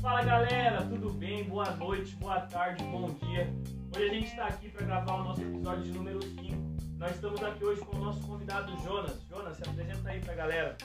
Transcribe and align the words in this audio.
Fala 0.00 0.22
galera, 0.22 0.82
tudo 0.82 1.10
bem? 1.14 1.42
Boa 1.44 1.68
noite, 1.72 2.14
boa 2.16 2.40
tarde, 2.42 2.84
bom 2.84 3.10
dia. 3.22 3.52
Hoje 3.92 4.04
a 4.04 4.14
gente 4.14 4.26
está 4.28 4.46
aqui 4.46 4.68
para 4.68 4.86
gravar 4.86 5.14
o 5.14 5.24
nosso 5.24 5.42
episódio 5.42 5.82
de 5.82 5.90
número 5.90 6.22
5. 6.22 6.56
Nós 6.96 7.10
estamos 7.10 7.42
aqui 7.42 7.64
hoje 7.64 7.80
com 7.80 7.96
o 7.96 8.00
nosso 8.00 8.20
convidado 8.20 8.72
Jonas. 8.84 9.20
Jonas, 9.28 9.56
se 9.56 9.68
apresenta 9.68 10.10
aí 10.10 10.20
para 10.20 10.32
a 10.32 10.36
galera. 10.36 10.76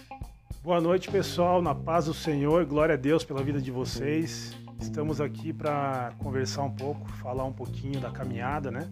Boa 0.63 0.81
noite, 0.81 1.11
pessoal. 1.11 1.61
Na 1.61 1.75
paz 1.75 2.05
do 2.05 2.15
Senhor, 2.15 2.65
glória 2.65 2.95
a 2.95 2.97
Deus 2.97 3.23
pela 3.23 3.43
vida 3.43 3.61
de 3.61 3.69
vocês. 3.69 4.57
Estamos 4.81 5.21
aqui 5.21 5.53
para 5.53 6.13
conversar 6.17 6.63
um 6.63 6.71
pouco, 6.71 7.07
falar 7.21 7.43
um 7.43 7.53
pouquinho 7.53 7.99
da 7.99 8.09
caminhada, 8.09 8.71
né? 8.71 8.89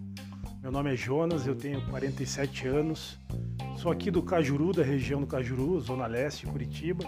Meu 0.61 0.71
nome 0.71 0.93
é 0.93 0.95
Jonas, 0.95 1.47
eu 1.47 1.55
tenho 1.55 1.83
47 1.87 2.67
anos. 2.67 3.17
Sou 3.77 3.91
aqui 3.91 4.11
do 4.11 4.21
Cajuru, 4.21 4.71
da 4.71 4.83
região 4.83 5.19
do 5.19 5.25
Cajuru, 5.25 5.79
Zona 5.79 6.05
Leste, 6.05 6.45
Curitiba. 6.45 7.03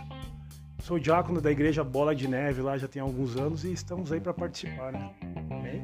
Sou 0.80 0.98
diácono 0.98 1.40
da 1.40 1.52
igreja 1.52 1.84
Bola 1.84 2.16
de 2.16 2.28
Neve 2.28 2.64
lá 2.64 2.80
já 2.80 2.88
tem 2.88 3.00
alguns 3.00 3.38
anos 3.38 3.64
e 3.64 3.72
estamos 3.72 4.12
aí 4.12 4.20
para 4.20 4.34
participar, 4.34 4.92
né? 4.92 5.14
Amém? 5.52 5.84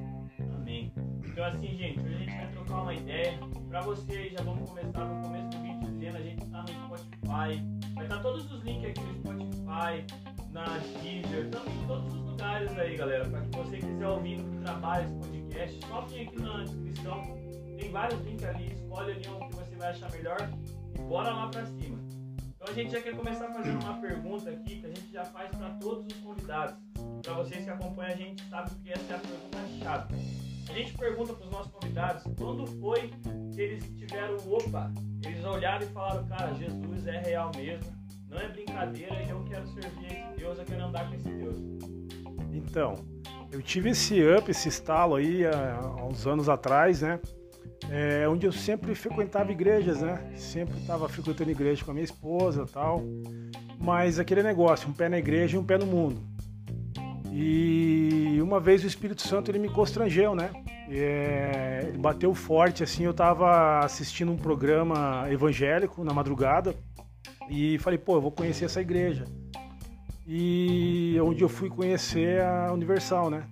Amém. 0.56 0.94
Então 1.24 1.46
assim, 1.46 1.78
gente, 1.78 2.00
hoje 2.00 2.16
a 2.16 2.18
gente 2.18 2.36
vai 2.38 2.52
trocar 2.54 2.82
uma 2.82 2.94
ideia. 2.96 3.40
Para 3.70 3.82
vocês, 3.82 4.34
já 4.34 4.44
vamos 4.44 4.68
começar 4.68 5.06
no 5.06 5.22
começo 5.22 5.50
do 5.50 5.62
vídeo 5.62 5.92
dizendo, 5.92 6.18
a 6.18 6.22
gente 6.22 6.44
está 6.44 6.64
no 6.64 6.98
Spotify. 6.98 7.64
Vai 7.94 8.04
estar 8.04 8.20
todos 8.24 8.52
os 8.52 8.64
links 8.64 8.90
aqui 8.90 9.02
no 9.02 9.14
Spotify, 9.14 10.06
na 10.52 10.66
Deezer, 11.04 11.46
estamos 11.46 11.72
em 11.72 11.86
todos 11.86 12.14
os 12.16 12.22
lugares 12.32 12.78
aí, 12.80 12.98
galera. 12.98 13.30
Para 13.30 13.42
que 13.42 13.58
você 13.58 13.78
quiser 13.78 14.08
ouvir 14.08 14.38
no 14.42 14.60
trabalho 14.64 15.06
esse 15.06 15.14
podcast, 15.14 15.88
só 15.88 16.02
vem 16.02 16.28
aqui 16.28 16.42
na 16.42 16.64
descrição. 16.64 17.49
Tem 17.80 17.92
vários 17.92 18.20
links 18.26 18.46
ali, 18.46 18.74
escolhe 18.74 19.12
ali 19.14 19.28
um 19.30 19.48
que 19.48 19.56
você 19.56 19.76
vai 19.78 19.90
achar 19.90 20.12
melhor 20.12 20.38
e 20.94 21.02
bora 21.02 21.32
lá 21.32 21.48
para 21.48 21.66
cima. 21.66 21.98
Então 22.56 22.68
a 22.68 22.74
gente 22.74 22.92
já 22.92 23.02
quer 23.02 23.16
começar 23.16 23.48
fazendo 23.54 23.82
uma 23.82 24.02
pergunta 24.02 24.50
aqui 24.50 24.82
que 24.82 24.86
a 24.86 24.90
gente 24.90 25.12
já 25.14 25.24
faz 25.24 25.50
para 25.56 25.70
todos 25.76 26.06
os 26.06 26.22
convidados. 26.22 26.76
Para 27.24 27.34
vocês 27.36 27.64
que 27.64 27.70
acompanham 27.70 28.14
a 28.14 28.16
gente, 28.18 28.44
sabe 28.50 28.72
que 28.84 28.92
essa 28.92 29.14
é 29.14 29.16
a 29.16 29.20
pergunta 29.20 29.58
chave. 29.82 30.16
A 30.70 30.74
gente 30.74 30.98
pergunta 30.98 31.34
para 31.34 31.46
os 31.46 31.52
nossos 31.52 31.72
convidados 31.72 32.24
quando 32.38 32.68
foi 32.82 33.12
que 33.54 33.62
eles 33.62 33.84
tiveram 33.98 34.36
opa, 34.46 34.92
eles 35.24 35.44
olharam 35.46 35.88
e 35.88 35.90
falaram, 35.90 36.28
cara, 36.28 36.54
Jesus 36.56 37.08
é 37.08 37.22
real 37.22 37.50
mesmo, 37.56 37.92
não 38.30 38.40
é 38.40 38.50
brincadeira 38.50 39.24
eu 39.24 39.44
quero 39.46 39.66
servir 39.70 40.06
esse 40.06 40.38
Deus, 40.38 40.60
eu 40.60 40.66
quero 40.66 40.84
andar 40.84 41.08
com 41.08 41.16
esse 41.16 41.30
Deus. 41.30 41.58
Então, 42.52 42.96
eu 43.52 43.62
tive 43.62 43.92
esse 43.92 44.22
up, 44.22 44.52
esse 44.52 44.68
estalo 44.68 45.16
aí 45.16 45.46
há 45.46 46.06
uns 46.06 46.28
anos 46.28 46.50
atrás, 46.50 47.02
né? 47.02 47.20
É, 47.90 48.28
onde 48.28 48.46
eu 48.46 48.52
sempre 48.52 48.94
frequentava 48.94 49.52
igrejas, 49.52 50.02
né? 50.02 50.32
Sempre 50.36 50.78
estava 50.80 51.08
frequentando 51.08 51.52
igreja 51.52 51.84
com 51.84 51.92
a 51.92 51.94
minha 51.94 52.04
esposa 52.04 52.66
tal. 52.66 53.02
Mas 53.80 54.20
aquele 54.20 54.44
negócio, 54.44 54.90
um 54.90 54.94
pé 54.94 55.08
na 55.08 55.18
igreja 55.18 55.56
e 55.56 55.60
um 55.60 55.64
pé 55.64 55.78
no 55.78 55.86
mundo. 55.86 56.22
E 57.32 58.40
uma 58.42 58.60
vez 58.60 58.84
o 58.84 58.88
Espírito 58.88 59.22
Santo 59.22 59.50
ele 59.50 59.60
me 59.60 59.70
constrangeu, 59.70 60.36
né? 60.36 60.50
É, 60.90 61.86
ele 61.88 61.98
bateu 61.98 62.34
forte, 62.34 62.84
assim, 62.84 63.04
eu 63.04 63.12
estava 63.12 63.80
assistindo 63.80 64.32
um 64.32 64.38
programa 64.38 65.28
evangélico 65.32 66.04
na 66.04 66.14
madrugada 66.14 66.76
e 67.50 67.78
falei, 67.80 68.00
pô, 68.00 68.16
eu 68.16 68.22
vou 68.22 68.32
conhecer 68.32 68.66
essa 68.66 68.82
igreja. 68.82 69.26
E 70.28 71.18
onde 71.24 71.44
eu 71.44 71.50
fui 71.50 71.70
conhecer 71.70 72.42
a 72.42 72.72
Universal, 72.74 73.30
né? 73.30 73.48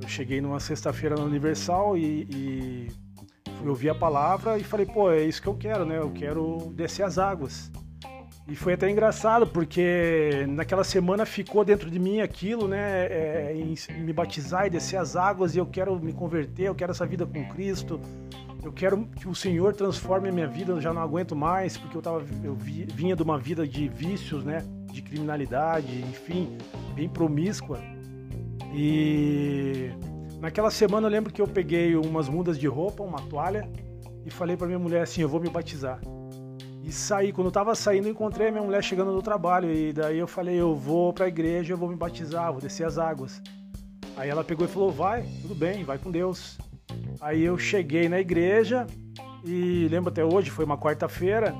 Eu 0.00 0.08
cheguei 0.08 0.40
numa 0.40 0.60
sexta-feira 0.60 1.16
na 1.16 1.22
Universal 1.22 1.96
e, 1.96 2.26
e 2.30 2.88
eu 3.64 3.70
ouvi 3.70 3.88
a 3.88 3.94
palavra 3.94 4.58
e 4.58 4.64
falei, 4.64 4.86
pô, 4.86 5.10
é 5.10 5.22
isso 5.22 5.40
que 5.40 5.48
eu 5.48 5.54
quero, 5.54 5.84
né? 5.84 5.98
Eu 5.98 6.10
quero 6.10 6.72
descer 6.74 7.04
as 7.04 7.18
águas. 7.18 7.70
E 8.48 8.56
foi 8.56 8.72
até 8.72 8.90
engraçado, 8.90 9.46
porque 9.46 10.44
naquela 10.48 10.82
semana 10.82 11.24
ficou 11.24 11.64
dentro 11.64 11.88
de 11.88 11.98
mim 11.98 12.20
aquilo, 12.20 12.66
né? 12.66 13.06
É, 13.06 13.54
em, 13.54 13.74
me 14.00 14.12
batizar 14.12 14.66
e 14.66 14.70
descer 14.70 14.96
as 14.96 15.14
águas, 15.14 15.54
e 15.54 15.58
eu 15.58 15.66
quero 15.66 15.98
me 16.00 16.12
converter, 16.12 16.64
eu 16.64 16.74
quero 16.74 16.90
essa 16.90 17.06
vida 17.06 17.24
com 17.24 17.44
Cristo. 17.48 18.00
Eu 18.64 18.72
quero 18.72 19.06
que 19.06 19.28
o 19.28 19.34
Senhor 19.34 19.74
transforme 19.74 20.28
a 20.28 20.32
minha 20.32 20.46
vida, 20.46 20.72
eu 20.72 20.80
já 20.80 20.92
não 20.92 21.02
aguento 21.02 21.34
mais, 21.34 21.76
porque 21.76 21.96
eu, 21.96 22.02
tava, 22.02 22.24
eu 22.44 22.54
vi, 22.54 22.84
vinha 22.84 23.16
de 23.16 23.22
uma 23.22 23.38
vida 23.38 23.66
de 23.66 23.88
vícios, 23.88 24.44
né? 24.44 24.64
De 24.92 25.02
criminalidade, 25.02 26.00
enfim, 26.00 26.56
bem 26.94 27.08
promíscua. 27.08 27.80
E 28.74 29.90
Naquela 30.42 30.72
semana 30.72 31.06
eu 31.06 31.10
lembro 31.12 31.32
que 31.32 31.40
eu 31.40 31.46
peguei 31.46 31.94
umas 31.94 32.28
mudas 32.28 32.58
de 32.58 32.66
roupa, 32.66 33.04
uma 33.04 33.22
toalha 33.28 33.70
e 34.26 34.30
falei 34.30 34.56
para 34.56 34.66
minha 34.66 34.78
mulher 34.78 35.02
assim: 35.02 35.22
eu 35.22 35.28
vou 35.28 35.40
me 35.40 35.48
batizar. 35.48 36.00
E 36.82 36.90
saí, 36.90 37.32
quando 37.32 37.46
eu 37.46 37.52
tava 37.52 37.76
saindo, 37.76 38.08
eu 38.08 38.10
encontrei 38.10 38.50
minha 38.50 38.64
mulher 38.64 38.82
chegando 38.82 39.12
do 39.12 39.22
trabalho 39.22 39.72
e 39.72 39.92
daí 39.92 40.18
eu 40.18 40.26
falei: 40.26 40.56
eu 40.56 40.74
vou 40.74 41.12
para 41.12 41.26
a 41.26 41.28
igreja, 41.28 41.72
eu 41.72 41.76
vou 41.76 41.88
me 41.88 41.94
batizar, 41.94 42.50
vou 42.50 42.60
descer 42.60 42.84
as 42.84 42.98
águas. 42.98 43.40
Aí 44.16 44.28
ela 44.28 44.42
pegou 44.42 44.66
e 44.66 44.68
falou: 44.68 44.90
vai, 44.90 45.22
tudo 45.42 45.54
bem, 45.54 45.84
vai 45.84 45.96
com 45.96 46.10
Deus. 46.10 46.58
Aí 47.20 47.40
eu 47.44 47.56
cheguei 47.56 48.08
na 48.08 48.18
igreja 48.18 48.84
e 49.44 49.86
lembro 49.92 50.10
até 50.10 50.24
hoje, 50.24 50.50
foi 50.50 50.64
uma 50.64 50.76
quarta-feira, 50.76 51.54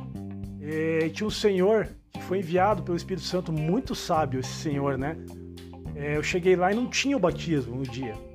e 0.61 1.09
tinha 1.11 1.29
um 1.29 1.31
senhor 1.31 1.89
que 2.13 2.21
foi 2.25 2.41
enviado 2.41 2.83
pelo 2.83 2.97
Espírito 2.97 3.25
Santo, 3.25 3.53
muito 3.53 3.95
sábio 3.95 4.41
esse 4.41 4.55
senhor, 4.55 4.99
né? 4.99 5.17
É, 5.95 6.17
eu 6.17 6.23
cheguei 6.25 6.57
lá 6.57 6.73
e 6.73 6.75
não 6.75 6.91
tinha 6.91 7.17
o 7.17 7.21
batismo 7.21 7.77
no 7.77 7.85
dia. 7.85 8.32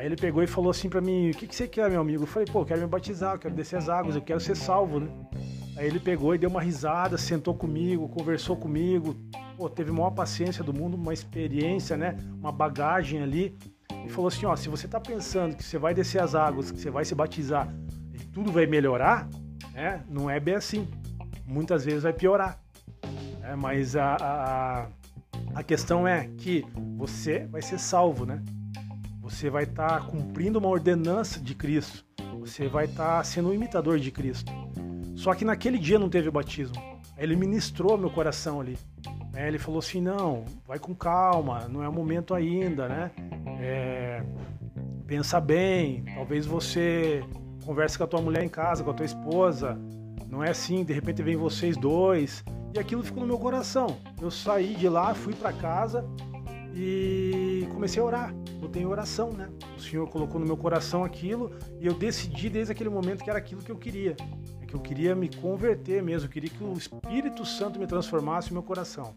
Aí 0.00 0.06
ele 0.06 0.16
pegou 0.16 0.42
e 0.42 0.46
falou 0.46 0.70
assim 0.70 0.88
para 0.88 1.02
mim: 1.02 1.28
O 1.28 1.34
que, 1.34 1.46
que 1.46 1.54
você 1.54 1.68
quer, 1.68 1.90
meu 1.90 2.00
amigo? 2.00 2.22
Eu 2.22 2.26
falei: 2.26 2.50
Pô, 2.50 2.60
eu 2.62 2.64
quero 2.64 2.80
me 2.80 2.86
batizar, 2.86 3.34
eu 3.34 3.38
quero 3.38 3.54
descer 3.54 3.76
as 3.76 3.90
águas, 3.90 4.16
eu 4.16 4.22
quero 4.22 4.40
ser 4.40 4.56
salvo, 4.56 4.98
né? 4.98 5.08
Aí 5.76 5.86
ele 5.86 6.00
pegou 6.00 6.34
e 6.34 6.38
deu 6.38 6.48
uma 6.48 6.62
risada, 6.62 7.18
sentou 7.18 7.54
comigo, 7.54 8.08
conversou 8.08 8.56
comigo, 8.56 9.14
pô, 9.58 9.68
teve 9.68 9.90
a 9.90 9.92
maior 9.92 10.10
paciência 10.12 10.64
do 10.64 10.72
mundo, 10.72 10.94
uma 10.94 11.12
experiência, 11.12 11.98
né? 11.98 12.16
Uma 12.38 12.50
bagagem 12.50 13.22
ali. 13.22 13.54
E 14.06 14.08
falou 14.08 14.28
assim: 14.28 14.46
Ó, 14.46 14.56
se 14.56 14.70
você 14.70 14.88
tá 14.88 14.98
pensando 14.98 15.54
que 15.54 15.62
você 15.62 15.76
vai 15.76 15.92
descer 15.92 16.22
as 16.22 16.34
águas, 16.34 16.70
que 16.70 16.80
você 16.80 16.90
vai 16.90 17.04
se 17.04 17.14
batizar 17.14 17.68
e 18.14 18.24
tudo 18.24 18.50
vai 18.50 18.64
melhorar, 18.64 19.28
né? 19.74 20.02
Não 20.08 20.30
é 20.30 20.40
bem 20.40 20.54
assim. 20.54 20.88
Muitas 21.44 21.84
vezes 21.84 22.04
vai 22.04 22.14
piorar. 22.14 22.58
Né? 23.40 23.54
Mas 23.54 23.96
a, 23.96 24.16
a, 24.18 24.86
a 25.56 25.62
questão 25.62 26.08
é 26.08 26.26
que 26.38 26.64
você 26.96 27.46
vai 27.48 27.60
ser 27.60 27.78
salvo, 27.78 28.24
né? 28.24 28.42
Você 29.30 29.48
vai 29.48 29.62
estar 29.62 29.88
tá 29.88 30.00
cumprindo 30.00 30.58
uma 30.58 30.68
ordenança 30.68 31.40
de 31.40 31.54
Cristo. 31.54 32.04
Você 32.40 32.68
vai 32.68 32.86
estar 32.86 33.18
tá 33.18 33.24
sendo 33.24 33.48
um 33.48 33.54
imitador 33.54 33.98
de 33.98 34.10
Cristo. 34.10 34.52
Só 35.14 35.34
que 35.34 35.44
naquele 35.44 35.78
dia 35.78 35.98
não 35.98 36.10
teve 36.10 36.28
o 36.28 36.32
batismo. 36.32 36.74
Ele 37.16 37.36
ministrou 37.36 37.96
meu 37.96 38.10
coração 38.10 38.60
ali. 38.60 38.76
É, 39.32 39.46
ele 39.46 39.58
falou 39.58 39.78
assim: 39.78 40.00
não, 40.00 40.44
vai 40.66 40.78
com 40.78 40.94
calma, 40.94 41.68
não 41.68 41.82
é 41.82 41.88
o 41.88 41.92
momento 41.92 42.34
ainda, 42.34 42.88
né? 42.88 43.10
É, 43.60 44.22
pensa 45.06 45.40
bem, 45.40 46.04
talvez 46.14 46.44
você 46.44 47.22
converse 47.64 47.96
com 47.96 48.04
a 48.04 48.08
tua 48.08 48.20
mulher 48.20 48.42
em 48.42 48.48
casa, 48.48 48.82
com 48.82 48.90
a 48.90 48.94
tua 48.94 49.06
esposa. 49.06 49.78
Não 50.28 50.42
é 50.42 50.50
assim, 50.50 50.84
de 50.84 50.92
repente 50.92 51.22
vem 51.22 51.36
vocês 51.36 51.76
dois. 51.76 52.44
E 52.74 52.78
aquilo 52.78 53.02
ficou 53.02 53.22
no 53.22 53.28
meu 53.28 53.38
coração. 53.38 53.96
Eu 54.20 54.30
saí 54.30 54.74
de 54.74 54.88
lá, 54.88 55.14
fui 55.14 55.34
para 55.34 55.52
casa 55.52 56.04
e 56.74 57.66
comecei 57.72 58.02
a 58.02 58.04
orar. 58.04 58.34
Botei 58.60 58.82
em 58.82 58.86
oração, 58.86 59.32
né? 59.32 59.48
O 59.76 59.80
Senhor 59.80 60.08
colocou 60.08 60.40
no 60.40 60.46
meu 60.46 60.56
coração 60.56 61.04
aquilo 61.04 61.52
e 61.80 61.86
eu 61.86 61.94
decidi 61.94 62.48
desde 62.48 62.72
aquele 62.72 62.90
momento 62.90 63.24
que 63.24 63.30
era 63.30 63.38
aquilo 63.38 63.62
que 63.62 63.70
eu 63.70 63.76
queria. 63.76 64.16
É 64.60 64.66
que 64.66 64.74
eu 64.74 64.80
queria 64.80 65.14
me 65.14 65.28
converter 65.28 66.02
mesmo, 66.02 66.28
eu 66.28 66.32
queria 66.32 66.50
que 66.50 66.62
o 66.62 66.72
Espírito 66.74 67.44
Santo 67.44 67.78
me 67.78 67.86
transformasse 67.86 68.50
o 68.50 68.52
meu 68.52 68.62
coração. 68.62 69.14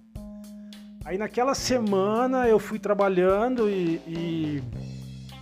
Aí 1.06 1.18
naquela 1.18 1.54
semana 1.54 2.48
eu 2.48 2.58
fui 2.58 2.80
trabalhando 2.80 3.70
e, 3.70 4.02
e, 4.08 4.64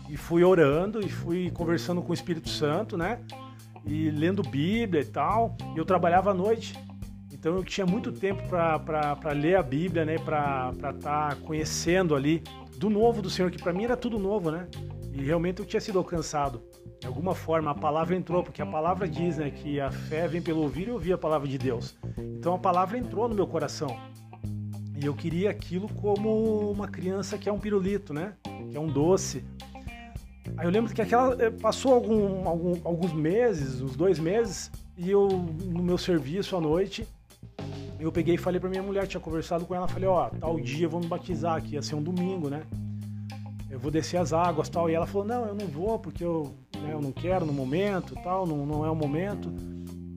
e 0.09 0.17
fui 0.17 0.43
orando 0.43 0.99
e 0.99 1.09
fui 1.09 1.51
conversando 1.51 2.01
com 2.01 2.09
o 2.09 2.13
Espírito 2.13 2.49
Santo, 2.49 2.97
né? 2.97 3.19
E 3.85 4.09
lendo 4.09 4.41
Bíblia 4.41 5.01
e 5.01 5.05
tal. 5.05 5.55
E 5.75 5.77
eu 5.77 5.85
trabalhava 5.85 6.31
à 6.31 6.33
noite. 6.33 6.73
Então 7.41 7.55
eu 7.55 7.63
tinha 7.63 7.87
muito 7.87 8.11
tempo 8.11 8.43
para 8.47 9.31
ler 9.33 9.55
a 9.55 9.63
Bíblia, 9.63 10.05
né? 10.05 10.19
Para 10.19 10.71
estar 10.75 10.93
tá 10.93 11.35
conhecendo 11.37 12.15
ali 12.15 12.43
do 12.77 12.87
novo 12.87 13.19
do 13.19 13.31
Senhor, 13.31 13.49
que 13.49 13.57
para 13.57 13.73
mim 13.73 13.83
era 13.83 13.97
tudo 13.97 14.19
novo, 14.19 14.51
né? 14.51 14.67
E 15.11 15.23
realmente 15.23 15.59
eu 15.59 15.65
tinha 15.65 15.81
sido 15.81 15.97
alcançado. 15.97 16.61
De 16.99 17.07
alguma 17.07 17.33
forma 17.33 17.71
a 17.71 17.73
palavra 17.73 18.15
entrou, 18.15 18.43
porque 18.43 18.61
a 18.61 18.65
palavra 18.65 19.07
diz 19.07 19.39
né, 19.39 19.49
que 19.49 19.81
a 19.81 19.89
fé 19.89 20.27
vem 20.27 20.39
pelo 20.39 20.61
ouvir 20.61 20.87
e 20.87 20.91
ouvir 20.91 21.13
a 21.13 21.17
palavra 21.17 21.47
de 21.47 21.57
Deus. 21.57 21.97
Então 22.15 22.53
a 22.53 22.59
palavra 22.59 22.95
entrou 22.95 23.27
no 23.27 23.33
meu 23.33 23.47
coração. 23.47 23.99
E 24.95 25.03
eu 25.03 25.15
queria 25.15 25.49
aquilo 25.49 25.89
como 25.95 26.69
uma 26.69 26.87
criança 26.87 27.39
que 27.39 27.49
é 27.49 27.51
um 27.51 27.57
pirulito, 27.57 28.13
né? 28.13 28.35
Que 28.69 28.77
é 28.77 28.79
um 28.79 28.85
doce. 28.85 29.43
Aí 30.57 30.67
eu 30.67 30.69
lembro 30.69 30.93
que 30.93 31.01
aquela 31.01 31.35
eh, 31.43 31.49
passou 31.49 31.95
algum, 31.95 32.47
algum, 32.47 32.79
alguns 32.83 33.13
meses, 33.13 33.81
uns 33.81 33.95
dois 33.95 34.19
meses, 34.19 34.71
e 34.95 35.09
eu 35.09 35.27
no 35.27 35.81
meu 35.81 35.97
serviço 35.97 36.55
à 36.55 36.61
noite 36.61 37.07
eu 38.01 38.11
peguei 38.11 38.35
e 38.35 38.37
falei 38.37 38.59
pra 38.59 38.69
minha 38.69 38.81
mulher, 38.81 39.07
tinha 39.07 39.21
conversado 39.21 39.65
com 39.65 39.75
ela, 39.75 39.87
falei, 39.87 40.09
ó, 40.09 40.29
tal 40.29 40.59
dia 40.59 40.87
vamos 40.87 41.07
batizar 41.07 41.55
aqui, 41.55 41.75
ia 41.75 41.81
ser 41.81 41.95
um 41.95 42.01
domingo, 42.01 42.49
né? 42.49 42.63
Eu 43.69 43.79
vou 43.79 43.91
descer 43.91 44.17
as 44.17 44.33
águas 44.33 44.67
tal. 44.69 44.89
E 44.89 44.93
ela 44.93 45.05
falou, 45.05 45.25
não, 45.25 45.45
eu 45.45 45.55
não 45.55 45.67
vou, 45.67 45.99
porque 45.99 46.23
eu, 46.23 46.51
né, 46.75 46.93
eu 46.93 47.01
não 47.01 47.11
quero 47.11 47.45
no 47.45 47.53
momento 47.53 48.15
tal, 48.23 48.45
não, 48.45 48.65
não 48.65 48.85
é 48.85 48.89
o 48.89 48.95
momento. 48.95 49.53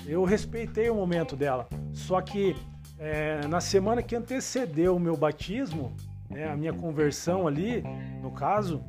Eu 0.06 0.24
respeitei 0.24 0.90
o 0.90 0.94
momento 0.94 1.36
dela. 1.36 1.68
Só 1.92 2.20
que 2.20 2.56
é, 2.98 3.46
na 3.46 3.60
semana 3.60 4.02
que 4.02 4.16
antecedeu 4.16 4.96
o 4.96 5.00
meu 5.00 5.16
batismo, 5.16 5.92
né, 6.28 6.50
a 6.50 6.56
minha 6.56 6.72
conversão 6.72 7.46
ali, 7.46 7.84
no 8.22 8.30
caso, 8.30 8.82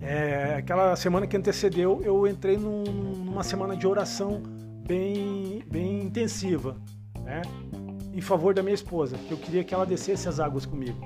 é, 0.00 0.54
aquela 0.56 0.94
semana 0.96 1.26
que 1.26 1.36
antecedeu, 1.36 2.00
eu 2.02 2.26
entrei 2.26 2.56
num, 2.56 2.84
numa 2.84 3.42
semana 3.42 3.76
de 3.76 3.86
oração 3.86 4.42
bem, 4.86 5.62
bem 5.70 6.02
intensiva, 6.02 6.76
né, 7.22 7.42
em 8.14 8.20
favor 8.20 8.54
da 8.54 8.62
minha 8.62 8.74
esposa, 8.74 9.18
que 9.18 9.32
eu 9.32 9.36
queria 9.36 9.64
que 9.64 9.74
ela 9.74 9.84
descesse 9.84 10.28
as 10.28 10.38
águas 10.38 10.64
comigo. 10.64 10.98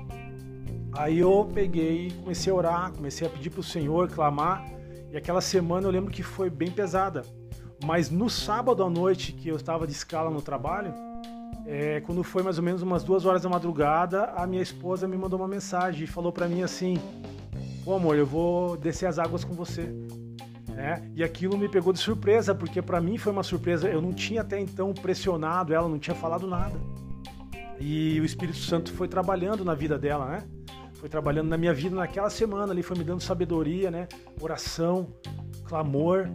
Aí 0.93 1.19
eu 1.19 1.49
peguei, 1.51 2.11
comecei 2.11 2.51
a 2.53 2.55
orar, 2.55 2.91
comecei 2.91 3.25
a 3.25 3.29
pedir 3.29 3.49
para 3.49 3.61
o 3.61 3.63
Senhor, 3.63 4.07
clamar, 4.09 4.63
e 5.11 5.17
aquela 5.17 5.41
semana 5.41 5.87
eu 5.87 5.91
lembro 5.91 6.11
que 6.11 6.21
foi 6.21 6.49
bem 6.49 6.69
pesada. 6.69 7.23
Mas 7.83 8.11
no 8.11 8.29
sábado 8.29 8.83
à 8.83 8.89
noite, 8.89 9.31
que 9.31 9.49
eu 9.49 9.55
estava 9.55 9.87
de 9.87 9.93
escala 9.93 10.29
no 10.29 10.41
trabalho, 10.41 10.93
é, 11.65 12.01
quando 12.01 12.23
foi 12.23 12.43
mais 12.43 12.57
ou 12.57 12.63
menos 12.63 12.81
umas 12.81 13.03
duas 13.03 13.25
horas 13.25 13.41
da 13.41 13.49
madrugada, 13.49 14.25
a 14.35 14.45
minha 14.45 14.61
esposa 14.61 15.07
me 15.07 15.17
mandou 15.17 15.39
uma 15.39 15.47
mensagem 15.47 16.03
e 16.03 16.07
falou 16.07 16.31
para 16.31 16.47
mim 16.47 16.61
assim: 16.61 16.99
Pô, 17.83 17.95
amor, 17.95 18.17
eu 18.17 18.25
vou 18.25 18.77
descer 18.77 19.07
as 19.07 19.17
águas 19.17 19.43
com 19.43 19.53
você. 19.53 19.89
É, 20.79 21.01
e 21.13 21.21
aquilo 21.25 21.57
me 21.57 21.67
pegou 21.67 21.91
de 21.91 21.99
surpresa, 21.99 22.55
porque 22.55 22.81
para 22.81 23.01
mim 23.01 23.17
foi 23.17 23.33
uma 23.33 23.43
surpresa. 23.43 23.89
Eu 23.89 24.01
não 24.01 24.13
tinha 24.13 24.39
até 24.39 24.57
então 24.57 24.93
pressionado 24.93 25.73
ela, 25.73 25.89
não 25.89 25.99
tinha 25.99 26.15
falado 26.15 26.47
nada. 26.47 26.79
E 27.81 28.17
o 28.21 28.23
Espírito 28.23 28.59
Santo 28.59 28.93
foi 28.93 29.09
trabalhando 29.09 29.65
na 29.65 29.73
vida 29.73 29.99
dela, 29.99 30.25
né? 30.25 30.43
Foi 30.93 31.09
trabalhando 31.09 31.49
na 31.49 31.57
minha 31.57 31.73
vida 31.73 31.93
naquela 31.93 32.29
semana 32.29 32.71
ali, 32.71 32.81
foi 32.81 32.97
me 32.97 33.03
dando 33.03 33.21
sabedoria, 33.21 33.91
né? 33.91 34.07
Oração, 34.39 35.13
clamor. 35.65 36.29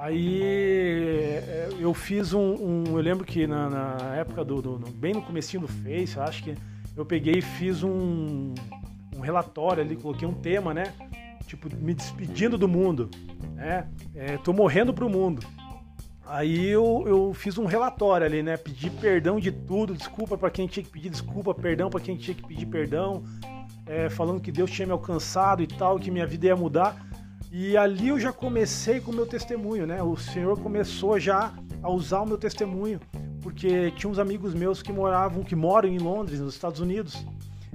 Aí 0.00 0.42
é, 0.42 1.68
eu 1.80 1.92
fiz 1.92 2.32
um, 2.32 2.54
um 2.54 2.84
eu 2.86 3.02
lembro 3.02 3.24
que 3.24 3.48
na, 3.48 3.68
na 3.68 4.14
época 4.14 4.44
do, 4.44 4.62
do, 4.62 4.78
bem 4.92 5.12
no 5.12 5.22
comecinho 5.22 5.62
do 5.62 5.68
Face, 5.68 6.20
acho 6.20 6.44
que 6.44 6.54
eu 6.96 7.04
peguei 7.04 7.34
e 7.34 7.42
fiz 7.42 7.82
um, 7.82 8.54
um 9.16 9.20
relatório 9.20 9.82
ali, 9.82 9.96
coloquei 9.96 10.28
um 10.28 10.34
tema, 10.34 10.72
né? 10.72 10.94
Tipo, 11.48 11.68
me 11.76 11.92
despedindo 11.92 12.56
do 12.56 12.68
mundo, 12.68 13.10
né? 13.62 13.86
É, 14.14 14.36
tô 14.38 14.52
morrendo 14.52 14.92
pro 14.92 15.08
mundo. 15.08 15.40
Aí 16.26 16.66
eu, 16.66 17.04
eu 17.06 17.34
fiz 17.34 17.58
um 17.58 17.64
relatório 17.64 18.26
ali, 18.26 18.42
né? 18.42 18.56
Pedi 18.56 18.90
perdão 18.90 19.38
de 19.38 19.52
tudo, 19.52 19.94
desculpa 19.94 20.36
para 20.36 20.50
quem 20.50 20.66
tinha 20.66 20.82
que 20.82 20.90
pedir 20.90 21.10
desculpa, 21.10 21.54
perdão 21.54 21.88
para 21.88 22.00
quem 22.00 22.16
tinha 22.16 22.34
que 22.34 22.42
pedir 22.42 22.66
perdão, 22.66 23.22
é, 23.86 24.08
falando 24.08 24.40
que 24.40 24.50
Deus 24.50 24.70
tinha 24.70 24.86
me 24.86 24.92
alcançado 24.92 25.62
e 25.62 25.66
tal, 25.66 25.98
que 25.98 26.10
minha 26.10 26.26
vida 26.26 26.46
ia 26.46 26.56
mudar. 26.56 27.06
E 27.52 27.76
ali 27.76 28.08
eu 28.08 28.18
já 28.18 28.32
comecei 28.32 29.00
com 29.00 29.12
o 29.12 29.14
meu 29.14 29.26
testemunho, 29.26 29.86
né? 29.86 30.02
O 30.02 30.16
Senhor 30.16 30.58
começou 30.58 31.18
já 31.20 31.52
a 31.82 31.90
usar 31.90 32.22
o 32.22 32.26
meu 32.26 32.38
testemunho, 32.38 32.98
porque 33.42 33.90
tinha 33.92 34.10
uns 34.10 34.18
amigos 34.18 34.54
meus 34.54 34.82
que 34.82 34.92
moravam, 34.92 35.44
que 35.44 35.54
moram 35.54 35.88
em 35.88 35.98
Londres, 35.98 36.40
nos 36.40 36.54
Estados 36.54 36.80
Unidos, 36.80 37.26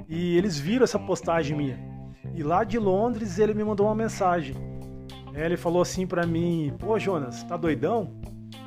e 0.10 0.36
eles 0.36 0.58
viram 0.58 0.84
essa 0.84 0.98
postagem 0.98 1.56
minha. 1.56 1.80
E 2.34 2.44
lá 2.44 2.64
de 2.64 2.80
Londres 2.80 3.38
ele 3.38 3.54
me 3.54 3.64
mandou 3.64 3.86
uma 3.86 3.96
mensagem. 3.96 4.56
É, 5.38 5.46
ele 5.46 5.56
falou 5.56 5.84
assim 5.84 6.08
para 6.08 6.26
mim: 6.26 6.74
"Pô, 6.80 6.98
Jonas, 6.98 7.44
tá 7.44 7.56
doidão?" 7.56 8.12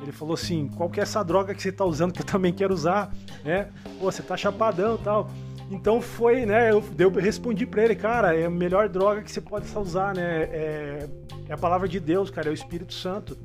Ele 0.01 0.11
falou 0.13 0.35
assim: 0.35 0.69
"Qual 0.69 0.89
que 0.89 1.01
é 1.01 1.03
essa 1.03 1.21
droga 1.21 1.53
que 1.53 1.61
você 1.61 1.71
tá 1.71 1.83
usando 1.83 2.13
que 2.13 2.21
eu 2.21 2.25
também 2.25 2.53
quero 2.53 2.73
usar?" 2.73 3.13
né? 3.43 3.69
"Pô, 3.99 4.09
você 4.09 4.23
tá 4.23 4.37
chapadão, 4.37 4.97
tal." 4.97 5.29
Então 5.69 6.01
foi, 6.01 6.45
né? 6.45 6.71
Eu, 6.71 6.83
eu 6.97 7.09
respondi 7.11 7.65
para 7.65 7.83
ele, 7.83 7.95
cara, 7.95 8.35
é 8.35 8.45
a 8.45 8.49
melhor 8.49 8.87
droga 8.87 9.21
que 9.21 9.31
você 9.31 9.41
pode 9.41 9.67
usar, 9.77 10.15
né? 10.15 10.43
É, 10.43 11.09
é, 11.47 11.53
a 11.53 11.57
palavra 11.57 11.87
de 11.87 11.99
Deus, 11.99 12.29
cara, 12.29 12.47
é 12.47 12.51
o 12.51 12.53
Espírito 12.53 12.93
Santo. 12.93 13.37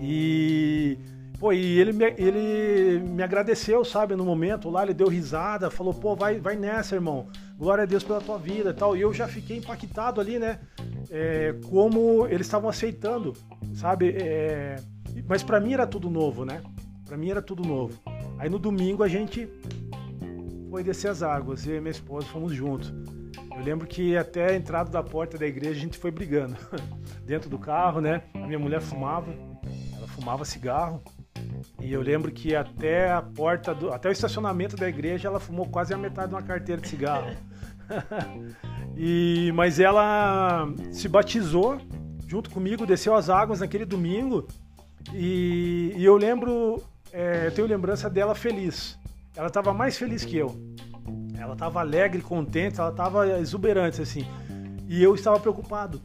E, 0.00 0.98
pô, 1.38 1.52
e 1.52 1.78
ele 1.78 1.92
me, 1.92 2.04
ele 2.18 3.00
me 3.00 3.22
agradeceu, 3.22 3.82
sabe, 3.84 4.14
no 4.14 4.24
momento 4.24 4.68
lá, 4.68 4.82
ele 4.82 4.92
deu 4.92 5.08
risada, 5.08 5.70
falou, 5.70 5.94
pô, 5.94 6.14
vai, 6.14 6.38
vai 6.38 6.54
nessa, 6.54 6.94
irmão. 6.94 7.28
Glória 7.58 7.82
a 7.82 7.86
Deus 7.86 8.04
pela 8.04 8.20
tua 8.20 8.38
vida 8.38 8.70
e 8.70 8.72
tal. 8.72 8.96
E 8.96 9.00
eu 9.00 9.12
já 9.12 9.26
fiquei 9.26 9.56
impactado 9.56 10.20
ali, 10.20 10.38
né? 10.38 10.60
É, 11.10 11.54
como 11.68 12.24
eles 12.28 12.46
estavam 12.46 12.70
aceitando, 12.70 13.34
sabe? 13.74 14.10
É, 14.16 14.76
mas 15.26 15.42
para 15.42 15.58
mim 15.58 15.72
era 15.72 15.84
tudo 15.84 16.08
novo, 16.08 16.44
né? 16.44 16.62
Para 17.04 17.16
mim 17.16 17.30
era 17.30 17.42
tudo 17.42 17.64
novo. 17.64 18.00
Aí 18.38 18.48
no 18.48 18.60
domingo 18.60 19.02
a 19.02 19.08
gente 19.08 19.48
foi 20.70 20.84
descer 20.84 21.10
as 21.10 21.20
águas. 21.20 21.66
Eu 21.66 21.76
e 21.76 21.80
minha 21.80 21.90
esposa 21.90 22.28
fomos 22.28 22.54
juntos. 22.54 22.94
Eu 23.56 23.64
lembro 23.64 23.88
que 23.88 24.16
até 24.16 24.52
a 24.52 24.54
entrada 24.54 24.88
da 24.88 25.02
porta 25.02 25.36
da 25.36 25.44
igreja 25.44 25.72
a 25.72 25.82
gente 25.82 25.98
foi 25.98 26.12
brigando. 26.12 26.56
Dentro 27.26 27.50
do 27.50 27.58
carro, 27.58 28.00
né? 28.00 28.22
A 28.34 28.46
minha 28.46 28.58
mulher 28.58 28.80
fumava, 28.80 29.34
ela 29.96 30.06
fumava 30.06 30.44
cigarro. 30.44 31.02
E 31.80 31.92
eu 31.92 32.02
lembro 32.02 32.30
que 32.30 32.54
até 32.54 33.10
a 33.10 33.22
porta, 33.22 33.74
do, 33.74 33.92
até 33.92 34.08
o 34.08 34.12
estacionamento 34.12 34.76
da 34.76 34.88
igreja, 34.88 35.28
ela 35.28 35.40
fumou 35.40 35.66
quase 35.66 35.94
a 35.94 35.98
metade 35.98 36.28
de 36.28 36.34
uma 36.34 36.42
carteira 36.42 36.80
de 36.80 36.88
cigarro. 36.88 37.30
e, 38.96 39.52
mas 39.54 39.80
ela 39.80 40.68
se 40.92 41.08
batizou 41.08 41.80
junto 42.26 42.50
comigo, 42.50 42.86
desceu 42.86 43.14
as 43.14 43.30
águas 43.30 43.60
naquele 43.60 43.84
domingo. 43.84 44.46
E, 45.14 45.94
e 45.96 46.04
eu 46.04 46.16
lembro, 46.16 46.82
é, 47.12 47.46
eu 47.46 47.52
tenho 47.52 47.66
lembrança 47.66 48.10
dela 48.10 48.34
feliz 48.34 48.98
ela 49.38 49.46
estava 49.46 49.72
mais 49.72 49.96
feliz 49.96 50.24
que 50.24 50.36
eu. 50.36 50.52
Ela 51.38 51.52
estava 51.52 51.78
alegre, 51.78 52.20
contente, 52.20 52.80
ela 52.80 52.90
estava 52.90 53.38
exuberante 53.38 54.02
assim. 54.02 54.26
E 54.88 55.00
eu 55.00 55.14
estava 55.14 55.38
preocupado, 55.38 56.02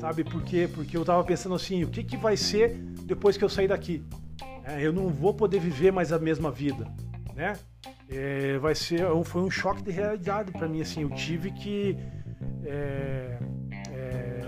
sabe? 0.00 0.24
Por 0.24 0.42
quê? 0.42 0.66
Porque 0.72 0.96
eu 0.96 1.02
estava 1.02 1.22
pensando 1.22 1.54
assim, 1.54 1.84
o 1.84 1.88
que, 1.88 2.02
que 2.02 2.16
vai 2.16 2.34
ser 2.34 2.78
depois 3.04 3.36
que 3.36 3.44
eu 3.44 3.48
sair 3.50 3.68
daqui? 3.68 4.02
É, 4.64 4.80
eu 4.80 4.92
não 4.92 5.08
vou 5.08 5.34
poder 5.34 5.60
viver 5.60 5.92
mais 5.92 6.12
a 6.12 6.18
mesma 6.18 6.50
vida, 6.50 6.86
né? 7.34 7.54
É, 8.08 8.58
vai 8.58 8.74
ser, 8.74 9.02
foi 9.24 9.42
um 9.42 9.50
choque 9.50 9.82
de 9.82 9.90
realidade 9.90 10.52
para 10.52 10.68
mim 10.68 10.80
assim. 10.80 11.02
Eu 11.02 11.10
tive 11.10 11.50
que 11.50 11.96
é, 12.64 13.38
é, 13.90 14.40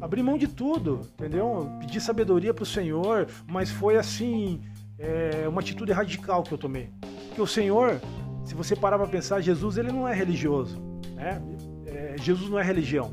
abrir 0.00 0.22
mão 0.22 0.36
de 0.36 0.48
tudo, 0.48 1.00
entendeu? 1.14 1.70
Pedir 1.80 2.00
sabedoria 2.00 2.52
para 2.52 2.62
o 2.62 2.66
Senhor, 2.66 3.28
mas 3.46 3.70
foi 3.70 3.96
assim 3.96 4.62
é, 4.98 5.46
uma 5.48 5.60
atitude 5.60 5.92
radical 5.92 6.42
que 6.42 6.52
eu 6.52 6.58
tomei. 6.58 6.90
Porque 7.28 7.42
o 7.42 7.46
Senhor, 7.46 8.00
se 8.44 8.54
você 8.54 8.74
parar 8.74 8.98
para 8.98 9.06
pensar, 9.06 9.40
Jesus 9.40 9.76
ele 9.76 9.92
não 9.92 10.08
é 10.08 10.14
religioso, 10.14 10.80
né? 11.14 11.40
É, 11.86 12.16
Jesus 12.20 12.50
não 12.50 12.58
é 12.58 12.62
religião, 12.62 13.12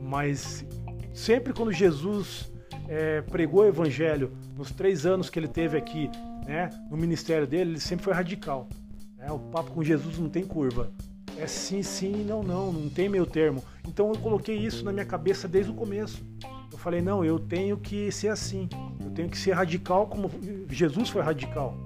mas 0.00 0.64
sempre 1.12 1.52
quando 1.52 1.72
Jesus 1.72 2.49
é, 2.90 3.22
pregou 3.22 3.60
o 3.62 3.66
Evangelho 3.66 4.32
nos 4.56 4.72
três 4.72 5.06
anos 5.06 5.30
que 5.30 5.38
ele 5.38 5.46
teve 5.46 5.78
aqui, 5.78 6.10
né, 6.44 6.68
no 6.90 6.96
ministério 6.96 7.46
dele, 7.46 7.70
ele 7.70 7.80
sempre 7.80 8.04
foi 8.04 8.12
radical. 8.12 8.68
Né? 9.16 9.30
O 9.30 9.38
papo 9.38 9.70
com 9.70 9.84
Jesus 9.84 10.18
não 10.18 10.28
tem 10.28 10.44
curva. 10.44 10.90
É 11.38 11.46
sim, 11.46 11.82
sim, 11.84 12.24
não, 12.24 12.42
não, 12.42 12.72
não 12.72 12.90
tem 12.90 13.08
meio 13.08 13.24
termo. 13.24 13.62
Então 13.86 14.12
eu 14.12 14.18
coloquei 14.18 14.56
isso 14.56 14.84
na 14.84 14.92
minha 14.92 15.06
cabeça 15.06 15.46
desde 15.46 15.70
o 15.70 15.74
começo. 15.74 16.22
Eu 16.70 16.76
falei, 16.76 17.00
não, 17.00 17.24
eu 17.24 17.38
tenho 17.38 17.76
que 17.76 18.10
ser 18.10 18.28
assim. 18.28 18.68
Eu 19.02 19.10
tenho 19.12 19.28
que 19.28 19.38
ser 19.38 19.52
radical 19.52 20.08
como 20.08 20.28
Jesus 20.68 21.08
foi 21.08 21.22
radical. 21.22 21.78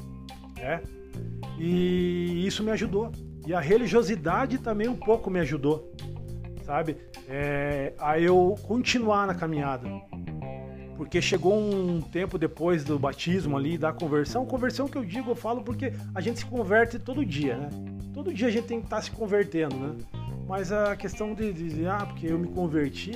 Né? 0.57 0.81
E 1.59 2.47
isso 2.47 2.65
me 2.65 2.71
ajudou. 2.71 3.13
E 3.47 3.53
a 3.53 3.61
religiosidade 3.61 4.57
também 4.59 4.89
um 4.89 4.97
pouco 4.97 5.31
me 5.31 5.39
ajudou, 5.41 5.93
sabe? 6.65 6.97
É, 7.29 7.93
a 7.99 8.19
eu 8.19 8.57
continuar 8.67 9.27
na 9.27 9.35
caminhada. 9.35 9.87
Porque 10.97 11.21
chegou 11.21 11.59
um 11.59 12.01
tempo 12.01 12.39
depois 12.39 12.85
do 12.85 12.99
batismo 12.99 13.57
ali, 13.57 13.77
da 13.77 13.93
conversão. 13.93 14.47
Conversão 14.47 14.89
que 14.89 14.97
eu 14.97 15.05
digo, 15.05 15.33
eu 15.33 15.35
falo 15.35 15.63
porque 15.63 15.93
a 16.15 16.21
gente 16.21 16.39
se 16.41 16.47
converte 16.47 16.99
todo 16.99 17.25
dia, 17.25 17.57
né? 17.57 17.71
Todo 18.13 18.33
dia 18.33 18.49
a 18.49 18.51
gente 18.51 18.67
tem 18.67 18.79
que 18.79 18.87
estar 18.87 18.97
tá 18.97 19.03
se 19.03 19.11
convertendo, 19.11 19.77
né? 19.77 19.97
Mas 20.47 20.71
a 20.71 20.95
questão 20.95 21.35
de, 21.35 21.53
de, 21.53 21.87
ah, 21.87 22.07
porque 22.07 22.27
eu 22.27 22.39
me 22.39 22.49
converti, 22.49 23.13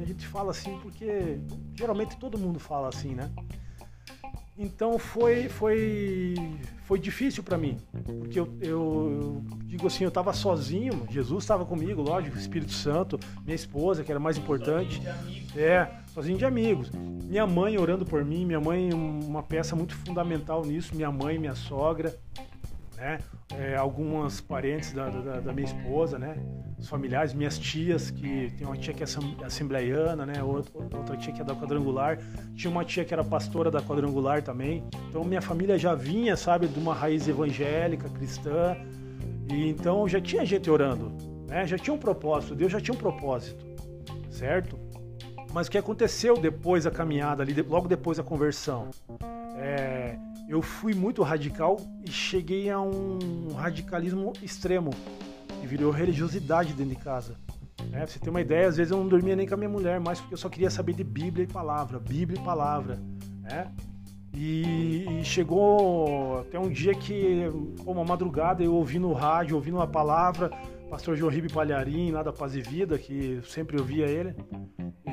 a 0.00 0.04
gente 0.04 0.26
fala 0.26 0.50
assim 0.50 0.78
porque 0.80 1.38
geralmente 1.74 2.16
todo 2.16 2.38
mundo 2.38 2.58
fala 2.58 2.88
assim, 2.88 3.14
né? 3.14 3.30
Então 4.60 4.98
foi 4.98 5.48
foi 5.48 6.34
foi 6.84 6.98
difícil 6.98 7.42
para 7.42 7.56
mim, 7.56 7.78
porque 8.18 8.38
eu, 8.38 8.52
eu, 8.60 9.20
eu, 9.22 9.44
digo 9.64 9.86
assim, 9.86 10.04
eu 10.04 10.08
estava 10.08 10.34
sozinho, 10.34 11.06
Jesus 11.08 11.44
estava 11.44 11.64
comigo, 11.64 12.02
lógico, 12.02 12.36
Espírito 12.36 12.72
Santo, 12.72 13.18
minha 13.42 13.54
esposa, 13.54 14.04
que 14.04 14.10
era 14.10 14.20
mais 14.20 14.36
importante. 14.36 15.00
É, 15.56 15.88
sozinho 16.12 16.36
de 16.36 16.44
amigos. 16.44 16.90
Minha 16.90 17.46
mãe 17.46 17.78
orando 17.78 18.04
por 18.04 18.22
mim, 18.22 18.44
minha 18.44 18.60
mãe 18.60 18.92
uma 18.92 19.42
peça 19.42 19.74
muito 19.74 19.94
fundamental 19.94 20.62
nisso, 20.62 20.94
minha 20.94 21.10
mãe, 21.10 21.38
minha 21.38 21.54
sogra, 21.54 22.14
né? 23.00 23.18
É, 23.58 23.74
algumas 23.74 24.40
parentes 24.40 24.92
da, 24.92 25.08
da, 25.08 25.40
da, 25.40 25.52
minha 25.52 25.66
esposa, 25.66 26.18
né? 26.18 26.36
Os 26.78 26.86
familiares, 26.86 27.32
minhas 27.32 27.58
tias, 27.58 28.10
que 28.10 28.52
tem 28.56 28.66
uma 28.66 28.76
tia 28.76 28.92
que 28.92 29.02
é 29.02 29.06
assembleiana, 29.44 30.26
né? 30.26 30.42
Outra, 30.42 30.72
outra 30.96 31.16
tia 31.16 31.32
que 31.32 31.40
é 31.40 31.44
da 31.44 31.54
quadrangular. 31.54 32.18
Tinha 32.54 32.70
uma 32.70 32.84
tia 32.84 33.04
que 33.04 33.12
era 33.12 33.24
pastora 33.24 33.70
da 33.70 33.80
quadrangular 33.80 34.42
também. 34.42 34.84
Então 35.08 35.24
minha 35.24 35.40
família 35.40 35.78
já 35.78 35.94
vinha, 35.94 36.36
sabe, 36.36 36.68
de 36.68 36.78
uma 36.78 36.94
raiz 36.94 37.26
evangélica, 37.26 38.08
cristã. 38.10 38.76
E 39.50 39.68
então 39.68 40.06
já 40.06 40.20
tinha 40.20 40.44
gente 40.44 40.70
orando, 40.70 41.10
né? 41.48 41.66
Já 41.66 41.78
tinha 41.78 41.94
um 41.94 41.98
propósito, 41.98 42.54
Deus 42.54 42.70
já 42.70 42.80
tinha 42.80 42.94
um 42.94 42.98
propósito, 42.98 43.64
certo? 44.30 44.78
Mas 45.52 45.66
o 45.66 45.70
que 45.70 45.78
aconteceu 45.78 46.36
depois 46.36 46.84
da 46.84 46.90
caminhada 46.92 47.42
ali, 47.42 47.60
logo 47.62 47.88
depois 47.88 48.18
da 48.18 48.22
conversão? 48.22 48.90
É, 49.56 50.16
eu 50.50 50.60
fui 50.60 50.94
muito 50.94 51.22
radical 51.22 51.76
e 52.04 52.10
cheguei 52.10 52.68
a 52.68 52.80
um 52.80 53.52
radicalismo 53.54 54.32
extremo 54.42 54.90
e 55.62 55.66
virou 55.66 55.92
religiosidade 55.92 56.72
dentro 56.72 56.92
de 56.92 57.00
casa. 57.00 57.36
É, 57.92 57.98
pra 57.98 58.06
você 58.08 58.18
ter 58.18 58.30
uma 58.30 58.40
ideia, 58.40 58.66
às 58.66 58.76
vezes 58.76 58.90
eu 58.90 58.98
não 58.98 59.06
dormia 59.06 59.36
nem 59.36 59.46
com 59.46 59.54
a 59.54 59.56
minha 59.56 59.70
mulher 59.70 60.00
mais 60.00 60.18
porque 60.18 60.34
eu 60.34 60.38
só 60.38 60.48
queria 60.48 60.68
saber 60.68 60.92
de 60.94 61.04
Bíblia 61.04 61.44
e 61.44 61.46
palavra, 61.46 62.00
Bíblia 62.00 62.40
e 62.40 62.44
palavra. 62.44 62.98
Né? 63.42 63.70
E, 64.34 65.20
e, 65.20 65.24
chegou 65.24 66.40
até 66.40 66.58
um 66.58 66.68
dia 66.68 66.96
que, 66.96 67.44
uma 67.86 68.04
madrugada, 68.04 68.60
eu 68.60 68.74
ouvi 68.74 68.98
no 68.98 69.12
rádio, 69.12 69.54
ouvindo 69.54 69.76
uma 69.76 69.86
palavra, 69.86 70.50
pastor 70.90 71.16
João 71.16 71.30
Ribe 71.30 71.48
Palharim, 71.48 72.10
lá 72.10 72.20
da 72.20 72.32
Paz 72.32 72.56
e 72.56 72.60
Vida, 72.60 72.98
que 72.98 73.40
sempre 73.44 73.78
ouvia 73.78 74.06
ele, 74.06 74.34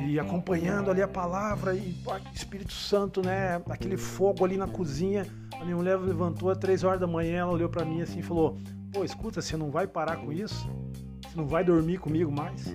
e 0.07 0.19
acompanhando 0.19 0.89
ali 0.89 1.03
a 1.03 1.07
palavra 1.07 1.75
e 1.75 1.95
Espírito 2.33 2.73
Santo, 2.73 3.21
né? 3.21 3.61
Aquele 3.69 3.95
fogo 3.95 4.43
ali 4.43 4.57
na 4.57 4.67
cozinha. 4.67 5.27
A 5.53 5.63
minha 5.63 5.75
mulher 5.75 5.99
levantou 5.99 6.49
às 6.49 6.57
três 6.57 6.83
horas 6.83 6.99
da 6.99 7.05
manhã, 7.05 7.41
ela 7.41 7.51
olhou 7.51 7.69
para 7.69 7.85
mim 7.85 8.01
assim 8.01 8.19
e 8.19 8.23
falou: 8.23 8.57
Pô, 8.91 9.03
escuta, 9.03 9.39
você 9.39 9.55
não 9.55 9.69
vai 9.69 9.85
parar 9.85 10.17
com 10.17 10.33
isso? 10.33 10.67
Você 11.21 11.37
não 11.37 11.47
vai 11.47 11.63
dormir 11.63 11.99
comigo 11.99 12.31
mais? 12.31 12.65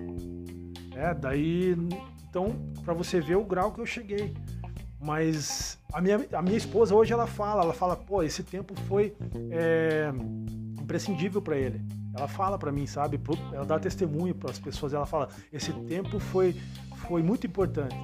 É, 0.94 1.12
daí. 1.12 1.76
Então, 2.28 2.56
para 2.84 2.94
você 2.94 3.20
ver 3.20 3.36
o 3.36 3.44
grau 3.44 3.72
que 3.72 3.80
eu 3.80 3.86
cheguei. 3.86 4.32
Mas 5.00 5.78
a 5.92 6.00
minha, 6.00 6.24
a 6.32 6.40
minha 6.40 6.56
esposa 6.56 6.94
hoje 6.94 7.12
ela 7.12 7.26
fala, 7.26 7.64
ela 7.64 7.74
fala, 7.74 7.96
pô, 7.96 8.22
esse 8.22 8.44
tempo 8.44 8.72
foi 8.82 9.12
é, 9.50 10.12
imprescindível 10.80 11.42
para 11.42 11.58
ele 11.58 11.80
ela 12.14 12.28
fala 12.28 12.58
para 12.58 12.70
mim, 12.70 12.86
sabe? 12.86 13.20
Ela 13.52 13.64
dá 13.64 13.78
testemunho 13.78 14.34
para 14.34 14.50
as 14.50 14.58
pessoas. 14.58 14.92
Ela 14.92 15.06
fala: 15.06 15.28
esse 15.52 15.72
tempo 15.72 16.18
foi, 16.18 16.54
foi 17.08 17.22
muito 17.22 17.46
importante, 17.46 17.96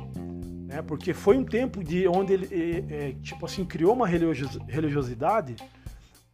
né? 0.67 0.83
Porque 0.83 1.13
foi 1.13 1.37
um 1.37 1.45
tempo 1.45 1.85
de 1.85 2.09
onde 2.09 2.33
ele, 2.33 2.49
é, 2.51 3.09
é, 3.09 3.13
tipo 3.23 3.45
assim, 3.45 3.65
criou 3.65 3.93
uma 3.93 4.07
religiosidade, 4.07 5.57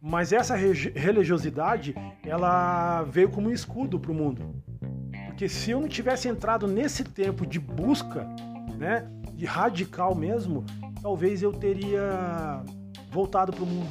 mas 0.01 0.31
essa 0.31 0.55
religiosidade 0.55 1.95
ela 2.23 3.03
veio 3.03 3.29
como 3.29 3.49
um 3.49 3.51
escudo 3.51 3.99
para 3.99 4.11
o 4.11 4.15
mundo. 4.15 4.55
Porque 5.27 5.49
se 5.49 5.71
eu 5.71 5.81
não 5.81 5.87
tivesse 5.89 6.29
entrado 6.29 6.65
nesse 6.67 7.03
tempo 7.03 7.45
de 7.45 7.59
busca, 7.59 8.25
né, 8.77 9.05
de 9.33 9.45
radical 9.45 10.15
mesmo, 10.15 10.63
talvez 11.01 11.43
eu 11.43 11.51
teria 11.51 12.63
voltado 13.11 13.51
para 13.51 13.63
o 13.63 13.67
mundo. 13.67 13.89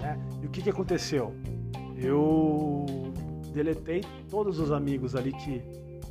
Né? 0.00 0.18
E 0.42 0.46
o 0.46 0.48
que, 0.50 0.62
que 0.62 0.70
aconteceu? 0.70 1.34
Eu 2.02 2.86
deletei 3.52 4.02
todos 4.30 4.58
os 4.58 4.72
amigos 4.72 5.14
ali 5.14 5.32
que 5.32 5.62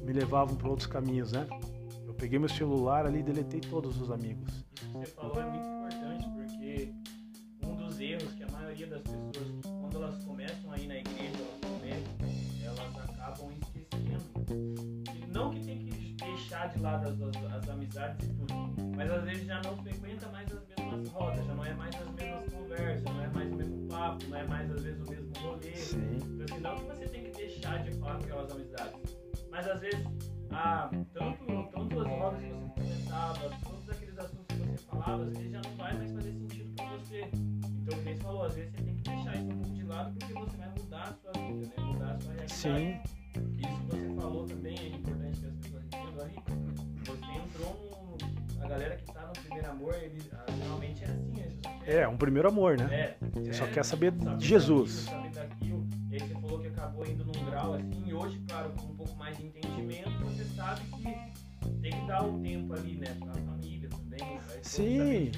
me 0.04 0.14
levavam 0.14 0.56
para 0.56 0.70
outros 0.70 0.88
caminhos, 0.88 1.32
né? 1.32 1.48
Eu 2.06 2.14
peguei 2.14 2.38
meu 2.38 2.50
celular 2.50 3.06
ali 3.06 3.20
e 3.20 3.24
deletei 3.24 3.60
todos 3.60 4.00
os 4.00 4.12
amigos. 4.12 4.66
Isso 4.74 4.86
que 4.86 4.92
você 4.92 5.06
falou 5.08 5.42
é 5.42 5.46
muito 5.46 5.68
importante, 5.68 6.30
porque 6.30 6.94
um 7.66 7.76
dos 7.76 8.00
erros 8.00 8.34
que 8.34 8.44
a 8.44 8.52
maioria 8.52 8.88
das 8.88 9.02
pessoas, 9.02 9.62
quando 9.64 9.96
elas 9.98 10.24
começam 10.24 10.72
a 10.72 10.78
ir 10.78 10.88
na 10.88 10.98
igreja, 10.98 11.38
elas 11.38 11.60
cometem, 11.62 12.64
elas 12.64 13.10
acabam 13.10 13.52
esquecendo. 13.52 14.24
não 15.34 15.52
que 15.52 15.60
tem 15.64 15.80
que 15.80 16.14
deixar 16.14 16.68
de 16.68 16.80
lado 16.80 17.08
as, 17.08 17.22
as, 17.22 17.54
as 17.54 17.70
amizades 17.70 18.28
e 18.28 18.34
tudo, 18.34 18.54
mas 18.96 19.12
às 19.12 19.24
vezes 19.24 19.46
já 19.46 19.62
não 19.64 19.78
frequenta 19.78 20.28
mais 20.30 20.48
as 20.52 20.68
mesmas 20.68 21.10
rodas, 21.10 21.46
já 21.46 21.54
não 21.54 21.66
é 21.66 21.74
mais 21.74 21.96
as 21.96 22.12
mesmas 22.16 22.54
conversas, 22.54 23.04
não 23.04 23.24
é 23.24 23.28
mais 23.28 23.52
o 23.52 23.56
mesmo 23.56 23.88
papo, 23.88 24.26
não 24.28 24.38
é 24.38 24.48
mais 24.48 24.72
às 24.72 24.84
vezes 24.84 25.02
o 25.02 25.10
mesmo 25.10 25.32
rolê. 25.40 25.59
Mas 29.60 29.68
às 29.68 29.82
vezes 29.82 30.06
ah, 30.52 30.90
tanto, 31.14 31.46
tanto 31.74 32.00
as 32.00 32.08
rodas 32.08 32.40
que 32.42 32.50
você 32.50 32.70
comentava, 32.70 33.50
todos 33.62 33.90
aqueles 33.90 34.18
assuntos 34.18 34.46
que 34.48 34.56
você 34.56 34.78
falava, 34.86 35.24
às 35.24 35.30
vezes 35.34 35.52
já 35.52 35.62
não 35.62 35.76
vai 35.76 35.98
mais 35.98 36.12
fazer 36.14 36.32
sentido 36.32 36.76
para 36.76 36.86
você. 36.96 37.30
Então, 37.34 38.00
o 38.00 38.02
você 38.02 38.16
falou, 38.16 38.44
às 38.46 38.56
vezes 38.56 38.72
você 38.72 38.82
tem 38.84 38.96
que 38.96 39.02
deixar 39.02 39.36
isso 39.36 39.52
um 39.52 39.58
pouco 39.58 39.76
de 39.76 39.84
lado 39.84 40.14
porque 40.18 40.34
você 40.34 40.58
vai 40.58 40.70
mudar 40.70 41.04
a 41.04 41.14
sua 41.14 41.32
vida, 41.34 41.68
né? 41.68 41.84
Mudar 41.84 42.12
a 42.12 42.20
sua 42.22 42.34
realidade. 42.34 42.54
Sim. 42.54 43.00
Isso 43.58 43.82
que 43.82 43.96
você 43.98 44.22
falou 44.22 44.46
também 44.46 44.80
é 44.80 44.88
importante 44.88 45.40
que 45.42 45.48
as 45.48 45.56
pessoas 45.56 45.84
entendam 45.84 46.26
aí. 46.26 46.36
Você 47.06 47.26
entrou 47.26 48.18
no. 48.22 48.64
A 48.64 48.68
galera 48.70 48.96
que 48.96 49.12
tá 49.12 49.26
no 49.28 49.34
primeiro 49.34 49.72
amor, 49.72 49.96
ele, 49.96 50.22
ah, 50.32 50.46
geralmente 50.58 51.04
é 51.04 51.08
assim, 51.08 51.34
é, 51.86 51.96
é 51.98 52.08
um 52.08 52.18
primeiro 52.18 52.48
amor, 52.48 52.78
né? 52.78 52.88
É, 52.92 53.18
você 53.34 53.50
é, 53.50 53.54
só 53.54 53.68
quer 53.68 53.84
saber 53.84 54.12
de 54.12 54.48
Jesus. 54.48 55.06
Daquilo, 55.06 55.22
saber 55.22 55.48
daquilo. 55.50 55.88
E 56.12 56.14
aí 56.14 56.20
você 56.22 56.34
falou 56.36 56.60
que 56.60 56.68
acabou 56.68 57.06
indo 57.06 57.26
num 57.26 57.46
grau 57.46 57.74
assim, 57.74 57.99
hoje, 58.20 58.42
claro, 58.48 58.72
com 58.72 58.88
um 58.88 58.96
pouco 58.96 59.16
mais 59.16 59.38
de 59.38 59.46
entendimento, 59.46 60.12
você 60.24 60.44
sabe 60.56 60.82
que 60.82 61.04
tem 61.82 61.92
que 61.92 62.08
dar 62.08 62.26
o 62.26 62.40
tempo 62.40 62.74
ali, 62.74 62.96
né? 62.96 63.16
Pra 63.20 63.34
família 63.34 63.90
também. 63.90 64.40
Sim. 64.62 65.32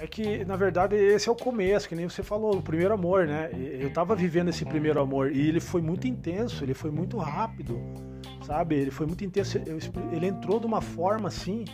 É 0.00 0.08
que, 0.08 0.44
na 0.44 0.56
verdade, 0.56 0.96
esse 0.96 1.28
é 1.28 1.32
o 1.32 1.36
começo, 1.36 1.88
que 1.88 1.94
nem 1.94 2.08
você 2.08 2.22
falou, 2.22 2.56
o 2.56 2.62
primeiro 2.62 2.92
amor, 2.92 3.26
né? 3.26 3.50
Eu 3.52 3.92
tava 3.92 4.16
vivendo 4.16 4.48
esse 4.48 4.64
primeiro 4.64 5.00
amor 5.00 5.30
e 5.30 5.48
ele 5.48 5.60
foi 5.60 5.80
muito 5.80 6.08
intenso, 6.08 6.64
ele 6.64 6.74
foi 6.74 6.90
muito 6.90 7.16
rápido, 7.16 7.80
sabe? 8.44 8.74
Ele 8.74 8.90
foi 8.90 9.06
muito 9.06 9.24
intenso, 9.24 9.56
ele 10.12 10.26
entrou 10.26 10.58
de 10.58 10.66
uma 10.66 10.80
forma 10.80 11.28
assim, 11.28 11.64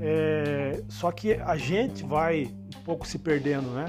é... 0.00 0.84
só 0.88 1.10
que 1.10 1.32
a 1.32 1.56
gente 1.56 2.04
vai 2.04 2.44
um 2.44 2.82
pouco 2.84 3.04
se 3.04 3.18
perdendo, 3.18 3.68
né? 3.70 3.86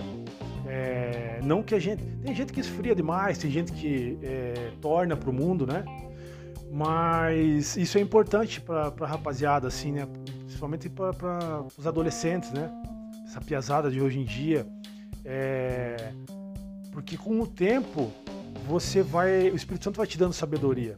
É... 0.69 1.39
Não 1.43 1.63
que 1.63 1.73
a 1.73 1.79
gente. 1.79 2.03
Tem 2.03 2.35
gente 2.35 2.53
que 2.53 2.59
esfria 2.59 2.93
demais, 2.95 3.37
tem 3.37 3.49
gente 3.49 3.71
que 3.71 4.17
é... 4.21 4.71
torna 4.79 5.17
pro 5.17 5.33
mundo, 5.33 5.65
né? 5.65 5.83
Mas 6.71 7.75
isso 7.75 7.97
é 7.97 8.01
importante 8.01 8.61
pra, 8.61 8.91
pra 8.91 9.07
rapaziada, 9.07 9.67
assim, 9.67 9.91
né? 9.91 10.07
Principalmente 10.45 10.87
para 10.87 11.63
os 11.77 11.87
adolescentes, 11.87 12.51
né? 12.51 12.69
essa 13.29 13.39
piazada 13.39 13.91
de 13.91 14.01
hoje 14.01 14.19
em 14.19 14.25
dia. 14.25 14.65
É... 15.23 16.11
Porque 16.91 17.15
com 17.15 17.39
o 17.39 17.47
tempo 17.47 18.11
você 18.67 19.01
vai. 19.01 19.49
O 19.51 19.55
Espírito 19.55 19.83
Santo 19.83 19.97
vai 19.97 20.07
te 20.07 20.17
dando 20.17 20.33
sabedoria. 20.33 20.97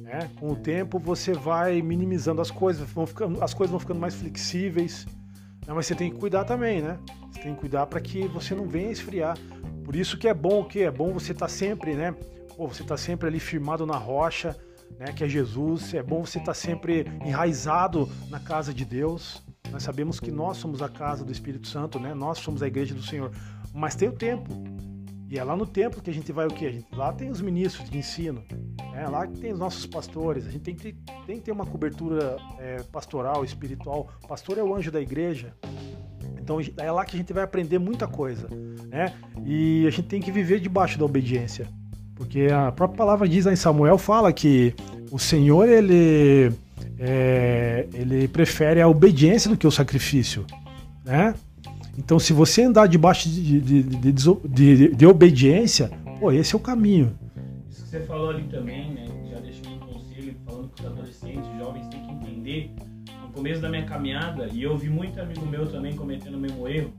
Né? 0.00 0.30
Com 0.38 0.52
o 0.52 0.56
tempo 0.56 0.98
você 0.98 1.32
vai 1.32 1.80
minimizando 1.80 2.40
as 2.40 2.50
coisas, 2.50 2.88
vão 2.90 3.06
ficando, 3.06 3.42
as 3.42 3.54
coisas 3.54 3.70
vão 3.70 3.80
ficando 3.80 3.98
mais 3.98 4.14
flexíveis. 4.14 5.06
Né? 5.66 5.72
Mas 5.74 5.86
você 5.86 5.94
tem 5.94 6.10
que 6.10 6.18
cuidar 6.18 6.44
também, 6.44 6.80
né? 6.80 6.98
Você 7.30 7.40
tem 7.40 7.54
que 7.54 7.60
cuidar 7.60 7.86
para 7.86 8.00
que 8.00 8.26
você 8.28 8.54
não 8.54 8.66
venha 8.66 8.90
esfriar. 8.90 9.36
Por 9.84 9.96
isso 9.96 10.18
que 10.18 10.28
é 10.28 10.34
bom 10.34 10.60
o 10.60 10.64
que? 10.64 10.80
É 10.80 10.90
bom 10.90 11.12
você 11.12 11.32
estar 11.32 11.46
tá 11.46 11.52
sempre, 11.52 11.94
né? 11.94 12.14
Pô, 12.56 12.68
você 12.68 12.82
está 12.82 12.96
sempre 12.96 13.28
ali 13.28 13.40
firmado 13.40 13.86
na 13.86 13.96
rocha, 13.96 14.56
né? 14.98 15.12
Que 15.12 15.24
é 15.24 15.28
Jesus. 15.28 15.94
É 15.94 16.02
bom 16.02 16.24
você 16.24 16.38
estar 16.38 16.52
tá 16.52 16.54
sempre 16.54 17.06
enraizado 17.24 18.08
na 18.28 18.40
casa 18.40 18.74
de 18.74 18.84
Deus. 18.84 19.42
Nós 19.70 19.82
sabemos 19.82 20.18
que 20.18 20.30
nós 20.30 20.56
somos 20.56 20.82
a 20.82 20.88
casa 20.88 21.24
do 21.24 21.32
Espírito 21.32 21.68
Santo, 21.68 21.98
né? 21.98 22.12
Nós 22.12 22.38
somos 22.38 22.62
a 22.62 22.66
igreja 22.66 22.94
do 22.94 23.02
Senhor. 23.02 23.30
Mas 23.72 23.94
tem 23.94 24.08
o 24.08 24.12
templo. 24.12 24.56
E 25.30 25.38
é 25.38 25.44
lá 25.44 25.56
no 25.56 25.64
templo 25.64 26.02
que 26.02 26.10
a 26.10 26.12
gente 26.12 26.32
vai 26.32 26.44
o 26.48 26.50
quê? 26.50 26.66
A 26.66 26.72
gente, 26.72 26.86
lá 26.92 27.12
tem 27.12 27.30
os 27.30 27.40
ministros 27.40 27.88
de 27.88 27.96
ensino. 27.96 28.42
É 28.92 29.06
lá 29.08 29.28
que 29.28 29.38
tem 29.38 29.52
os 29.52 29.60
nossos 29.60 29.86
pastores. 29.86 30.44
A 30.44 30.50
gente 30.50 30.62
tem 30.62 30.74
que, 30.74 30.92
tem 31.24 31.36
que 31.36 31.42
ter 31.42 31.52
uma 31.52 31.64
cobertura 31.64 32.36
é, 32.58 32.82
pastoral, 32.90 33.44
espiritual. 33.44 34.08
O 34.24 34.26
pastor 34.26 34.58
é 34.58 34.62
o 34.62 34.74
anjo 34.74 34.90
da 34.90 35.00
igreja. 35.00 35.54
Então 36.36 36.58
é 36.76 36.90
lá 36.90 37.04
que 37.04 37.14
a 37.14 37.18
gente 37.18 37.32
vai 37.32 37.44
aprender 37.44 37.78
muita 37.78 38.08
coisa, 38.08 38.48
né? 38.88 39.14
E 39.46 39.86
a 39.86 39.90
gente 39.90 40.08
tem 40.08 40.20
que 40.20 40.32
viver 40.32 40.58
debaixo 40.58 40.98
da 40.98 41.04
obediência. 41.04 41.68
Porque 42.16 42.48
a 42.52 42.72
própria 42.72 42.98
palavra 42.98 43.28
diz 43.28 43.44
lá 43.44 43.52
em 43.52 43.56
Samuel 43.56 43.98
fala 43.98 44.32
que 44.32 44.74
o 45.12 45.18
Senhor 45.18 45.68
ele 45.68 46.52
é, 46.98 47.86
ele 47.94 48.26
prefere 48.26 48.80
a 48.80 48.88
obediência 48.88 49.48
do 49.48 49.56
que 49.56 49.66
o 49.66 49.70
sacrifício, 49.70 50.44
né? 51.04 51.34
Então, 52.00 52.18
se 52.18 52.32
você 52.32 52.62
andar 52.62 52.88
debaixo 52.88 53.28
de, 53.28 53.60
de, 53.60 53.82
de, 53.82 54.94
de, 54.96 55.06
obediência, 55.06 55.90
pô, 56.18 56.32
esse 56.32 56.54
é 56.54 56.56
o 56.56 56.60
caminho. 56.60 57.12
Isso 57.68 57.82
que 57.82 57.88
você 57.90 58.00
falou 58.00 58.30
ali 58.30 58.44
também, 58.44 58.90
né? 58.90 59.06
Já 59.30 59.38
deixou 59.38 59.70
um 59.70 59.78
conselho 59.80 60.34
falando 60.46 60.70
que 60.70 60.80
os 60.80 60.86
adolescentes, 60.86 61.46
os 61.52 61.58
jovens 61.58 61.86
têm 61.88 62.02
que 62.02 62.12
entender. 62.12 62.70
No 63.22 63.28
começo 63.32 63.60
da 63.60 63.68
minha 63.68 63.84
caminhada, 63.84 64.48
e 64.50 64.62
eu 64.62 64.78
vi 64.78 64.88
muito 64.88 65.20
amigo 65.20 65.44
meu 65.44 65.70
também 65.70 65.94
cometendo 65.94 66.36
o 66.36 66.38
mesmo 66.38 66.66
erro. 66.66 66.90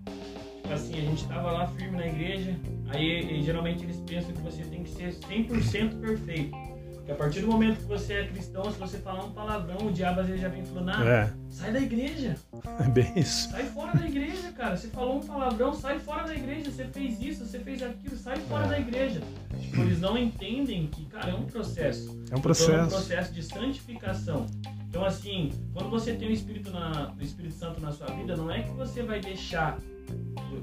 Tipo 0.61 0.73
assim, 0.73 0.93
a 0.93 1.01
gente 1.01 1.27
tava 1.27 1.51
lá 1.51 1.67
firme 1.67 1.97
na 1.97 2.05
igreja, 2.05 2.55
aí 2.89 3.41
geralmente 3.41 3.83
eles 3.83 3.97
pensam 4.05 4.31
que 4.31 4.41
você 4.41 4.61
tem 4.65 4.83
que 4.83 4.91
ser 4.91 5.15
100% 5.15 5.99
perfeito. 5.99 6.55
Porque 7.01 7.11
a 7.13 7.15
partir 7.15 7.41
do 7.41 7.47
momento 7.47 7.79
que 7.79 7.85
você 7.85 8.13
é 8.13 8.27
cristão, 8.27 8.71
se 8.71 8.77
você 8.77 8.99
falar 8.99 9.25
um 9.25 9.31
palavrão, 9.31 9.87
o 9.87 9.91
diabo 9.91 10.19
às 10.19 10.27
vezes 10.27 10.41
já 10.41 10.49
vem 10.49 10.63
falando, 10.63 10.89
ah, 10.89 11.03
é. 11.03 11.33
sai 11.49 11.71
da 11.73 11.79
igreja. 11.79 12.35
É 12.79 12.83
bem 12.87 13.11
isso. 13.15 13.49
Sai 13.49 13.63
fora 13.65 13.97
da 13.97 14.07
igreja, 14.07 14.51
cara. 14.51 14.77
Você 14.77 14.87
falou 14.89 15.17
um 15.17 15.21
palavrão, 15.21 15.73
sai 15.73 15.97
fora 15.97 16.27
da 16.27 16.35
igreja. 16.35 16.69
Você 16.69 16.85
fez 16.85 17.19
isso, 17.19 17.43
você 17.43 17.57
fez 17.57 17.81
aquilo, 17.81 18.15
sai 18.15 18.37
fora 18.41 18.65
é. 18.65 18.69
da 18.69 18.79
igreja. 18.79 19.19
Tipo, 19.59 19.81
eles 19.81 19.99
não 19.99 20.15
entendem 20.15 20.85
que, 20.87 21.05
cara, 21.05 21.31
é 21.31 21.33
um 21.33 21.45
processo. 21.45 22.21
É 22.29 22.35
um 22.35 22.41
processo. 22.41 22.71
É 22.71 22.83
um 22.83 22.87
processo 22.87 23.33
de 23.33 23.41
santificação. 23.41 24.45
Então, 24.87 25.03
assim, 25.03 25.51
quando 25.73 25.89
você 25.89 26.13
tem 26.13 26.27
o 26.27 26.31
Espírito, 26.31 26.69
na, 26.69 27.13
o 27.17 27.23
Espírito 27.23 27.55
Santo 27.55 27.81
na 27.81 27.91
sua 27.91 28.07
vida, 28.07 28.35
não 28.35 28.51
é 28.51 28.61
que 28.61 28.71
você 28.73 29.01
vai 29.01 29.19
deixar. 29.19 29.79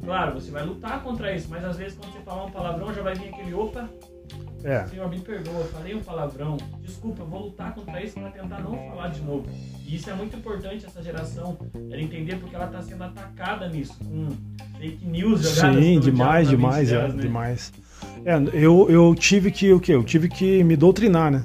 Claro, 0.05 0.35
você 0.35 0.53
vai 0.53 0.65
lutar 0.65 1.03
contra 1.03 1.35
isso, 1.35 1.49
mas 1.51 1.65
às 1.65 1.77
vezes 1.77 1.99
quando 1.99 2.13
você 2.13 2.21
falar 2.21 2.45
um 2.45 2.51
palavrão, 2.51 2.95
já 2.95 3.03
vai 3.03 3.15
vir 3.17 3.29
aquele 3.29 3.55
opa, 3.55 3.89
É. 4.65 4.87
Senhor, 4.87 5.09
me 5.09 5.21
perdoa, 5.21 5.65
falei 5.67 5.95
um 5.95 6.01
palavrão. 6.01 6.57
Desculpa, 6.81 7.23
eu 7.23 7.27
vou 7.27 7.43
lutar 7.45 7.75
contra 7.75 8.03
isso 8.03 8.15
para 8.15 8.31
tentar 8.31 8.61
não 8.61 8.77
falar 8.89 9.09
de 9.09 9.21
novo. 9.23 9.47
E 9.87 9.97
isso 9.97 10.11
é 10.11 10.15
muito 10.15 10.37
importante, 10.37 10.85
essa 10.85 11.03
geração, 11.03 11.57
ela 11.75 12.01
entender 12.01 12.37
porque 12.37 12.55
ela 12.55 12.67
está 12.67 12.83
sendo 12.83 13.05
atacada 13.05 13.69
nisso, 13.69 13.95
com 13.99 14.29
fake 14.79 15.07
news 15.07 15.43
jogadas 15.43 15.85
Sim, 15.85 16.01
demais, 16.01 16.49
demais, 16.49 16.93
é, 16.93 17.09
né? 17.09 17.23
demais. 17.23 17.73
É, 18.25 18.35
eu, 18.53 18.89
eu 18.91 19.15
tive 19.15 19.51
que, 19.51 19.73
o 19.73 19.81
quê? 19.81 19.93
Eu 19.93 20.05
tive 20.05 20.29
que 20.29 20.63
me 20.65 20.77
doutrinar, 20.77 21.31
né? 21.31 21.43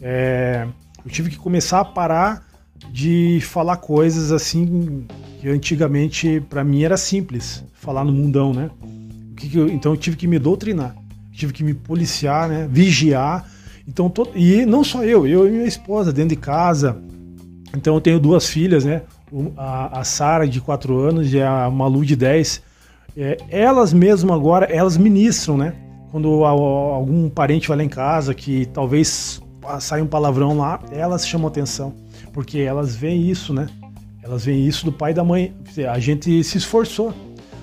É, 0.00 0.66
eu 1.04 1.10
tive 1.10 1.30
que 1.30 1.36
começar 1.36 1.80
a 1.80 1.84
parar 1.84 2.46
de 2.90 3.40
falar 3.42 3.78
coisas 3.78 4.32
assim 4.32 5.06
que 5.40 5.48
antigamente 5.48 6.40
para 6.48 6.62
mim 6.62 6.82
era 6.82 6.96
simples, 6.96 7.64
falar 7.72 8.04
no 8.04 8.12
mundão, 8.12 8.52
né? 8.52 8.70
então 9.72 9.92
eu 9.92 9.96
tive 9.96 10.16
que 10.16 10.28
me 10.28 10.38
doutrinar 10.38 10.94
tive 11.42 11.52
que 11.52 11.64
me 11.64 11.74
policiar, 11.74 12.48
né? 12.48 12.68
Vigiar. 12.70 13.48
Então, 13.86 14.08
to... 14.08 14.28
e 14.34 14.64
não 14.64 14.84
só 14.84 15.04
eu, 15.04 15.26
eu 15.26 15.48
e 15.48 15.50
minha 15.50 15.66
esposa 15.66 16.12
dentro 16.12 16.30
de 16.30 16.36
casa. 16.36 16.96
Então 17.76 17.94
eu 17.94 18.00
tenho 18.00 18.20
duas 18.20 18.46
filhas, 18.46 18.84
né? 18.84 19.02
A, 19.56 20.00
a 20.00 20.04
Sara 20.04 20.46
de 20.46 20.60
4 20.60 20.96
anos 20.98 21.32
e 21.32 21.40
a 21.40 21.68
Malu 21.70 22.04
de 22.04 22.14
10. 22.14 22.62
É, 23.16 23.36
elas 23.50 23.92
mesmo 23.92 24.32
agora, 24.32 24.66
elas 24.66 24.96
ministram, 24.96 25.56
né? 25.56 25.74
Quando 26.10 26.44
algum 26.44 27.28
parente 27.28 27.68
vai 27.68 27.78
lá 27.78 27.84
em 27.84 27.88
casa 27.88 28.34
que 28.34 28.66
talvez 28.66 29.40
saia 29.80 30.04
um 30.04 30.06
palavrão 30.06 30.58
lá, 30.58 30.80
elas 30.92 31.26
chamam 31.26 31.48
atenção. 31.48 31.94
Porque 32.32 32.58
elas 32.58 32.94
veem 32.94 33.30
isso, 33.30 33.52
né? 33.52 33.66
Elas 34.22 34.44
veem 34.44 34.66
isso 34.66 34.84
do 34.84 34.92
pai 34.92 35.12
e 35.12 35.14
da 35.14 35.24
mãe. 35.24 35.54
A 35.90 35.98
gente 35.98 36.44
se 36.44 36.58
esforçou 36.58 37.12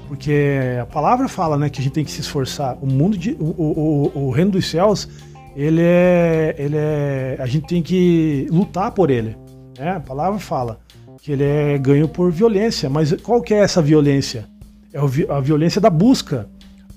porque 0.09 0.33
a 0.81 0.87
palavra 0.87 1.27
fala, 1.27 1.55
né, 1.55 1.69
que 1.69 1.79
a 1.79 1.83
gente 1.83 1.93
tem 1.93 2.03
que 2.03 2.09
se 2.09 2.19
esforçar. 2.19 2.75
O 2.81 2.87
mundo 2.87 3.15
de, 3.15 3.37
o, 3.39 3.43
o, 3.45 4.11
o 4.25 4.31
reino 4.31 4.49
dos 4.49 4.67
céus, 4.67 5.07
ele 5.55 5.81
é, 5.83 6.55
ele 6.57 6.75
é, 6.75 7.37
a 7.39 7.45
gente 7.45 7.67
tem 7.67 7.83
que 7.83 8.47
lutar 8.49 8.91
por 8.91 9.11
ele. 9.11 9.37
Né? 9.77 9.91
A 9.91 9.99
palavra 9.99 10.39
fala 10.39 10.79
que 11.21 11.31
ele 11.31 11.43
é 11.43 11.77
ganho 11.77 12.07
por 12.07 12.31
violência. 12.31 12.89
Mas 12.89 13.13
qual 13.21 13.39
que 13.39 13.53
é 13.53 13.59
essa 13.59 13.83
violência? 13.83 14.49
É 14.91 14.97
a 14.97 15.39
violência 15.39 15.79
da 15.79 15.91
busca, 15.91 16.49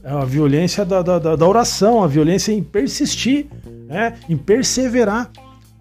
é 0.02 0.10
a 0.10 0.24
violência 0.24 0.82
da, 0.82 1.02
da, 1.02 1.36
da 1.36 1.46
oração, 1.46 2.02
a 2.02 2.06
violência 2.06 2.50
em 2.50 2.62
persistir, 2.62 3.46
né? 3.88 4.14
em 4.26 4.38
perseverar. 4.38 5.30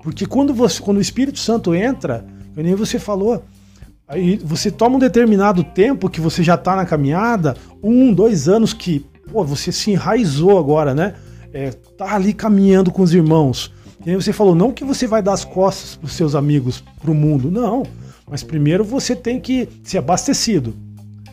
Porque 0.04 0.26
quando, 0.26 0.54
você, 0.54 0.82
quando 0.82 0.98
o 0.98 1.02
Espírito 1.02 1.40
Santo 1.40 1.74
entra, 1.74 2.26
nem 2.58 2.76
você 2.76 3.00
falou, 3.00 3.42
Aí 4.12 4.36
você 4.44 4.70
toma 4.70 4.98
um 4.98 5.00
determinado 5.00 5.64
tempo 5.64 6.10
que 6.10 6.20
você 6.20 6.44
já 6.44 6.56
está 6.56 6.76
na 6.76 6.86
caminhada, 6.86 7.56
um, 7.82 8.14
dois 8.14 8.50
anos 8.50 8.74
que 8.74 9.06
pô, 9.32 9.42
você 9.46 9.72
se 9.72 9.92
enraizou 9.92 10.60
agora, 10.60 10.94
né? 10.94 11.16
É, 11.54 11.72
tá 11.72 12.14
ali 12.14 12.34
caminhando 12.34 12.92
com 12.92 13.02
os 13.02 13.14
irmãos. 13.14 13.72
E 14.06 14.10
aí 14.10 14.16
você 14.16 14.34
falou, 14.34 14.54
não 14.54 14.74
que 14.74 14.84
você 14.84 15.08
vai 15.08 15.24
dar 15.24 15.32
as 15.32 15.46
costas 15.46 15.96
para 15.96 16.08
os 16.08 16.12
seus 16.12 16.36
amigos, 16.36 16.84
para 17.02 17.10
o 17.10 17.16
mundo, 17.16 17.50
não. 17.50 17.84
Mas 18.30 18.44
primeiro 18.44 18.84
você 18.84 19.16
tem 19.16 19.40
que 19.40 19.70
ser 19.82 20.00
abastecido. 20.00 20.76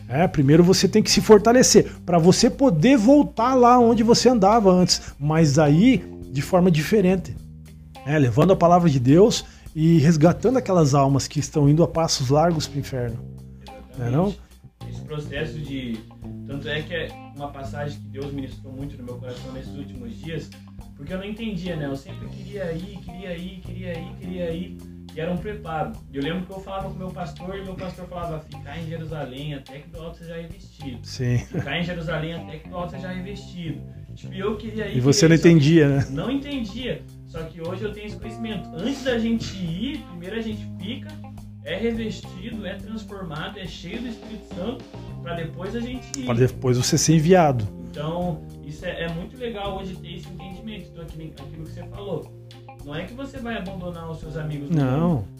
É, 0.07 0.25
primeiro 0.25 0.63
você 0.63 0.87
tem 0.87 1.03
que 1.03 1.11
se 1.11 1.19
fortalecer 1.19 1.85
para 2.05 2.17
você 2.17 2.49
poder 2.49 2.97
voltar 2.97 3.55
lá 3.55 3.77
onde 3.77 4.03
você 4.03 4.29
andava 4.29 4.71
antes, 4.71 5.01
mas 5.19 5.59
aí 5.59 6.01
de 6.31 6.41
forma 6.41 6.71
diferente, 6.71 7.35
é, 8.05 8.17
levando 8.17 8.53
a 8.53 8.55
palavra 8.55 8.89
de 8.89 8.99
Deus 9.01 9.43
e 9.79 9.97
resgatando 9.97 10.57
aquelas 10.57 10.93
almas 10.93 11.25
que 11.25 11.39
estão 11.39 11.69
indo 11.69 11.81
a 11.83 11.87
passos 11.87 12.29
largos 12.29 12.67
para 12.67 12.75
o 12.75 12.79
inferno. 12.81 13.17
Não 13.97 14.05
é 14.05 14.09
não? 14.09 14.35
Esse 14.89 15.01
processo 15.03 15.57
de. 15.57 15.97
Tanto 16.45 16.67
é 16.67 16.81
que 16.81 16.93
é 16.93 17.07
uma 17.33 17.47
passagem 17.47 17.97
que 17.97 18.07
Deus 18.09 18.33
ministrou 18.33 18.73
muito 18.73 18.97
no 18.97 19.05
meu 19.05 19.15
coração 19.15 19.53
nesses 19.53 19.73
últimos 19.73 20.19
dias, 20.19 20.49
porque 20.97 21.13
eu 21.13 21.17
não 21.17 21.23
entendia, 21.23 21.77
né? 21.77 21.85
Eu 21.85 21.95
sempre 21.95 22.27
queria 22.27 22.73
ir, 22.73 22.97
queria 22.97 23.37
ir, 23.37 23.61
queria 23.61 23.97
ir, 23.97 24.15
queria 24.19 24.51
ir, 24.51 24.77
e 25.15 25.19
era 25.19 25.31
um 25.31 25.37
preparo. 25.37 25.93
Eu 26.11 26.23
lembro 26.23 26.45
que 26.45 26.51
eu 26.51 26.59
falava 26.59 26.89
com 26.89 26.95
meu 26.95 27.11
pastor, 27.11 27.57
e 27.57 27.63
meu 27.63 27.75
pastor 27.75 28.05
falava: 28.07 28.41
ficar 28.41 28.77
em 28.77 28.85
Jerusalém 28.85 29.53
até 29.53 29.79
que 29.79 29.89
do 29.91 30.01
alto 30.01 30.17
seja 30.17 30.35
revestido. 30.35 30.99
Sim. 31.03 31.37
Ficar 31.37 31.79
em 31.79 31.83
Jerusalém 31.83 32.33
até 32.33 32.57
que 32.57 32.67
do 32.67 32.75
alto 32.75 32.91
seja 32.91 33.13
revestido. 33.13 33.81
Tipo, 34.13 34.33
eu 34.33 34.57
queria 34.57 34.89
ir. 34.89 34.97
E 34.97 34.99
você 34.99 35.25
não 35.25 35.37
entendia, 35.37 35.87
né? 35.87 36.07
Não 36.09 36.29
entendia. 36.29 37.01
Só 37.29 37.43
que 37.43 37.61
hoje 37.61 37.83
eu 37.83 37.93
tenho 37.93 38.07
esse 38.07 38.17
conhecimento. 38.17 38.67
Antes 38.73 39.03
da 39.03 39.19
gente 39.19 39.55
ir, 39.55 40.03
primeiro 40.09 40.35
a 40.35 40.41
gente 40.41 40.67
fica, 40.79 41.09
é 41.63 41.77
revestido, 41.77 42.65
é 42.65 42.73
transformado, 42.73 43.59
é 43.59 43.67
cheio 43.67 44.01
do 44.01 44.07
Espírito 44.07 44.55
Santo, 44.55 44.83
para 45.21 45.35
depois 45.35 45.75
a 45.75 45.79
gente 45.79 46.19
ir. 46.19 46.25
Para 46.25 46.39
depois 46.39 46.75
você 46.75 46.97
ser 46.97 47.17
enviado. 47.17 47.67
Então, 47.91 48.41
isso 48.65 48.83
é, 48.83 49.03
é, 49.03 49.13
muito 49.13 49.37
legal 49.37 49.77
hoje 49.77 49.95
ter 49.95 50.15
esse 50.15 50.27
entendimento. 50.27 50.89
Então, 50.91 51.03
aquilo, 51.03 51.31
aquilo 51.37 51.65
que 51.65 51.71
você 51.71 51.83
falou. 51.83 52.47
Não 52.83 52.95
é 52.95 53.05
que 53.05 53.13
você 53.13 53.37
vai 53.37 53.57
abandonar 53.57 54.09
os 54.09 54.19
seus 54.19 54.35
amigos. 54.35 54.71
Não. 54.71 55.09
Mundo. 55.09 55.38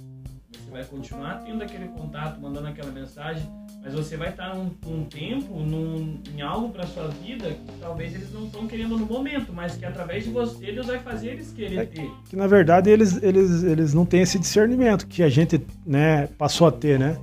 Você 0.70 0.74
vai 0.74 0.86
continuar 0.86 1.42
tendo 1.44 1.64
aquele 1.64 1.88
contato, 1.88 2.40
mandando 2.40 2.68
aquela 2.68 2.92
mensagem, 2.92 3.42
mas 3.82 3.92
você 3.92 4.16
vai 4.16 4.30
estar 4.30 4.56
um, 4.56 4.70
um 4.86 5.04
tempo 5.04 5.60
num, 5.60 6.20
em 6.32 6.42
algo 6.44 6.70
para 6.70 6.86
sua 6.86 7.08
vida 7.08 7.50
que 7.50 7.80
talvez 7.82 8.14
eles 8.14 8.32
não 8.32 8.46
estão 8.46 8.68
querendo 8.68 8.96
no 8.96 9.04
momento, 9.04 9.52
mas 9.52 9.76
que 9.76 9.84
através 9.84 10.26
de 10.26 10.30
você 10.30 10.72
Deus 10.72 10.86
vai 10.86 11.00
fazer 11.00 11.30
eles 11.30 11.52
querer 11.52 11.80
é 11.80 11.86
ter. 11.88 12.12
Que 12.30 12.36
na 12.36 12.46
verdade 12.46 12.92
eles, 12.92 13.22
eles, 13.24 13.64
eles 13.64 13.96
não 13.96 14.06
têm 14.06 14.22
esse 14.22 14.38
discernimento 14.38 15.08
que 15.08 15.24
a 15.24 15.30
gente 15.30 15.60
né, 15.84 16.28
passou 16.38 16.68
a 16.68 16.72
ter, 16.72 17.00
né? 17.00 17.18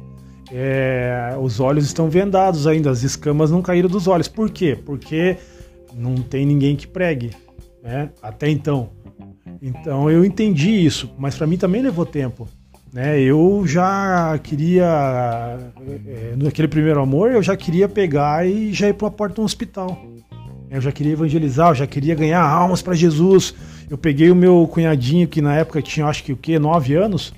É, 0.50 1.36
os 1.40 1.60
olhos 1.60 1.84
estão 1.84 2.10
vendados 2.10 2.66
ainda, 2.66 2.90
as 2.90 3.04
escamas 3.04 3.52
não 3.52 3.62
caíram 3.62 3.88
dos 3.88 4.08
olhos. 4.08 4.26
Por 4.26 4.50
quê? 4.50 4.76
Porque 4.84 5.36
não 5.94 6.16
tem 6.16 6.44
ninguém 6.44 6.74
que 6.74 6.88
pregue, 6.88 7.30
né? 7.80 8.10
Até 8.20 8.50
então. 8.50 8.90
Então 9.62 10.10
eu 10.10 10.24
entendi 10.24 10.84
isso, 10.84 11.14
mas 11.16 11.36
para 11.36 11.46
mim 11.46 11.56
também 11.56 11.80
levou 11.80 12.04
tempo. 12.04 12.48
Né? 12.96 13.20
Eu 13.20 13.64
já 13.66 14.40
queria, 14.42 15.58
é, 16.06 16.34
naquele 16.34 16.66
primeiro 16.66 16.98
amor, 16.98 17.30
eu 17.30 17.42
já 17.42 17.54
queria 17.54 17.86
pegar 17.86 18.48
e 18.48 18.72
já 18.72 18.88
ir 18.88 18.94
para 18.94 19.08
a 19.08 19.10
porta 19.10 19.34
de 19.34 19.40
um 19.42 19.44
hospital. 19.44 20.02
Eu 20.70 20.80
já 20.80 20.90
queria 20.90 21.12
evangelizar, 21.12 21.72
eu 21.72 21.74
já 21.74 21.86
queria 21.86 22.14
ganhar 22.14 22.40
almas 22.40 22.80
para 22.80 22.94
Jesus. 22.94 23.54
Eu 23.90 23.98
peguei 23.98 24.30
o 24.30 24.34
meu 24.34 24.66
cunhadinho, 24.72 25.28
que 25.28 25.42
na 25.42 25.54
época 25.56 25.82
tinha 25.82 26.06
acho 26.06 26.24
que 26.24 26.32
o 26.32 26.38
quê, 26.38 26.58
nove 26.58 26.94
anos. 26.94 27.34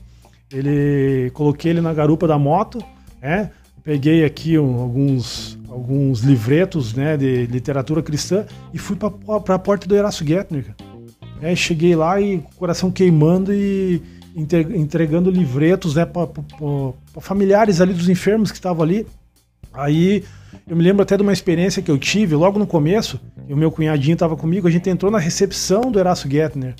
Ele 0.53 1.29
coloquei 1.35 1.73
ele 1.73 1.81
na 1.81 1.93
garupa 1.93 2.29
da 2.29 2.39
moto, 2.39 2.81
né? 3.21 3.51
Peguei 3.83 4.25
aqui 4.25 4.57
um, 4.57 4.81
alguns, 4.81 5.59
alguns 5.69 6.21
livretos 6.21 6.95
né, 6.95 7.17
de 7.17 7.47
literatura 7.47 8.01
cristã 8.01 8.47
e 8.73 8.79
fui 8.79 8.95
para 8.95 9.55
a 9.57 9.59
porta 9.59 9.89
do 9.89 9.97
Erasto 9.97 10.25
Gettner. 10.25 10.77
É, 11.43 11.57
cheguei 11.57 11.97
lá 11.97 12.21
e 12.21 12.45
coração 12.57 12.93
queimando 12.93 13.53
e 13.53 14.01
entregando 14.39 15.31
livretos 15.31 15.97
né, 15.97 16.05
para 16.05 16.29
familiares 17.21 17.81
ali 17.81 17.93
dos 17.93 18.09
enfermos 18.09 18.51
que 18.51 18.59
estavam 18.59 18.83
ali. 18.83 19.07
Aí 19.73 20.25
eu 20.67 20.77
me 20.77 20.83
lembro 20.83 21.03
até 21.03 21.17
de 21.17 21.23
uma 21.23 21.33
experiência 21.33 21.83
que 21.83 21.91
eu 21.91 21.99
tive 21.99 22.35
logo 22.35 22.59
no 22.59 22.67
começo, 22.67 23.21
e 23.49 23.55
o 23.55 23.57
meu 23.57 23.71
cunhadinho 23.71 24.15
estava 24.15 24.37
comigo, 24.37 24.69
a 24.69 24.71
gente 24.71 24.89
entrou 24.89 25.11
na 25.11 25.19
recepção 25.19 25.91
do 25.91 25.99
Erasto 25.99 26.31
Gettner, 26.31 26.75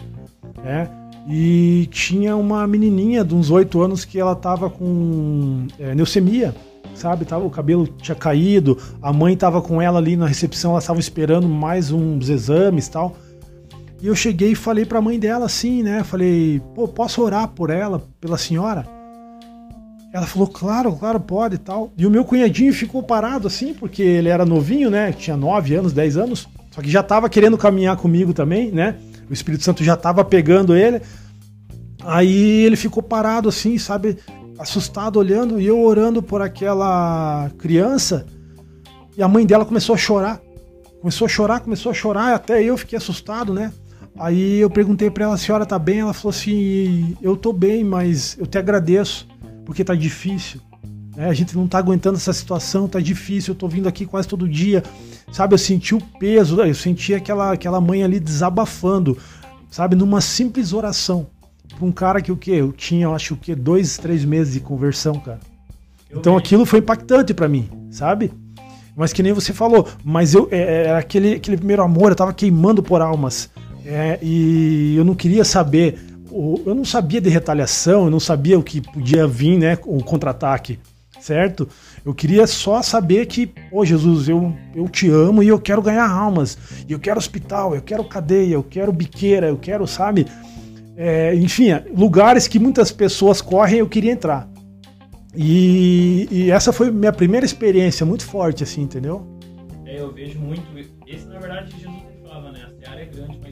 né? 0.63 0.89
E 1.31 1.89
tinha 1.91 2.37
uma 2.37 2.67
menininha 2.67 3.23
de 3.23 3.35
uns 3.35 3.51
oito 3.51 3.83
anos 3.83 4.05
que 4.05 4.19
ela 4.19 4.33
estava 4.33 4.71
com 4.71 5.67
é, 5.79 5.93
leucemia, 5.93 6.55
sabe? 6.95 7.25
Tava, 7.25 7.45
o 7.45 7.51
cabelo 7.51 7.87
tinha 7.87 8.15
caído, 8.15 8.79
a 9.03 9.13
mãe 9.13 9.35
estava 9.35 9.61
com 9.61 9.81
ela 9.81 9.99
ali 9.99 10.17
na 10.17 10.27
recepção, 10.27 10.73
elas 10.73 10.85
estavam 10.85 11.01
esperando 11.01 11.49
mais 11.49 11.91
uns 11.93 12.29
exames 12.29 12.89
tal. 12.89 13.15
E 14.01 14.07
eu 14.07 14.15
cheguei 14.15 14.53
e 14.53 14.55
falei 14.55 14.85
para 14.85 14.99
a 14.99 15.03
mãe 15.03 15.19
dela 15.19 15.47
assim, 15.47 15.83
né? 15.83 16.05
Falei, 16.05 16.63
pô, 16.75 16.87
posso 16.87 17.21
orar 17.21 17.49
por 17.49 17.69
ela, 17.69 18.03
pela 18.21 18.39
senhora? 18.39 18.87
Ela 20.13 20.27
falou, 20.27 20.49
claro, 20.49 20.95
claro, 20.95 21.21
pode 21.21 21.57
e 21.57 21.59
tal. 21.59 21.93
E 21.97 22.07
o 22.07 22.11
meu 22.11 22.25
cunhadinho 22.25 22.73
ficou 22.73 23.03
parado 23.03 23.47
assim, 23.47 23.75
porque 23.75 24.03
ele 24.03 24.29
era 24.29 24.47
novinho, 24.47 24.89
né? 24.91 25.13
Tinha 25.13 25.37
9 25.37 25.75
anos, 25.75 25.93
10 25.93 26.17
anos. 26.17 26.49
Só 26.71 26.81
que 26.81 26.89
já 26.89 27.01
estava 27.01 27.29
querendo 27.29 27.59
caminhar 27.59 27.97
comigo 27.97 28.33
também, 28.33 28.71
né? 28.71 28.97
O 29.29 29.33
Espírito 29.33 29.65
Santo 29.65 29.83
já 29.83 29.95
estava 29.95 30.25
pegando 30.25 30.77
ele. 30.77 31.03
Aí 32.05 32.65
ele 32.65 32.77
ficou 32.77 33.03
parado 33.03 33.49
assim, 33.49 33.77
sabe? 33.77 34.17
Assustado, 34.59 35.19
olhando. 35.19 35.61
E 35.61 35.67
eu 35.67 35.81
orando 35.81 36.23
por 36.23 36.41
aquela 36.41 37.51
criança. 37.59 38.25
E 39.17 39.23
a 39.23 39.29
mãe 39.29 39.45
dela 39.45 39.65
começou 39.65 39.95
a 39.95 39.99
chorar. 39.99 40.41
Começou 41.01 41.27
a 41.27 41.29
chorar, 41.29 41.61
começou 41.61 41.91
a 41.91 41.95
chorar. 41.95 42.35
Até 42.35 42.63
eu 42.63 42.79
fiquei 42.79 42.97
assustado, 42.97 43.53
né? 43.53 43.73
Aí 44.19 44.59
eu 44.59 44.69
perguntei 44.69 45.09
para 45.11 45.25
ela, 45.25 45.35
a 45.35 45.39
senhora 45.39 45.65
tá 45.65 45.79
bem? 45.79 46.01
Ela 46.01 46.13
falou 46.13 46.31
assim, 46.31 47.17
eu 47.23 47.37
tô 47.37 47.53
bem, 47.53 47.85
mas 47.85 48.37
eu 48.39 48.47
te 48.47 48.59
agradeço, 48.59 49.29
porque 49.65 49.85
tá 49.85 49.95
difícil. 49.95 50.61
Né? 51.17 51.29
A 51.29 51.33
gente 51.33 51.57
não 51.57 51.69
tá 51.69 51.79
aguentando 51.79 52.17
essa 52.17 52.33
situação, 52.33 52.89
tá 52.89 52.99
difícil, 52.99 53.53
eu 53.53 53.59
tô 53.59 53.69
vindo 53.69 53.89
aqui 53.89 54.05
quase 54.05 54.27
todo 54.27 54.49
dia. 54.49 54.83
Sabe, 55.31 55.55
eu 55.55 55.59
senti 55.59 55.95
o 55.95 56.01
peso, 56.01 56.61
eu 56.61 56.75
senti 56.75 57.15
aquela, 57.15 57.53
aquela 57.53 57.81
mãe 57.81 58.03
ali 58.03 58.19
desabafando, 58.19 59.17
sabe, 59.71 59.95
numa 59.95 60.21
simples 60.21 60.73
oração. 60.73 61.29
Pra 61.77 61.87
um 61.87 61.93
cara 61.93 62.21
que 62.21 62.33
o 62.33 62.37
quê? 62.37 62.53
Eu 62.53 62.73
tinha, 62.73 63.05
eu 63.05 63.15
acho 63.15 63.35
o 63.35 63.37
quê? 63.37 63.55
Dois, 63.55 63.99
três 63.99 64.25
meses 64.25 64.55
de 64.55 64.61
conversão, 64.61 65.15
cara. 65.21 65.39
Então 66.11 66.37
aquilo 66.37 66.65
foi 66.65 66.81
impactante 66.81 67.33
para 67.35 67.49
mim, 67.49 67.69
sabe? 67.91 68.33
Mas 68.97 69.13
que 69.13 69.23
nem 69.23 69.33
você 69.33 69.53
falou, 69.53 69.87
mas 70.03 70.35
eu 70.35 70.49
é, 70.51 70.87
é, 70.87 70.97
aquele, 70.97 71.35
aquele 71.35 71.57
primeiro 71.57 71.83
amor, 71.83 72.11
eu 72.11 72.17
tava 72.17 72.33
queimando 72.33 72.83
por 72.83 73.01
almas 73.01 73.49
É, 73.91 74.19
e 74.21 74.95
eu 74.97 75.03
não 75.03 75.15
queria 75.15 75.43
saber, 75.47 75.99
eu 76.31 76.75
não 76.75 76.85
sabia 76.85 77.23
de 77.23 77.31
retaliação, 77.31 78.05
eu 78.05 78.11
não 78.11 78.21
sabia 78.21 78.59
o 78.59 78.63
que 78.63 78.83
podia 78.83 79.27
vir, 79.27 79.57
né, 79.57 79.79
o 79.87 80.05
contra-ataque, 80.05 80.79
certo? 81.19 81.67
Eu 82.05 82.13
queria 82.13 82.47
só 82.47 82.83
saber 82.83 83.25
que, 83.25 83.51
ô 83.73 83.87
Jesus, 83.87 84.29
eu, 84.29 84.55
eu 84.75 84.87
te 84.91 85.09
amo 85.09 85.43
e 85.43 85.49
eu 85.49 85.59
quero 85.59 85.81
ganhar 85.81 86.07
almas, 86.07 86.59
e 86.87 86.93
eu 86.93 86.99
quero 86.99 87.19
hospital, 87.19 87.75
eu 87.75 87.81
quero 87.81 88.05
cadeia, 88.05 88.53
eu 88.57 88.63
quero 88.63 88.93
biqueira, 88.93 89.49
eu 89.49 89.57
quero, 89.57 89.87
sabe? 89.87 90.27
É, 90.95 91.35
enfim, 91.35 91.69
lugares 91.97 92.47
que 92.47 92.59
muitas 92.59 92.93
pessoas 92.93 93.41
correm, 93.41 93.79
eu 93.79 93.89
queria 93.89 94.13
entrar. 94.13 94.47
E, 95.35 96.29
e, 96.31 96.51
essa 96.51 96.75
foi 96.75 96.91
minha 96.91 97.13
primeira 97.13 97.47
experiência 97.47 98.05
muito 98.05 98.27
forte, 98.27 98.65
assim, 98.65 98.83
entendeu? 98.83 99.27
É, 99.87 99.99
eu 99.99 100.13
vejo 100.13 100.39
muito. 100.39 100.63
Esse, 101.07 101.27
na 101.27 101.39
verdade, 101.39 101.73
Jesus 101.81 102.09
falava, 102.23 102.53
né? 102.53 102.69
A 102.87 102.91
área 102.91 103.03
é 103.03 103.07
grande, 103.07 103.39
mas 103.43 103.48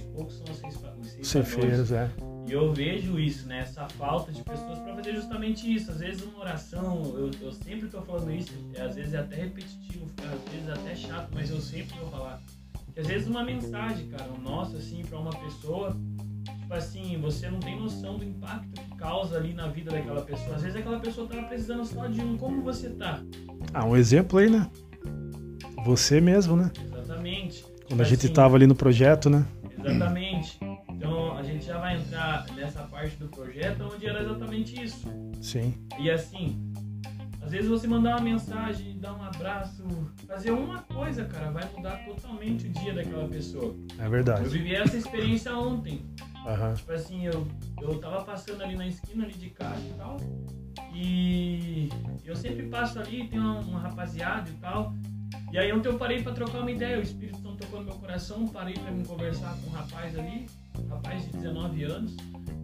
ceifadores. 1.27 1.93
é. 1.93 2.11
E 2.49 2.53
eu 2.53 2.73
vejo 2.73 3.19
isso, 3.19 3.49
né? 3.49 3.61
Essa 3.61 3.89
falta 3.89 4.31
de 4.31 4.41
pessoas 4.43 4.79
para 4.79 4.95
fazer 4.95 5.15
justamente 5.15 5.75
isso. 5.75 5.91
Às 5.91 5.99
vezes 5.99 6.23
uma 6.23 6.39
oração, 6.39 7.03
eu, 7.17 7.31
eu 7.41 7.53
sempre 7.53 7.89
tô 7.89 8.01
falando 8.03 8.33
isso, 8.33 8.53
é, 8.75 8.83
às 8.83 8.95
vezes 8.95 9.15
é 9.15 9.19
até 9.19 9.37
repetitivo, 9.37 10.07
às 10.23 10.53
vezes 10.53 10.69
é 10.69 10.73
até 10.73 10.95
chato, 10.95 11.29
mas 11.35 11.51
eu 11.51 11.61
sempre 11.61 11.99
vou 11.99 12.09
falar. 12.09 12.41
Que 12.95 13.01
às 13.01 13.07
vezes 13.09 13.27
uma 13.27 13.43
mensagem, 13.43 14.09
cara, 14.09 14.29
nossa, 14.43 14.77
assim, 14.77 15.03
para 15.03 15.19
uma 15.19 15.33
pessoa, 15.33 15.97
tipo 16.47 16.73
assim, 16.73 17.19
você 17.21 17.51
não 17.51 17.59
tem 17.59 17.79
noção 17.81 18.17
do 18.17 18.25
impacto 18.25 18.81
que 18.81 18.97
causa 18.97 19.37
ali 19.37 19.53
na 19.53 19.67
vida 19.67 19.91
daquela 19.91 20.23
pessoa. 20.23 20.55
Às 20.55 20.63
vezes 20.63 20.77
aquela 20.77 21.01
pessoa 21.01 21.27
tava 21.27 21.43
precisando 21.49 21.85
só 21.85 22.07
de 22.07 22.21
um 22.21 22.37
como 22.39 22.63
você 22.63 22.91
tá. 22.91 23.21
Ah, 23.75 23.85
um 23.85 23.97
exemplo 23.97 24.39
aí, 24.39 24.49
né? 24.49 24.71
Você 25.85 26.21
mesmo, 26.21 26.57
né? 26.57 26.71
Exatamente. 26.85 27.63
Quando 27.63 27.89
tipo 27.89 28.03
a 28.03 28.05
gente 28.05 28.27
assim, 28.27 28.35
tava 28.35 28.57
ali 28.57 28.67
no 28.69 28.75
projeto, 28.75 29.29
né? 29.29 29.45
Exatamente. 29.79 30.59
Vai 31.97 32.01
entrar 32.01 32.47
nessa 32.55 32.83
parte 32.83 33.17
do 33.17 33.29
projeto 33.29 33.91
onde 33.93 34.07
era 34.07 34.23
exatamente 34.23 34.83
isso. 34.83 35.09
Sim. 35.41 35.75
E 35.99 36.11
assim, 36.11 36.73
às 37.41 37.51
vezes 37.51 37.69
você 37.69 37.87
mandar 37.87 38.17
uma 38.17 38.21
mensagem, 38.21 38.99
dar 38.99 39.15
um 39.15 39.23
abraço, 39.23 39.83
fazer 40.27 40.51
uma 40.51 40.83
coisa, 40.83 41.25
cara, 41.25 41.51
vai 41.51 41.69
mudar 41.75 42.05
totalmente 42.05 42.67
o 42.67 42.71
dia 42.71 42.93
daquela 42.93 43.29
pessoa. 43.29 43.75
É 43.99 44.09
verdade. 44.09 44.45
Eu 44.45 44.51
vivi 44.51 44.75
essa 44.75 44.97
experiência 44.97 45.57
ontem. 45.57 46.05
Uhum. 46.45 46.75
Tipo 46.75 46.93
assim, 46.93 47.27
eu, 47.27 47.47
eu 47.81 47.99
tava 47.99 48.25
passando 48.25 48.63
ali 48.63 48.77
na 48.77 48.87
esquina 48.87 49.25
ali 49.25 49.35
de 49.35 49.51
casa 49.51 49.81
e 49.81 49.95
tal. 49.97 50.17
E 50.95 51.89
eu 52.25 52.37
sempre 52.37 52.67
passo 52.67 52.99
ali, 52.99 53.27
tem 53.27 53.39
uma, 53.39 53.61
uma 53.61 53.81
rapaziada 53.81 54.49
e 54.49 54.55
tal. 54.55 54.93
E 55.53 55.59
aí 55.59 55.73
ontem 55.73 55.89
eu 55.89 55.99
parei 55.99 56.23
para 56.23 56.33
trocar 56.33 56.61
uma 56.61 56.71
ideia, 56.71 56.99
o 56.99 57.03
Espírito 57.03 57.41
Santo 57.41 57.57
tocou 57.57 57.81
no 57.81 57.87
meu 57.87 57.95
coração, 57.95 58.47
parei 58.49 58.75
para 58.75 58.91
me 58.91 59.05
conversar 59.05 59.57
com 59.57 59.71
um 59.71 59.73
rapaz 59.73 60.19
ali, 60.19 60.47
rapaz 60.89 61.25
de 61.25 61.33
19 61.33 61.85
anos, 61.85 62.17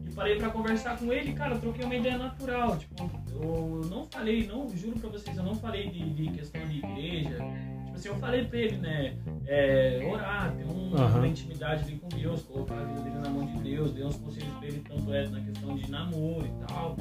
e 0.07 0.13
parei 0.15 0.37
para 0.37 0.51
conversar 0.51 0.99
com 0.99 1.13
ele, 1.13 1.33
cara, 1.33 1.55
eu 1.55 1.61
troquei 1.61 1.85
uma 1.85 1.95
ideia 1.95 2.19
natural, 2.19 2.77
tipo, 2.77 3.11
eu 3.31 3.83
não 3.91 4.07
falei, 4.11 4.47
não, 4.47 4.69
juro 4.77 4.99
para 4.99 5.11
vocês, 5.11 5.37
eu 5.37 5.43
não 5.43 5.55
falei 5.55 5.89
de, 5.89 6.11
de 6.11 6.31
questão 6.31 6.61
de 6.67 6.79
igreja, 6.79 7.37
tipo 7.85 7.95
assim, 7.95 8.09
eu 8.09 8.17
falei 8.17 8.45
para 8.45 8.59
ele, 8.59 8.77
né, 8.79 9.17
é, 9.47 10.09
orar, 10.11 10.55
ter 10.55 10.65
um, 10.65 10.93
uhum. 10.93 11.17
uma 11.17 11.29
intimidade 11.29 11.85
ali 11.85 11.97
com 11.97 12.09
Deus, 12.09 12.43
colocar 12.43 12.79
a 12.79 12.85
vida 12.85 13.01
dele 13.01 13.17
na 13.17 13.31
mão 13.31 13.47
de 13.47 13.59
Deus, 13.61 13.93
dei 13.93 14.05
uns 14.05 14.17
conselhos 14.17 14.53
para 14.55 14.67
ele, 14.67 14.85
tanto 14.89 15.13
é 15.13 15.29
na 15.29 15.41
questão 15.41 15.77
de 15.77 15.91
namoro 15.91 16.47
e 16.47 16.67
tal. 16.67 16.97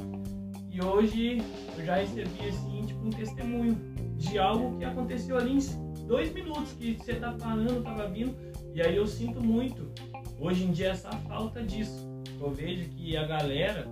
E 0.70 0.82
hoje 0.82 1.42
eu 1.76 1.84
já 1.84 1.96
recebi 1.96 2.48
assim, 2.48 2.86
tipo, 2.86 3.06
um 3.06 3.10
testemunho 3.10 3.74
de 4.16 4.38
algo 4.38 4.78
que 4.78 4.84
aconteceu 4.84 5.36
ali 5.36 5.58
em 5.58 6.06
dois 6.06 6.32
minutos, 6.32 6.72
que 6.72 6.94
você 6.94 7.14
tá 7.14 7.32
parando, 7.32 7.82
tava 7.82 8.08
vindo. 8.08 8.34
E 8.74 8.80
aí 8.80 8.96
eu 8.96 9.06
sinto 9.06 9.42
muito, 9.42 9.90
hoje 10.38 10.64
em 10.64 10.72
dia, 10.72 10.90
essa 10.90 11.10
falta 11.28 11.62
disso. 11.62 12.08
Eu 12.40 12.50
vejo 12.50 12.88
que 12.90 13.16
a 13.16 13.26
galera, 13.26 13.86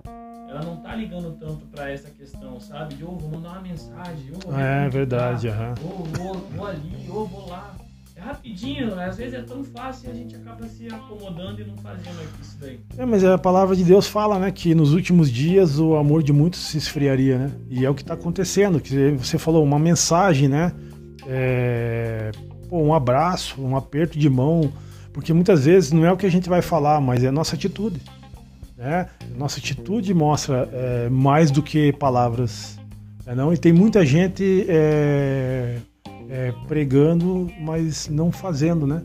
ela 0.48 0.62
não 0.62 0.76
tá 0.78 0.94
ligando 0.94 1.38
tanto 1.38 1.66
para 1.66 1.90
essa 1.90 2.10
questão, 2.10 2.58
sabe? 2.58 2.94
De, 2.94 3.04
oh, 3.04 3.16
vou 3.16 3.30
mandar 3.30 3.50
uma 3.50 3.60
mensagem, 3.60 4.32
ou 4.32 4.52
oh, 4.52 4.58
É 4.58 4.88
verdade, 4.88 5.48
aham. 5.48 5.74
Uhum. 5.80 5.90
Ou 5.90 6.04
vou, 6.04 6.34
vou 6.34 6.66
ali, 6.66 7.08
ou 7.08 7.26
vou 7.26 7.48
lá. 7.48 7.76
É 8.20 8.22
rapidinho, 8.22 9.00
às 9.00 9.16
vezes 9.16 9.32
é 9.32 9.42
tão 9.42 9.64
fácil 9.64 10.08
e 10.08 10.12
a 10.12 10.14
gente 10.14 10.36
acaba 10.36 10.66
se 10.66 10.86
acomodando 10.88 11.62
e 11.62 11.64
não 11.64 11.76
fazendo 11.78 12.20
isso 12.38 12.58
daí. 12.60 12.78
É, 12.98 13.06
mas 13.06 13.24
a 13.24 13.38
palavra 13.38 13.74
de 13.74 13.82
Deus 13.82 14.06
fala, 14.06 14.38
né, 14.38 14.50
que 14.50 14.74
nos 14.74 14.92
últimos 14.92 15.30
dias 15.30 15.78
o 15.78 15.96
amor 15.96 16.22
de 16.22 16.30
muitos 16.30 16.60
se 16.60 16.76
esfriaria, 16.76 17.38
né? 17.38 17.50
E 17.70 17.86
é 17.86 17.88
o 17.88 17.94
que 17.94 18.02
está 18.02 18.12
acontecendo, 18.12 18.78
que 18.78 19.12
você 19.12 19.38
falou 19.38 19.64
uma 19.64 19.78
mensagem, 19.78 20.48
né? 20.48 20.70
É, 21.26 22.30
pô, 22.68 22.82
um 22.82 22.92
abraço, 22.92 23.62
um 23.62 23.74
aperto 23.74 24.18
de 24.18 24.28
mão, 24.28 24.70
porque 25.12 25.32
muitas 25.32 25.64
vezes 25.64 25.92
não 25.92 26.04
é 26.04 26.12
o 26.12 26.16
que 26.16 26.26
a 26.26 26.30
gente 26.30 26.48
vai 26.48 26.62
falar, 26.62 27.00
mas 27.00 27.24
é 27.24 27.28
a 27.28 27.32
nossa 27.32 27.54
atitude. 27.54 28.00
Né? 28.76 29.08
Nossa 29.36 29.58
atitude 29.58 30.14
mostra 30.14 30.68
é, 30.72 31.08
mais 31.08 31.50
do 31.50 31.62
que 31.62 31.92
palavras. 31.92 32.78
Né, 33.26 33.34
não? 33.34 33.52
E 33.52 33.58
tem 33.58 33.72
muita 33.72 34.04
gente 34.06 34.64
é, 34.68 35.78
é, 36.28 36.52
pregando, 36.66 37.50
mas 37.60 38.08
não 38.08 38.32
fazendo, 38.32 38.86
né? 38.86 39.02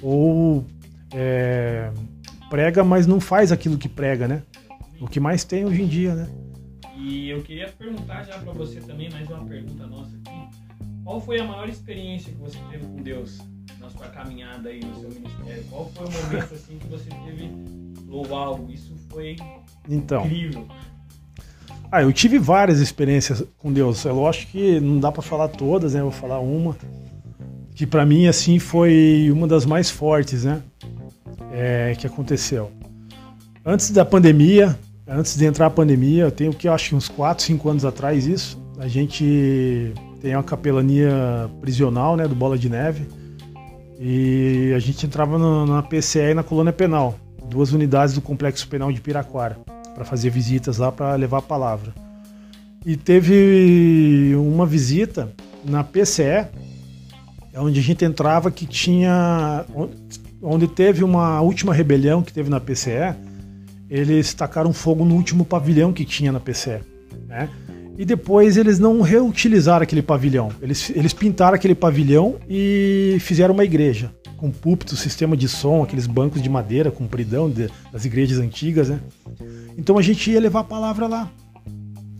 Ou 0.00 0.64
é, 1.12 1.90
prega, 2.48 2.82
mas 2.82 3.06
não 3.06 3.20
faz 3.20 3.52
aquilo 3.52 3.76
que 3.76 3.88
prega, 3.88 4.26
né? 4.26 4.42
O 5.00 5.06
que 5.06 5.20
mais 5.20 5.44
tem 5.44 5.64
hoje 5.64 5.82
em 5.82 5.86
dia, 5.86 6.14
né? 6.14 6.28
E 6.96 7.28
eu 7.28 7.42
queria 7.42 7.68
perguntar 7.68 8.24
já 8.24 8.38
para 8.38 8.52
você 8.52 8.80
também, 8.80 9.10
mais 9.10 9.28
uma 9.28 9.44
pergunta 9.44 9.86
nossa 9.86 10.16
aqui. 10.16 10.56
Qual 11.04 11.20
foi 11.20 11.38
a 11.38 11.44
maior 11.44 11.68
experiência 11.68 12.32
que 12.32 12.38
você 12.38 12.58
teve 12.70 12.84
com 12.86 12.96
Deus 12.96 13.38
na 13.80 13.90
sua 13.90 14.06
caminhada 14.08 14.68
aí 14.68 14.80
no 14.80 14.94
seu 15.00 15.10
ministério? 15.10 15.64
Qual 15.70 15.90
foi 15.94 16.06
o 16.06 16.10
momento 16.10 16.54
assim 16.54 16.78
que 16.78 16.86
você 16.86 17.10
teve, 17.10 17.50
uau, 18.08 18.66
isso 18.70 18.94
foi 19.10 19.36
então, 19.88 20.24
incrível? 20.24 20.66
Ah, 21.90 22.02
eu 22.02 22.12
tive 22.12 22.38
várias 22.38 22.80
experiências 22.80 23.42
com 23.56 23.72
Deus. 23.72 24.04
É 24.04 24.12
lógico 24.12 24.52
que 24.52 24.78
não 24.78 25.00
dá 25.00 25.10
para 25.10 25.22
falar 25.22 25.48
todas, 25.48 25.94
né? 25.94 26.00
Eu 26.00 26.10
vou 26.10 26.12
falar 26.12 26.38
uma 26.38 26.76
que 27.74 27.86
para 27.86 28.04
mim 28.04 28.26
assim 28.26 28.58
foi 28.58 29.30
uma 29.32 29.46
das 29.46 29.64
mais 29.64 29.88
fortes, 29.88 30.44
né? 30.44 30.60
É, 31.52 31.94
que 31.96 32.06
aconteceu. 32.06 32.70
Antes 33.64 33.90
da 33.90 34.04
pandemia, 34.04 34.78
antes 35.06 35.36
de 35.36 35.44
entrar 35.46 35.66
a 35.66 35.70
pandemia, 35.70 36.24
eu 36.24 36.30
tenho 36.30 36.52
que 36.52 36.68
acho 36.68 36.90
que 36.90 36.94
uns 36.94 37.08
4, 37.08 37.44
5 37.44 37.68
anos 37.68 37.84
atrás 37.84 38.26
isso, 38.26 38.60
a 38.78 38.86
gente 38.86 39.92
tem 40.20 40.34
uma 40.34 40.42
capelania 40.42 41.48
prisional, 41.60 42.16
né, 42.16 42.26
do 42.26 42.34
Bola 42.34 42.58
de 42.58 42.68
Neve. 42.68 43.06
E 43.98 44.72
a 44.76 44.78
gente 44.78 45.04
entrava 45.06 45.36
no, 45.38 45.66
na 45.66 45.82
PCE 45.82 46.30
e 46.30 46.34
na 46.34 46.44
colônia 46.44 46.72
penal, 46.72 47.18
duas 47.48 47.72
unidades 47.72 48.14
do 48.14 48.20
complexo 48.20 48.68
penal 48.68 48.92
de 48.92 49.00
Piraquara 49.00 49.58
para 49.94 50.04
fazer 50.04 50.30
visitas 50.30 50.78
lá 50.78 50.92
para 50.92 51.16
levar 51.16 51.38
a 51.38 51.42
palavra. 51.42 51.92
E 52.86 52.96
teve 52.96 54.34
uma 54.36 54.64
visita 54.64 55.32
na 55.64 55.82
PCE, 55.82 56.46
onde 57.56 57.80
a 57.80 57.82
gente 57.82 58.04
entrava 58.04 58.50
que 58.50 58.66
tinha. 58.66 59.64
onde 60.40 60.68
teve 60.68 61.02
uma 61.02 61.40
última 61.40 61.74
rebelião 61.74 62.22
que 62.22 62.32
teve 62.32 62.48
na 62.48 62.60
PCE, 62.60 63.16
eles 63.90 64.32
tacaram 64.32 64.72
fogo 64.72 65.04
no 65.04 65.16
último 65.16 65.44
pavilhão 65.44 65.92
que 65.92 66.04
tinha 66.04 66.30
na 66.30 66.38
PCE. 66.38 66.80
Né? 67.26 67.48
E 67.98 68.04
depois 68.04 68.56
eles 68.56 68.78
não 68.78 69.00
reutilizaram 69.00 69.82
aquele 69.82 70.02
pavilhão. 70.02 70.52
Eles, 70.62 70.88
eles 70.90 71.12
pintaram 71.12 71.56
aquele 71.56 71.74
pavilhão 71.74 72.36
e 72.48 73.16
fizeram 73.18 73.52
uma 73.52 73.64
igreja. 73.64 74.12
Com 74.36 74.52
púlpito, 74.52 74.94
sistema 74.94 75.36
de 75.36 75.48
som, 75.48 75.82
aqueles 75.82 76.06
bancos 76.06 76.40
de 76.40 76.48
madeira 76.48 76.92
compridão 76.92 77.50
de, 77.50 77.68
das 77.92 78.04
igrejas 78.04 78.38
antigas, 78.38 78.88
né? 78.88 79.00
Então 79.76 79.98
a 79.98 80.02
gente 80.02 80.30
ia 80.30 80.38
levar 80.40 80.60
a 80.60 80.64
palavra 80.64 81.08
lá. 81.08 81.28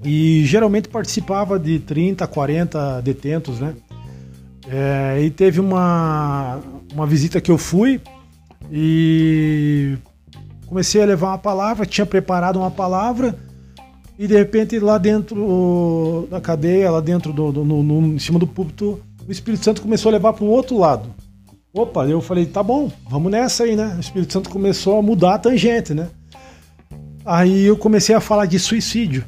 E 0.04 0.42
geralmente 0.46 0.88
participava 0.88 1.60
de 1.60 1.78
30, 1.78 2.26
40 2.26 3.00
detentos, 3.02 3.60
né? 3.60 3.76
É, 4.68 5.22
e 5.22 5.30
teve 5.30 5.60
uma, 5.60 6.60
uma 6.92 7.06
visita 7.06 7.40
que 7.40 7.52
eu 7.52 7.56
fui 7.56 8.00
e 8.68 9.96
comecei 10.66 11.00
a 11.00 11.06
levar 11.06 11.28
uma 11.28 11.38
palavra, 11.38 11.86
tinha 11.86 12.04
preparado 12.04 12.56
uma 12.56 12.70
palavra 12.70 13.38
e 14.18 14.26
de 14.26 14.34
repente 14.34 14.78
lá 14.80 14.98
dentro 14.98 16.26
da 16.28 16.40
cadeia, 16.40 16.90
lá 16.90 17.00
dentro 17.00 17.32
do, 17.32 17.52
do 17.52 17.64
no, 17.64 17.82
no, 17.82 18.14
em 18.14 18.18
cima 18.18 18.38
do 18.38 18.46
púlpito, 18.46 19.00
o 19.26 19.30
Espírito 19.30 19.64
Santo 19.64 19.80
começou 19.80 20.10
a 20.10 20.12
levar 20.12 20.32
para 20.32 20.44
um 20.44 20.48
outro 20.48 20.76
lado. 20.76 21.08
Opa, 21.72 22.06
eu 22.06 22.20
falei, 22.20 22.44
tá 22.44 22.62
bom, 22.62 22.90
vamos 23.08 23.30
nessa 23.30 23.62
aí, 23.62 23.76
né? 23.76 23.94
O 23.96 24.00
Espírito 24.00 24.32
Santo 24.32 24.50
começou 24.50 24.98
a 24.98 25.02
mudar 25.02 25.34
a 25.34 25.38
tangente, 25.38 25.94
né? 25.94 26.08
Aí 27.24 27.64
eu 27.66 27.76
comecei 27.76 28.14
a 28.14 28.20
falar 28.20 28.46
de 28.46 28.58
suicídio. 28.58 29.24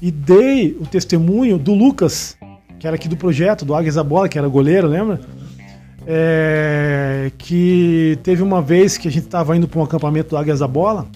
E 0.00 0.10
dei 0.10 0.76
o 0.78 0.84
testemunho 0.86 1.56
do 1.56 1.72
Lucas, 1.72 2.36
que 2.80 2.86
era 2.86 2.96
aqui 2.96 3.08
do 3.08 3.16
projeto, 3.16 3.64
do 3.64 3.74
Águias 3.74 3.94
da 3.94 4.02
Bola, 4.02 4.28
que 4.28 4.36
era 4.36 4.48
goleiro, 4.48 4.88
lembra? 4.88 5.20
É, 6.04 7.30
que 7.38 8.18
teve 8.24 8.42
uma 8.42 8.60
vez 8.60 8.98
que 8.98 9.06
a 9.06 9.10
gente 9.10 9.24
estava 9.24 9.56
indo 9.56 9.68
para 9.68 9.78
um 9.78 9.84
acampamento 9.84 10.30
do 10.30 10.36
Águias 10.36 10.58
da 10.58 10.66
Bola, 10.66 11.06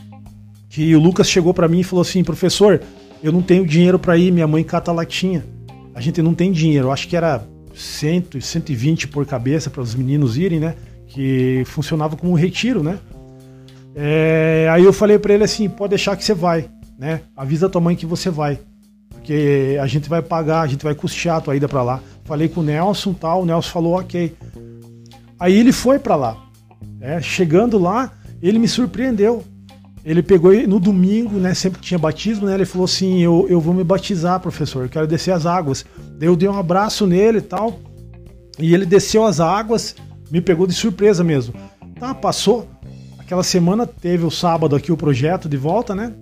que 0.77 0.95
o 0.95 1.01
Lucas 1.01 1.31
chegou 1.31 1.55
para 1.55 1.67
mim 1.67 1.81
e 1.81 1.85
falou 1.85 2.03
assim: 2.03 2.23
professor, 2.23 2.83
eu 3.23 3.33
não 3.33 3.41
tenho 3.41 3.67
dinheiro 3.67 3.99
para 3.99 4.15
ir, 4.19 4.31
minha 4.31 4.47
mãe 4.47 4.63
cata 4.63 4.93
latinha. 4.93 5.43
A 5.95 6.03
gente 6.03 6.21
não 6.21 6.35
tem 6.35 6.53
dinheiro, 6.53 6.89
eu 6.89 6.93
acho 6.93 7.09
que 7.09 7.17
era 7.17 7.43
100, 7.75 8.27
120 8.39 9.09
por 9.09 9.25
cabeça 9.25 9.71
para 9.71 9.81
os 9.81 9.95
meninos 9.95 10.37
irem, 10.37 10.61
né? 10.61 10.75
Que 11.07 11.63
funcionava 11.65 12.15
como 12.15 12.33
um 12.33 12.35
retiro, 12.35 12.83
né? 12.83 12.99
É, 13.95 14.69
aí 14.71 14.85
eu 14.85 14.93
falei 14.93 15.19
para 15.19 15.33
ele 15.33 15.45
assim, 15.45 15.67
pode 15.67 15.91
deixar 15.91 16.15
que 16.15 16.23
você 16.23 16.35
vai, 16.35 16.69
né? 16.99 17.23
Avisa 17.35 17.69
a 17.69 17.71
tua 17.71 17.81
mãe 17.81 17.97
que 17.97 18.05
você 18.05 18.29
vai, 18.29 18.59
porque 19.09 19.79
a 19.81 19.87
gente 19.87 20.11
vai 20.11 20.21
pagar, 20.21 20.61
a 20.61 20.67
gente 20.67 20.85
vai 20.85 20.95
custear 20.95 21.39
a 21.39 21.41
tua 21.41 21.57
ida 21.57 21.67
para 21.67 21.83
lá. 21.83 22.03
Falei 22.27 22.51
com 22.51 22.61
o 22.61 22.63
Nelson, 22.63 23.15
tal, 23.15 23.45
o 23.45 23.47
Nelson 23.47 23.71
falou 23.71 23.99
ok. 23.99 24.37
Aí 25.41 25.57
ele 25.57 25.73
foi 25.73 25.99
para 25.99 26.17
lá. 26.17 26.37
É, 27.01 27.19
chegando 27.23 27.79
lá, 27.79 28.13
ele 28.43 28.59
me 28.59 28.69
surpreendeu. 28.69 29.43
Ele 30.07 30.23
pegou 30.23 30.53
no 30.69 30.79
domingo, 30.79 31.37
né? 31.37 31.53
Sempre 31.53 31.81
que 31.81 31.87
tinha 31.89 31.99
batismo, 31.99 32.47
né? 32.47 32.55
Ele 32.55 32.65
falou 32.65 32.85
assim: 32.85 33.21
eu, 33.21 33.45
eu 33.51 33.61
vou 33.61 33.75
me 33.75 33.83
batizar, 33.83 34.39
professor, 34.39 34.85
eu 34.85 34.89
quero 34.89 35.05
descer 35.05 35.33
as 35.33 35.45
águas. 35.45 35.85
Daí 36.17 36.29
eu 36.29 36.37
dei 36.37 36.49
um 36.49 36.57
abraço 36.57 37.09
nele 37.09 37.39
e 37.39 37.43
tal. 37.43 37.81
E 38.57 38.73
ele 38.73 38.87
desceu 38.87 39.25
as 39.25 39.41
águas, 39.41 39.97
me 40.31 40.41
pegou 40.41 40.65
de 40.65 40.75
surpresa 40.75 41.25
mesmo. 41.25 41.55
Tá, 41.99 42.15
passou. 42.15 42.69
Aquela 43.19 43.43
semana 43.43 43.85
teve 43.85 44.25
o 44.25 44.31
sábado 44.31 44.77
aqui 44.77 44.93
o 44.93 44.97
projeto 44.97 45.49
de 45.49 45.57
volta, 45.57 45.93
né? 45.93 46.13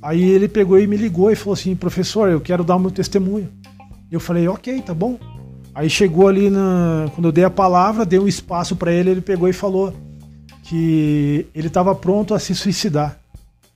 Aí 0.00 0.22
ele 0.22 0.48
pegou 0.48 0.80
e 0.80 0.86
me 0.86 0.96
ligou 0.96 1.30
e 1.30 1.36
falou 1.36 1.52
assim: 1.52 1.76
professor, 1.76 2.30
eu 2.30 2.40
quero 2.40 2.64
dar 2.64 2.76
o 2.76 2.80
meu 2.80 2.90
testemunho. 2.90 3.50
Eu 4.10 4.20
falei: 4.20 4.48
ok, 4.48 4.80
tá 4.80 4.94
bom. 4.94 5.18
Aí 5.74 5.90
chegou 5.90 6.28
ali 6.28 6.48
na. 6.48 7.10
Quando 7.14 7.26
eu 7.26 7.32
dei 7.32 7.44
a 7.44 7.50
palavra, 7.50 8.06
dei 8.06 8.18
um 8.18 8.26
espaço 8.26 8.74
para 8.74 8.90
ele, 8.90 9.10
ele 9.10 9.20
pegou 9.20 9.50
e 9.50 9.52
falou 9.52 9.92
que 10.62 11.46
ele 11.54 11.66
estava 11.66 11.94
pronto 11.94 12.32
a 12.32 12.38
se 12.38 12.54
suicidar. 12.54 13.22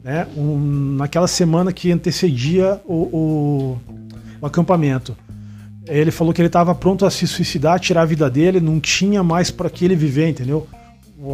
Né? 0.02 0.26
Um, 0.36 0.96
naquela 0.96 1.26
semana 1.26 1.72
que 1.72 1.90
antecedia 1.90 2.80
o, 2.86 2.94
o, 2.94 3.78
o 4.40 4.46
acampamento. 4.46 5.16
Ele 5.86 6.10
falou 6.10 6.32
que 6.32 6.40
ele 6.40 6.48
estava 6.48 6.74
pronto 6.74 7.06
a 7.06 7.10
se 7.10 7.26
suicidar, 7.26 7.80
tirar 7.80 8.02
a 8.02 8.04
vida 8.04 8.30
dele, 8.30 8.60
não 8.60 8.78
tinha 8.78 9.22
mais 9.22 9.50
para 9.50 9.70
que 9.70 9.84
ele 9.84 9.96
viver, 9.96 10.28
entendeu? 10.28 10.66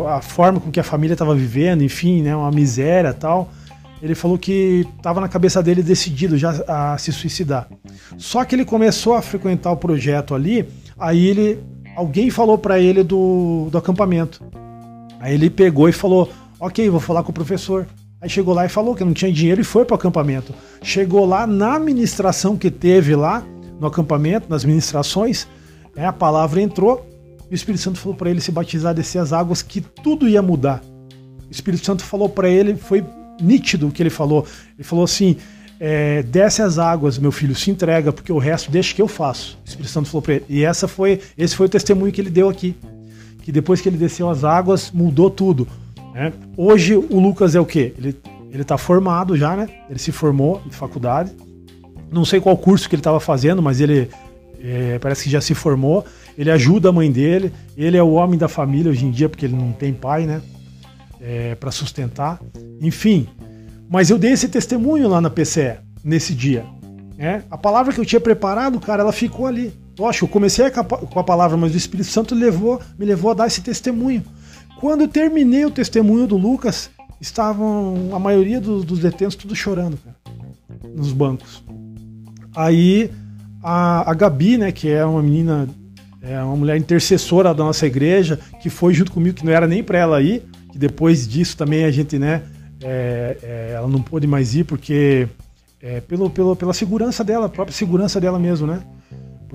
A 0.09 0.23
forma 0.23 0.61
com 0.61 0.71
que 0.71 0.81
a 0.81 0.85
família 0.85 1.15
estava 1.15 1.35
vivendo, 1.35 1.83
enfim, 1.83 2.23
né, 2.23 2.35
uma 2.35 2.51
miséria 2.51 3.13
tal. 3.13 3.51
Ele 4.01 4.15
falou 4.15 4.39
que 4.39 4.87
estava 4.97 5.21
na 5.21 5.29
cabeça 5.29 5.63
dele 5.63 5.83
decidido 5.83 6.39
já 6.39 6.63
a 6.69 6.97
se 6.99 7.13
suicidar. 7.13 7.69
Só 8.17 8.45
que 8.45 8.55
ele 8.55 8.65
começou 8.65 9.15
a 9.15 9.23
frequentar 9.23 9.73
o 9.73 9.77
projeto 9.77 10.35
ali, 10.35 10.69
aí 10.99 11.27
ele 11.27 11.59
alguém 11.97 12.31
falou 12.31 12.59
para 12.59 12.79
ele 12.79 13.03
do, 13.03 13.69
do 13.71 13.79
acampamento. 13.79 14.43
Aí 15.21 15.35
ele 15.35 15.49
pegou 15.49 15.89
e 15.89 15.93
falou: 15.93 16.31
Ok, 16.61 16.89
vou 16.91 17.01
falar 17.01 17.23
com 17.23 17.31
o 17.31 17.35
professor. 17.35 17.87
Aí 18.25 18.31
chegou 18.31 18.55
lá 18.55 18.65
e 18.65 18.71
falou 18.71 18.95
que 18.95 19.05
não 19.05 19.13
tinha 19.13 19.31
dinheiro 19.31 19.61
e 19.61 19.65
foi 19.65 19.85
para 19.85 19.93
o 19.93 19.97
acampamento. 19.97 20.55
Chegou 20.83 21.27
lá 21.27 21.47
na 21.47 21.77
administração 21.77 22.57
que 22.57 22.71
teve 22.71 23.15
lá, 23.15 23.47
no 23.79 23.87
acampamento, 23.87 24.47
nas 24.49 24.65
ministrações, 24.65 25.47
né, 25.95 26.07
a 26.07 26.13
palavra 26.13 26.63
entrou 26.63 27.07
e 27.51 27.53
o 27.53 27.55
Espírito 27.55 27.83
Santo 27.83 27.99
falou 27.99 28.17
para 28.17 28.31
ele 28.31 28.41
se 28.41 28.51
batizar, 28.51 28.95
descer 28.95 29.19
as 29.19 29.35
águas, 29.35 29.61
que 29.61 29.83
tudo 29.83 30.27
ia 30.27 30.41
mudar. 30.41 30.83
O 31.47 31.53
Espírito 31.53 31.85
Santo 31.85 32.03
falou 32.03 32.27
para 32.27 32.49
ele, 32.49 32.77
foi 32.77 33.05
nítido 33.39 33.89
o 33.89 33.91
que 33.91 34.03
ele 34.03 34.09
falou. 34.09 34.47
Ele 34.75 34.85
falou 34.85 35.05
assim: 35.05 35.37
é, 35.79 36.23
desce 36.23 36.63
as 36.63 36.79
águas, 36.79 37.19
meu 37.19 37.31
filho, 37.31 37.55
se 37.55 37.71
entrega, 37.71 38.11
porque 38.11 38.33
o 38.33 38.39
resto 38.39 38.71
deixa 38.71 38.95
que 38.95 39.03
eu 39.03 39.09
faço. 39.09 39.59
O 39.67 39.69
Espírito 39.69 39.93
Santo 39.93 40.09
falou 40.09 40.23
para 40.23 40.35
ele. 40.37 40.47
E 40.49 40.65
essa 40.65 40.89
foi, 40.89 41.21
esse 41.37 41.55
foi 41.55 41.67
o 41.67 41.69
testemunho 41.69 42.11
que 42.11 42.23
ele 42.23 42.31
deu 42.31 42.49
aqui. 42.49 42.75
Que 43.43 43.53
depois 43.53 43.83
que 43.83 43.89
ele 43.91 43.99
desceu 43.99 44.31
as 44.31 44.45
águas, 44.45 44.91
mudou 44.91 45.29
tudo. 45.29 45.69
Né? 46.15 46.33
Hoje 46.57 46.95
o 46.95 47.19
Lucas 47.19 47.57
é 47.57 47.61
o 47.61 47.67
quê? 47.67 47.93
Ele, 47.99 48.17
ele 48.51 48.63
tá 48.63 48.79
formado 48.79 49.37
já, 49.37 49.57
né? 49.57 49.69
Ele 49.91 49.99
se 49.99 50.13
formou 50.13 50.63
em 50.65 50.71
faculdade. 50.71 51.33
Não 52.11 52.25
sei 52.25 52.41
qual 52.41 52.57
curso 52.57 52.89
que 52.89 52.95
ele 52.95 53.01
estava 53.01 53.19
fazendo, 53.19 53.61
mas 53.61 53.81
ele 53.81 54.09
é, 54.63 54.99
parece 55.01 55.25
que 55.25 55.31
já 55.31 55.41
se 55.41 55.55
formou. 55.55 56.05
Ele 56.39 56.51
ajuda 56.51 56.89
a 56.89 56.93
mãe 56.93 57.11
dele. 57.11 57.53
Ele 57.77 57.97
é 57.97 58.03
o 58.03 58.13
homem 58.13 58.39
da 58.39 58.47
família 58.47 58.93
hoje 58.93 59.05
em 59.05 59.11
dia, 59.11 59.29
porque 59.29 59.45
ele 59.45 59.57
não 59.57 59.73
tem 59.73 59.93
pai, 59.93 60.25
né? 60.25 60.41
É, 61.21 61.57
para 61.57 61.73
sustentar. 61.73 62.41
Enfim, 62.81 63.27
mas 63.89 64.11
eu 64.11 64.19
dei 64.19 64.33
esse 64.33 64.49
testemunho 64.49 65.09
lá 65.09 65.21
na 65.21 65.31
PCE, 65.31 65.79
nesse 66.05 66.33
dia. 66.33 66.65
Né? 67.17 67.43
A 67.51 67.59
palavra 67.59 67.93
que 67.93 68.01
eu 68.01 68.05
tinha 68.05 68.21
preparado, 68.21 68.79
cara, 68.79 69.03
ela 69.03 69.13
ficou 69.13 69.47
ali. 69.47 69.73
Eu 70.21 70.29
comecei 70.29 70.65
com 70.71 71.21
a 71.21 71.25
palavra, 71.25 71.57
mas 71.57 71.73
o 71.73 71.77
Espírito 71.77 72.09
Santo 72.09 72.35
levou, 72.35 72.81
me 72.99 73.07
levou 73.07 73.31
a 73.31 73.35
dar 73.35 73.47
esse 73.47 73.61
testemunho. 73.61 74.25
Quando 74.81 75.09
terminei 75.09 75.65
o 75.65 75.71
testemunho 75.71 76.27
do 76.27 76.37
Lucas, 76.37 76.91
estavam 77.21 78.11
a 78.13 78.19
maioria 78.19 78.61
dos, 78.61 78.85
dos 78.85 78.99
detentos 78.99 79.35
tudo 79.35 79.55
chorando, 79.55 79.97
cara, 79.97 80.17
nos 80.95 81.13
bancos. 81.13 81.63
Aí 82.55 83.11
a, 83.63 84.11
a 84.11 84.15
Gabi, 84.15 84.59
né, 84.59 84.73
que 84.73 84.89
é 84.91 85.05
uma 85.05 85.23
menina, 85.23 85.69
é 86.21 86.41
uma 86.43 86.57
mulher 86.57 86.77
intercessora 86.77 87.55
da 87.55 87.65
nossa 87.65 87.87
igreja, 87.87 88.39
que 88.61 88.69
foi 88.69 88.93
junto 88.93 89.11
comigo, 89.11 89.37
que 89.37 89.45
não 89.45 89.53
era 89.53 89.67
nem 89.67 89.83
para 89.83 89.99
ela 89.99 90.21
ir, 90.21 90.43
que 90.71 90.79
depois 90.79 91.27
disso 91.27 91.57
também 91.57 91.85
a 91.85 91.91
gente, 91.91 92.19
né, 92.19 92.43
é, 92.83 93.39
é, 93.43 93.73
ela 93.75 93.89
não 93.89 94.03
pôde 94.03 94.27
mais 94.27 94.55
ir 94.55 94.65
porque 94.65 95.27
é, 95.81 96.01
pelo, 96.01 96.29
pelo, 96.29 96.55
pela 96.55 96.75
segurança 96.75 97.25
dela, 97.25 97.47
a 97.47 97.49
própria 97.49 97.75
segurança 97.75 98.21
dela 98.21 98.39
mesmo, 98.39 98.67
né? 98.67 98.83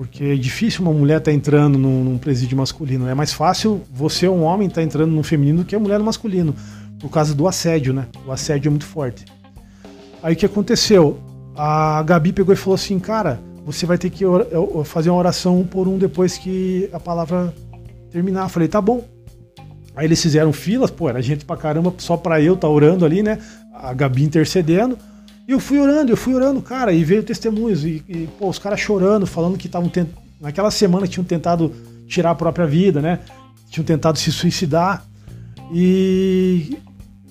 Porque 0.00 0.24
é 0.24 0.34
difícil 0.34 0.80
uma 0.80 0.94
mulher 0.94 1.18
estar 1.18 1.30
tá 1.30 1.36
entrando 1.36 1.78
num, 1.78 2.02
num, 2.02 2.16
presídio 2.16 2.56
masculino. 2.56 3.06
É 3.06 3.12
mais 3.12 3.34
fácil 3.34 3.82
você, 3.92 4.26
um 4.26 4.44
homem, 4.44 4.66
estar 4.66 4.80
tá 4.80 4.82
entrando 4.82 5.10
num 5.10 5.22
feminino 5.22 5.58
do 5.58 5.64
que 5.66 5.76
a 5.76 5.78
mulher 5.78 5.98
no 5.98 6.06
masculino. 6.06 6.54
Por 6.98 7.10
causa 7.10 7.34
do 7.34 7.46
assédio, 7.46 7.92
né? 7.92 8.06
O 8.26 8.32
assédio 8.32 8.68
é 8.68 8.70
muito 8.70 8.86
forte. 8.86 9.26
Aí 10.22 10.32
o 10.32 10.36
que 10.38 10.46
aconteceu? 10.46 11.20
A 11.54 12.02
Gabi 12.02 12.32
pegou 12.32 12.54
e 12.54 12.56
falou 12.56 12.76
assim, 12.76 12.98
cara, 12.98 13.42
você 13.62 13.84
vai 13.84 13.98
ter 13.98 14.08
que 14.08 14.24
fazer 14.86 15.10
uma 15.10 15.18
oração 15.18 15.60
um 15.60 15.66
por 15.66 15.86
um 15.86 15.98
depois 15.98 16.38
que 16.38 16.88
a 16.94 16.98
palavra 16.98 17.52
terminar. 18.10 18.44
Eu 18.44 18.48
falei, 18.48 18.68
tá 18.68 18.80
bom. 18.80 19.04
Aí 19.94 20.06
eles 20.06 20.22
fizeram 20.22 20.50
filas, 20.50 20.90
pô, 20.90 21.10
era 21.10 21.20
gente 21.20 21.44
pra 21.44 21.58
caramba, 21.58 21.92
só 21.98 22.16
pra 22.16 22.40
eu 22.40 22.54
estar 22.54 22.68
tá 22.68 22.72
orando 22.72 23.04
ali, 23.04 23.22
né? 23.22 23.38
A 23.74 23.92
Gabi 23.92 24.24
intercedendo. 24.24 24.96
E 25.48 25.52
eu 25.52 25.60
fui 25.60 25.78
orando, 25.78 26.12
eu 26.12 26.16
fui 26.16 26.34
orando, 26.34 26.62
cara, 26.62 26.92
e 26.92 27.02
veio 27.02 27.22
testemunhos, 27.22 27.84
e, 27.84 28.04
e 28.08 28.28
pô, 28.38 28.48
os 28.48 28.58
caras 28.58 28.80
chorando, 28.80 29.26
falando 29.26 29.58
que 29.58 29.66
estavam 29.66 29.88
tent... 29.88 30.08
naquela 30.40 30.70
semana 30.70 31.06
tinham 31.06 31.24
tentado 31.24 31.72
tirar 32.06 32.30
a 32.30 32.34
própria 32.34 32.66
vida, 32.66 33.00
né? 33.00 33.20
Tinham 33.68 33.84
tentado 33.84 34.18
se 34.18 34.30
suicidar. 34.30 35.04
E 35.72 36.78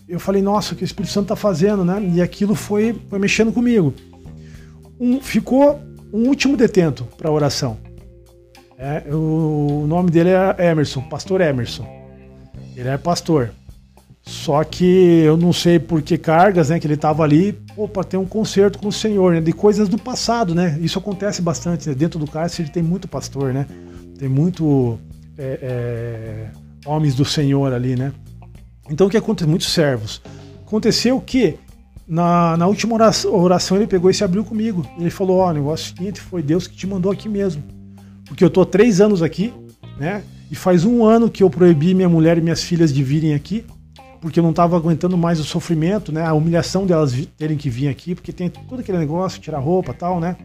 eu 0.08 0.20
falei, 0.20 0.42
nossa, 0.42 0.74
o 0.74 0.78
que 0.78 0.84
o 0.84 0.86
Espírito 0.86 1.12
Santo 1.12 1.28
tá 1.28 1.36
fazendo, 1.36 1.86
né? 1.86 2.02
E 2.16 2.22
aquilo 2.22 2.56
foi, 2.56 3.00
foi 3.10 3.20
mexendo 3.20 3.52
comigo. 3.52 3.94
Um, 5.00 5.22
ficou 5.22 5.80
um 6.12 6.28
último 6.28 6.58
detento 6.58 7.06
para 7.18 7.30
oração. 7.32 7.78
É, 8.78 9.04
o, 9.14 9.84
o 9.84 9.88
nome 9.88 10.10
dele 10.10 10.30
é 10.30 10.72
Emerson, 10.72 11.02
pastor 11.02 11.42
Emerson. 11.42 11.86
Ele 12.76 12.88
é 12.88 12.98
pastor. 12.98 13.52
Só 14.30 14.64
que 14.64 15.24
eu 15.26 15.36
não 15.36 15.52
sei 15.52 15.80
por 15.80 16.04
que 16.04 16.16
cargas, 16.16 16.70
né? 16.70 16.80
Que 16.80 16.86
ele 16.86 16.94
estava 16.94 17.24
ali 17.24 17.60
para 17.92 18.04
ter 18.04 18.16
um 18.16 18.28
concerto 18.28 18.78
com 18.78 18.90
o 18.90 18.92
Senhor, 18.92 19.34
né? 19.34 19.42
De 19.42 19.52
coisas 19.52 19.90
do 19.90 19.98
passado, 19.98 20.54
né? 20.54 20.78
Isso 20.82 21.00
acontece 21.00 21.42
bastante. 21.42 21.90
Né? 21.90 21.96
Dentro 21.96 22.20
do 22.20 22.28
cárcere 22.28 22.70
tem 22.70 22.84
muito 22.84 23.08
pastor, 23.08 23.52
né? 23.52 23.66
Tem 24.20 24.30
muito 24.30 25.00
é, 25.36 25.60
é, 25.64 26.48
homens 26.88 27.16
do 27.16 27.26
Senhor 27.26 27.74
ali, 27.74 27.96
né? 27.96 28.14
Então 28.88 29.08
o 29.08 29.10
que 29.10 29.18
acontece? 29.18 29.50
Muitos 29.50 29.74
servos. 29.74 30.22
Aconteceu 30.62 31.20
que 31.20 31.58
na, 32.08 32.56
na 32.56 32.68
última 32.68 32.94
oração, 32.94 33.34
oração, 33.34 33.78
ele 33.78 33.88
pegou 33.88 34.12
e 34.12 34.14
se 34.14 34.24
abriu 34.24 34.46
comigo. 34.46 34.86
Ele 35.00 35.10
falou: 35.10 35.40
Ó, 35.40 35.50
oh, 35.50 35.54
negócio 35.54 35.88
seguinte 35.88 36.22
foi 36.22 36.44
Deus 36.44 36.68
que 36.68 36.78
te 36.78 36.86
mandou 36.86 37.12
aqui 37.12 37.28
mesmo. 37.28 37.64
Porque 38.28 38.44
eu 38.44 38.50
tô 38.52 38.64
três 38.64 39.02
anos 39.02 39.24
aqui, 39.24 39.52
né? 39.98 40.22
E 40.52 40.56
faz 40.56 40.86
um 40.86 41.04
ano 41.04 41.32
que 41.32 41.42
eu 41.42 41.50
proibi 41.50 41.96
minha 41.96 42.10
mulher 42.10 42.38
e 42.38 42.42
minhas 42.42 42.62
filhas 42.64 42.94
de 42.94 43.04
virem 43.04 43.34
aqui 43.34 43.66
porque 44.22 44.40
eu 44.40 44.44
não 44.44 44.52
estava 44.52 44.76
aguentando 44.76 45.18
mais 45.18 45.40
o 45.40 45.44
sofrimento, 45.44 46.12
né? 46.12 46.26
A 46.26 46.34
humilhação 46.34 46.86
delas 46.86 47.16
terem 47.38 47.58
que 47.58 47.70
vir 47.70 47.88
aqui, 47.88 48.16
porque 48.16 48.32
tem 48.32 48.50
todo 48.50 48.80
aquele 48.80 48.98
negócio, 48.98 49.40
tirar 49.40 49.60
roupa 49.60 49.94
tal, 49.94 50.20
né? 50.20 50.36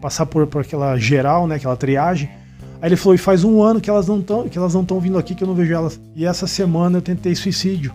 Passar 0.00 0.26
por, 0.26 0.46
por 0.46 0.62
aquela 0.62 0.96
geral, 0.96 1.46
né? 1.46 1.56
Aquela 1.56 1.76
triagem. 1.76 2.30
Aí 2.80 2.88
ele 2.88 2.96
falou, 2.96 3.14
e 3.14 3.18
faz 3.18 3.44
um 3.44 3.62
ano 3.62 3.80
que 3.80 3.90
elas 3.90 4.08
não 4.08 4.20
estão 4.20 4.48
que 4.48 4.56
elas 4.56 4.72
não 4.72 4.82
estão 4.82 4.98
vindo 5.00 5.18
aqui, 5.18 5.34
que 5.34 5.44
eu 5.44 5.48
não 5.48 5.54
vejo 5.54 5.72
elas. 5.72 6.00
E 6.16 6.24
essa 6.24 6.46
semana 6.46 6.98
eu 6.98 7.02
tentei 7.02 7.34
suicídio. 7.34 7.92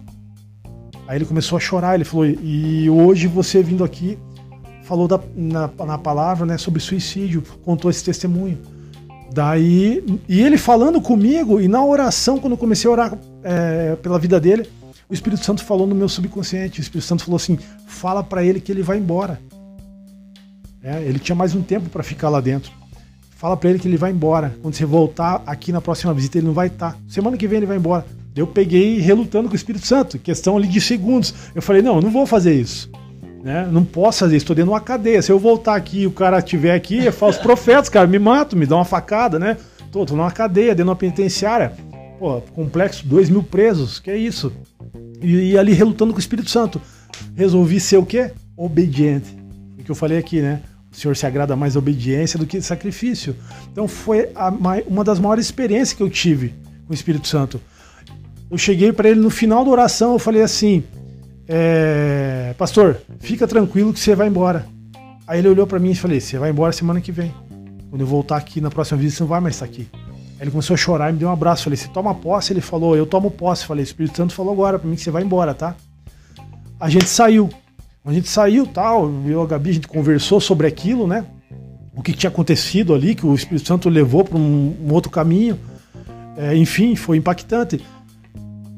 Aí 1.07 1.17
ele 1.17 1.25
começou 1.25 1.57
a 1.57 1.59
chorar, 1.59 1.95
ele 1.95 2.03
falou, 2.03 2.25
e 2.25 2.89
hoje 2.89 3.27
você 3.27 3.61
vindo 3.61 3.83
aqui 3.83 4.17
falou 4.85 5.07
da, 5.07 5.19
na, 5.35 5.69
na 5.85 5.97
palavra, 5.97 6.45
né, 6.45 6.57
sobre 6.57 6.79
suicídio, 6.79 7.43
contou 7.63 7.89
esse 7.89 8.03
testemunho. 8.03 8.57
Daí, 9.33 10.03
e 10.29 10.41
ele 10.41 10.57
falando 10.57 11.01
comigo, 11.01 11.59
e 11.59 11.67
na 11.67 11.83
oração, 11.83 12.39
quando 12.39 12.53
eu 12.53 12.57
comecei 12.57 12.87
a 12.89 12.93
orar 12.93 13.17
é, 13.43 13.95
pela 13.95 14.17
vida 14.17 14.39
dele, 14.39 14.69
o 15.09 15.13
Espírito 15.13 15.43
Santo 15.43 15.63
falou 15.63 15.85
no 15.85 15.95
meu 15.95 16.09
subconsciente. 16.09 16.79
O 16.79 16.81
Espírito 16.81 17.05
Santo 17.05 17.23
falou 17.23 17.37
assim: 17.37 17.57
fala 17.87 18.23
para 18.23 18.43
ele 18.43 18.59
que 18.59 18.71
ele 18.71 18.81
vai 18.81 18.97
embora. 18.97 19.39
É, 20.83 21.01
ele 21.03 21.19
tinha 21.19 21.35
mais 21.35 21.55
um 21.55 21.61
tempo 21.61 21.89
para 21.89 22.03
ficar 22.03 22.29
lá 22.29 22.39
dentro. 22.39 22.71
Fala 23.37 23.57
para 23.57 23.69
ele 23.69 23.79
que 23.79 23.87
ele 23.87 23.97
vai 23.97 24.11
embora. 24.11 24.55
Quando 24.61 24.75
você 24.75 24.85
voltar 24.85 25.43
aqui 25.45 25.71
na 25.71 25.81
próxima 25.81 26.13
visita, 26.13 26.37
ele 26.37 26.47
não 26.47 26.53
vai 26.53 26.67
estar. 26.67 26.93
Tá. 26.93 26.97
Semana 27.07 27.37
que 27.37 27.47
vem 27.47 27.57
ele 27.57 27.65
vai 27.65 27.77
embora. 27.77 28.05
Eu 28.35 28.47
peguei 28.47 28.99
relutando 28.99 29.47
com 29.47 29.53
o 29.53 29.55
Espírito 29.55 29.87
Santo, 29.87 30.19
questão 30.19 30.57
ali 30.57 30.67
de 30.67 30.81
segundos. 30.81 31.33
Eu 31.53 31.61
falei: 31.61 31.81
não, 31.81 31.97
eu 31.97 32.01
não 32.01 32.11
vou 32.11 32.25
fazer 32.25 32.53
isso. 32.53 32.89
Né? 33.43 33.67
Não 33.71 33.85
posso 33.85 34.19
fazer 34.19 34.37
isso, 34.37 34.43
estou 34.43 34.55
dentro 34.55 34.71
de 34.71 34.73
uma 34.73 34.81
cadeia. 34.81 35.21
Se 35.21 35.31
eu 35.31 35.37
voltar 35.37 35.75
aqui 35.75 36.01
e 36.01 36.07
o 36.07 36.11
cara 36.11 36.39
estiver 36.39 36.73
aqui, 36.73 37.07
é 37.07 37.11
falso 37.11 37.39
profetas, 37.41 37.89
cara, 37.89 38.07
me 38.07 38.17
mato, 38.17 38.57
me 38.57 38.65
dá 38.65 38.75
uma 38.75 38.85
facada, 38.85 39.37
né? 39.37 39.55
Tô, 39.91 40.03
tô 40.03 40.15
numa 40.15 40.31
cadeia, 40.31 40.69
dentro 40.69 40.85
de 40.85 40.89
uma 40.89 40.95
penitenciária. 40.95 41.73
Pô, 42.17 42.41
complexo, 42.53 43.05
dois 43.05 43.29
mil 43.29 43.43
presos, 43.43 43.99
que 43.99 44.09
é 44.09 44.17
isso? 44.17 44.51
E, 45.21 45.51
e 45.51 45.57
ali 45.57 45.73
relutando 45.73 46.13
com 46.13 46.17
o 46.17 46.19
Espírito 46.19 46.49
Santo. 46.49 46.81
Resolvi 47.35 47.79
ser 47.79 47.97
o 47.97 48.05
quê? 48.05 48.31
Obediente. 48.55 49.35
O 49.79 49.83
que 49.83 49.91
eu 49.91 49.95
falei 49.95 50.17
aqui, 50.17 50.41
né? 50.41 50.61
O 50.91 50.95
Senhor 50.95 51.15
se 51.15 51.25
agrada 51.25 51.55
mais 51.55 51.75
a 51.75 51.79
obediência 51.79 52.39
do 52.39 52.45
que 52.45 52.61
sacrifício. 52.61 53.35
Então 53.71 53.87
foi 53.87 54.29
a, 54.33 54.49
uma 54.87 55.03
das 55.03 55.19
maiores 55.19 55.45
experiências 55.45 55.93
que 55.93 56.01
eu 56.01 56.09
tive 56.09 56.53
com 56.85 56.91
o 56.91 56.93
Espírito 56.93 57.27
Santo. 57.27 57.59
Eu 58.49 58.57
cheguei 58.57 58.93
para 58.93 59.09
ele 59.09 59.19
no 59.19 59.29
final 59.29 59.65
da 59.65 59.71
oração, 59.71 60.13
eu 60.13 60.19
falei 60.19 60.41
assim: 60.41 60.83
é, 61.47 62.55
Pastor, 62.57 63.01
fica 63.19 63.47
tranquilo 63.47 63.93
que 63.93 63.99
você 63.99 64.15
vai 64.15 64.27
embora. 64.27 64.65
Aí 65.27 65.39
ele 65.39 65.49
olhou 65.49 65.67
para 65.67 65.79
mim 65.79 65.91
e 65.91 65.95
falei: 65.95 66.19
Você 66.19 66.37
vai 66.37 66.49
embora 66.49 66.71
semana 66.71 67.01
que 67.01 67.11
vem. 67.11 67.33
Quando 67.89 68.01
eu 68.01 68.07
voltar 68.07 68.37
aqui 68.37 68.61
na 68.61 68.69
próxima 68.69 68.97
visita, 68.97 69.17
você 69.17 69.23
não 69.23 69.29
vai 69.29 69.41
mais 69.41 69.55
estar 69.55 69.65
aqui. 69.65 69.87
Ele 70.39 70.51
começou 70.51 70.73
a 70.73 70.77
chorar 70.77 71.09
e 71.09 71.13
me 71.13 71.19
deu 71.19 71.29
um 71.29 71.31
abraço. 71.31 71.63
Falei: 71.63 71.77
Você 71.77 71.87
toma 71.87 72.13
posse? 72.13 72.51
Ele 72.53 72.61
falou: 72.61 72.95
Eu 72.95 73.05
tomo 73.05 73.31
posse. 73.31 73.65
Falei: 73.65 73.83
O 73.83 73.85
Espírito 73.85 74.17
Santo 74.17 74.33
falou 74.33 74.53
agora 74.53 74.77
para 74.77 74.89
mim 74.89 74.95
que 74.95 75.01
você 75.01 75.11
vai 75.11 75.23
embora, 75.23 75.53
tá? 75.53 75.75
A 76.79 76.89
gente 76.89 77.07
saiu. 77.07 77.49
A 78.05 78.13
gente 78.13 78.29
saiu, 78.29 78.67
tal, 78.67 79.09
eu 79.25 79.41
e 79.41 79.43
a 79.43 79.47
Gabi, 79.47 79.71
a 79.71 79.73
gente 79.73 79.87
conversou 79.87 80.39
sobre 80.39 80.67
aquilo, 80.67 81.07
né? 81.07 81.25
O 81.95 82.03
que 82.03 82.13
tinha 82.13 82.29
acontecido 82.29 82.93
ali, 82.93 83.15
que 83.15 83.25
o 83.25 83.33
Espírito 83.33 83.67
Santo 83.67 83.89
levou 83.89 84.23
para 84.23 84.37
um, 84.37 84.75
um, 84.85 84.93
outro 84.93 85.09
caminho. 85.09 85.57
É, 86.37 86.55
enfim, 86.55 86.95
foi 86.95 87.17
impactante. 87.17 87.83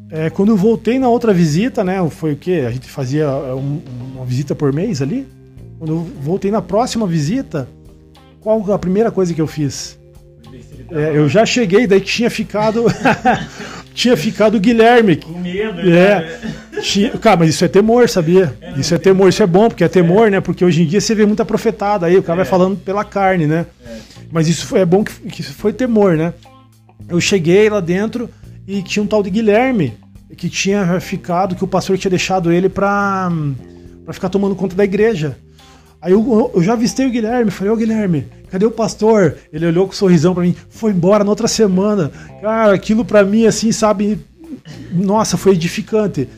É, 0.09 0.29
quando 0.29 0.49
eu 0.49 0.55
voltei 0.55 0.97
na 0.97 1.09
outra 1.09 1.33
visita, 1.33 1.83
né? 1.83 2.09
Foi 2.09 2.33
o 2.33 2.35
quê? 2.37 2.63
A 2.65 2.71
gente 2.71 2.87
fazia 2.87 3.25
é, 3.25 3.53
um, 3.53 3.81
uma 4.15 4.23
visita 4.23 4.55
por 4.55 4.71
mês 4.71 5.01
ali. 5.01 5.27
Quando 5.77 5.91
eu 5.91 6.07
voltei 6.21 6.49
na 6.49 6.61
próxima 6.61 7.05
visita, 7.05 7.67
qual 8.39 8.71
a 8.71 8.79
primeira 8.79 9.11
coisa 9.11 9.33
que 9.33 9.41
eu 9.41 9.47
fiz? 9.47 9.96
É, 10.91 11.17
eu 11.17 11.27
já 11.27 11.45
cheguei, 11.45 11.85
daí 11.85 12.01
tinha 12.01 12.29
ficado. 12.29 12.85
tinha 13.93 14.15
ficado 14.15 14.55
o 14.55 14.59
Guilherme. 14.59 15.17
Com 15.17 15.39
medo, 15.39 15.81
é, 15.81 15.83
né? 15.83 16.39
Tinha, 16.81 17.11
cara, 17.17 17.37
mas 17.37 17.49
isso 17.49 17.65
é 17.65 17.67
temor, 17.67 18.07
sabia? 18.07 18.55
É, 18.61 18.79
isso 18.79 18.93
é 18.93 18.97
temor, 18.97 19.29
isso 19.29 19.41
é 19.41 19.47
bom, 19.47 19.67
porque 19.67 19.83
é 19.83 19.87
temor, 19.87 20.27
é. 20.27 20.31
né? 20.31 20.41
Porque 20.41 20.63
hoje 20.63 20.83
em 20.83 20.85
dia 20.85 21.01
você 21.01 21.15
vê 21.15 21.25
muita 21.25 21.43
profetada 21.43 22.05
aí, 22.05 22.17
o 22.17 22.23
cara 22.23 22.37
vai 22.37 22.45
é. 22.45 22.49
falando 22.49 22.77
pela 22.77 23.03
carne, 23.03 23.47
né? 23.47 23.65
É. 23.85 23.97
Mas 24.31 24.47
isso 24.47 24.67
foi, 24.67 24.81
é 24.81 24.85
bom 24.85 25.03
que, 25.03 25.13
que 25.29 25.43
foi 25.43 25.73
temor, 25.73 26.15
né? 26.15 26.33
Eu 27.09 27.19
cheguei 27.19 27.69
lá 27.69 27.79
dentro 27.79 28.29
e 28.67 28.81
tinha 28.81 29.01
um 29.01 29.07
tal 29.07 29.23
de 29.23 29.29
Guilherme 29.29 29.93
que 30.35 30.49
tinha 30.49 30.99
ficado, 30.99 31.55
que 31.55 31.63
o 31.63 31.67
pastor 31.67 31.97
tinha 31.97 32.09
deixado 32.09 32.51
ele 32.51 32.69
para 32.69 33.31
ficar 34.11 34.29
tomando 34.29 34.55
conta 34.55 34.75
da 34.75 34.83
igreja. 34.83 35.37
Aí 36.01 36.11
eu, 36.11 36.51
eu 36.53 36.63
já 36.63 36.73
avistei 36.73 37.05
o 37.05 37.09
Guilherme, 37.09 37.51
falei, 37.51 37.73
ô 37.73 37.75
Guilherme, 37.75 38.27
cadê 38.49 38.65
o 38.65 38.71
pastor? 38.71 39.35
Ele 39.51 39.65
olhou 39.65 39.85
com 39.85 39.91
um 39.91 39.95
sorrisão 39.95 40.33
para 40.33 40.43
mim, 40.43 40.55
foi 40.69 40.91
embora 40.91 41.23
na 41.23 41.29
outra 41.29 41.47
semana. 41.47 42.11
Cara, 42.41 42.73
aquilo 42.73 43.03
para 43.03 43.23
mim, 43.23 43.45
assim, 43.45 43.71
sabe, 43.71 44.19
nossa, 44.91 45.37
foi 45.37 45.53
edificante. 45.53 46.29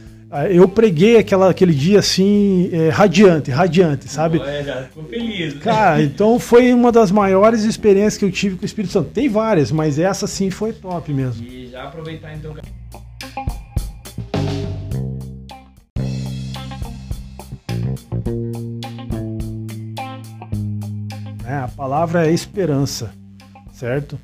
Eu 0.52 0.68
preguei 0.70 1.18
aquela, 1.18 1.50
aquele 1.50 1.74
dia 1.74 1.98
assim, 2.00 2.70
é, 2.72 2.90
radiante, 2.90 3.50
radiante, 3.50 4.08
sabe? 4.08 4.40
Já 4.64 4.84
ficou 4.84 5.04
feliz. 5.06 5.56
Cara, 5.56 6.04
então 6.04 6.40
foi 6.40 6.72
uma 6.72 6.92
das 6.92 7.12
maiores 7.12 7.64
experiências 7.64 8.18
que 8.18 8.26
eu 8.26 8.32
tive 8.32 8.56
com 8.56 8.62
o 8.62 8.66
Espírito 8.66 8.92
Santo. 8.92 9.10
Tem 9.10 9.28
várias, 9.28 9.72
mas 9.72 9.98
essa 9.98 10.28
sim 10.28 10.52
foi 10.52 10.72
top 10.72 11.12
mesmo. 11.12 11.44
E 11.44 11.70
já 11.72 11.84
aproveitar 11.84 12.32
então. 12.36 12.54
Palavra 21.70 22.28
é 22.28 22.32
esperança, 22.32 23.12
certo? 23.74 24.20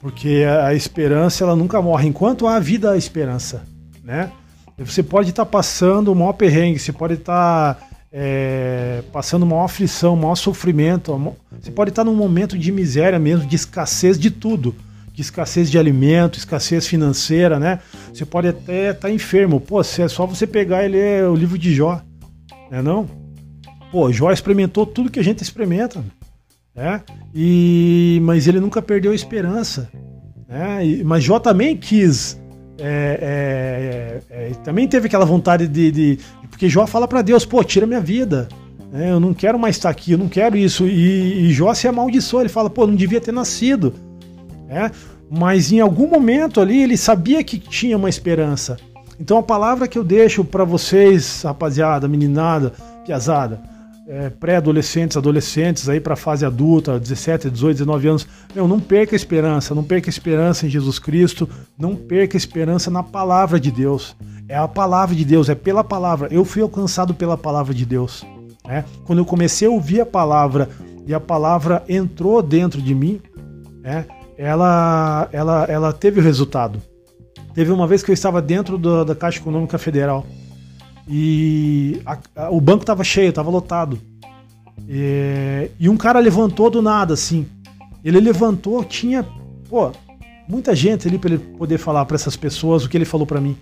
Porque 0.00 0.44
a 0.64 0.74
esperança 0.74 1.44
ela 1.44 1.54
nunca 1.54 1.80
morre. 1.82 2.08
Enquanto 2.08 2.46
há 2.46 2.58
vida, 2.58 2.92
há 2.92 2.96
esperança, 2.96 3.62
né? 4.02 4.32
Você 4.78 5.02
pode 5.02 5.30
estar 5.30 5.44
tá 5.44 5.50
passando 5.50 6.10
o 6.10 6.14
maior 6.14 6.32
perrengue, 6.32 6.78
você 6.78 6.92
pode 6.92 7.14
estar 7.14 7.74
tá, 7.74 7.86
é, 8.10 9.02
passando 9.12 9.44
maior 9.44 9.64
aflição, 9.64 10.16
maior 10.16 10.36
sofrimento, 10.36 11.12
você 11.60 11.70
pode 11.70 11.90
estar 11.90 12.02
tá 12.02 12.10
num 12.10 12.16
momento 12.16 12.58
de 12.58 12.72
miséria 12.72 13.18
mesmo, 13.18 13.46
de 13.46 13.56
escassez 13.56 14.18
de 14.18 14.30
tudo, 14.30 14.74
de 15.12 15.20
escassez 15.20 15.70
de 15.70 15.78
alimento, 15.78 16.38
escassez 16.38 16.86
financeira, 16.86 17.58
né? 17.58 17.80
Você 18.12 18.24
pode 18.24 18.48
até 18.48 18.90
estar 18.90 19.10
enfermo. 19.10 19.60
Pô, 19.60 19.80
é 19.82 20.08
só 20.08 20.24
você 20.24 20.46
pegar 20.46 20.84
e 20.84 20.88
ler 20.88 21.24
o 21.24 21.34
livro 21.34 21.58
de 21.58 21.74
Jó, 21.74 22.00
né 22.70 22.80
não? 22.80 23.06
Pô, 23.92 24.10
Jó 24.10 24.32
experimentou 24.32 24.86
tudo 24.86 25.10
que 25.10 25.20
a 25.20 25.24
gente 25.24 25.42
experimenta, 25.42 26.02
né? 26.74 27.02
E 27.34 28.20
mas 28.22 28.46
ele 28.46 28.60
nunca 28.60 28.80
perdeu 28.80 29.12
a 29.12 29.14
esperança, 29.14 29.90
né? 30.48 30.86
E, 30.86 31.04
mas 31.04 31.22
Jó 31.24 31.38
também 31.38 31.76
quis 31.76 32.40
é, 32.82 34.22
é, 34.30 34.48
é, 34.48 34.54
também 34.64 34.88
teve 34.88 35.06
aquela 35.06 35.26
vontade 35.26 35.68
de, 35.68 35.90
de 35.90 36.18
porque 36.48 36.68
Jó 36.68 36.86
fala 36.86 37.06
para 37.06 37.22
Deus, 37.22 37.44
pô, 37.44 37.62
tira 37.62 37.86
minha 37.86 38.00
vida. 38.00 38.48
É, 38.92 39.10
eu 39.10 39.20
não 39.20 39.32
quero 39.32 39.58
mais 39.58 39.76
estar 39.76 39.90
aqui, 39.90 40.12
eu 40.12 40.18
não 40.18 40.28
quero 40.28 40.56
isso. 40.56 40.86
E, 40.86 41.48
e 41.48 41.52
Jó 41.52 41.72
se 41.74 41.86
amaldiçoa, 41.86 42.42
ele 42.42 42.48
fala, 42.48 42.68
pô, 42.68 42.86
não 42.86 42.94
devia 42.94 43.20
ter 43.20 43.32
nascido. 43.32 43.94
É, 44.68 44.90
mas 45.30 45.70
em 45.70 45.80
algum 45.80 46.08
momento 46.08 46.60
ali 46.60 46.82
ele 46.82 46.96
sabia 46.96 47.44
que 47.44 47.58
tinha 47.58 47.96
uma 47.96 48.08
esperança. 48.08 48.76
Então 49.18 49.36
a 49.36 49.42
palavra 49.42 49.86
que 49.86 49.98
eu 49.98 50.04
deixo 50.04 50.44
para 50.44 50.64
vocês, 50.64 51.42
rapaziada, 51.42 52.08
meninada, 52.08 52.72
piazada, 53.04 53.60
é, 54.10 54.28
pré-adolescentes, 54.28 55.16
adolescentes 55.16 55.88
aí 55.88 56.00
para 56.00 56.14
a 56.14 56.16
fase 56.16 56.44
adulta, 56.44 56.98
17, 56.98 57.48
18, 57.48 57.78
19 57.78 58.08
anos, 58.08 58.26
meu, 58.52 58.66
não 58.66 58.80
perca 58.80 59.14
a 59.14 59.16
esperança, 59.16 59.72
não 59.72 59.84
perca 59.84 60.08
a 60.08 60.10
esperança 60.10 60.66
em 60.66 60.68
Jesus 60.68 60.98
Cristo, 60.98 61.48
não 61.78 61.94
perca 61.94 62.36
a 62.36 62.38
esperança 62.38 62.90
na 62.90 63.04
palavra 63.04 63.60
de 63.60 63.70
Deus. 63.70 64.16
É 64.48 64.56
a 64.56 64.66
palavra 64.66 65.14
de 65.14 65.24
Deus, 65.24 65.48
é 65.48 65.54
pela 65.54 65.84
palavra. 65.84 66.26
Eu 66.32 66.44
fui 66.44 66.60
alcançado 66.60 67.14
pela 67.14 67.38
palavra 67.38 67.72
de 67.72 67.86
Deus. 67.86 68.26
Né? 68.66 68.84
Quando 69.04 69.20
eu 69.20 69.24
comecei 69.24 69.68
a 69.68 69.70
ouvir 69.70 70.00
a 70.00 70.06
palavra 70.06 70.68
e 71.06 71.14
a 71.14 71.20
palavra 71.20 71.84
entrou 71.88 72.42
dentro 72.42 72.82
de 72.82 72.92
mim, 72.92 73.20
né? 73.80 74.06
ela, 74.36 75.28
ela, 75.30 75.64
ela 75.68 75.92
teve 75.92 76.18
o 76.18 76.22
resultado. 76.22 76.82
Teve 77.54 77.70
uma 77.70 77.86
vez 77.86 78.02
que 78.02 78.10
eu 78.10 78.14
estava 78.14 78.42
dentro 78.42 78.76
da, 78.76 79.04
da 79.04 79.14
Caixa 79.14 79.38
Econômica 79.38 79.78
Federal 79.78 80.26
e 81.08 82.00
a, 82.04 82.18
a, 82.36 82.50
o 82.50 82.60
banco 82.60 82.84
tava 82.84 83.04
cheio, 83.04 83.32
tava 83.32 83.50
lotado. 83.50 83.98
E, 84.88 85.70
e, 85.78 85.88
um 85.88 85.96
cara 85.96 86.18
levantou 86.18 86.70
do 86.70 86.82
nada, 86.82 87.14
assim. 87.14 87.46
Ele 88.04 88.18
levantou, 88.18 88.82
tinha, 88.84 89.24
pô, 89.68 89.92
muita 90.48 90.74
gente 90.74 91.06
ali 91.06 91.18
para 91.18 91.34
ele 91.34 91.38
poder 91.38 91.78
falar 91.78 92.04
para 92.04 92.16
essas 92.16 92.36
pessoas 92.36 92.84
o 92.84 92.88
que 92.88 92.96
ele 92.96 93.04
falou 93.04 93.26
para 93.26 93.40
mim. 93.40 93.56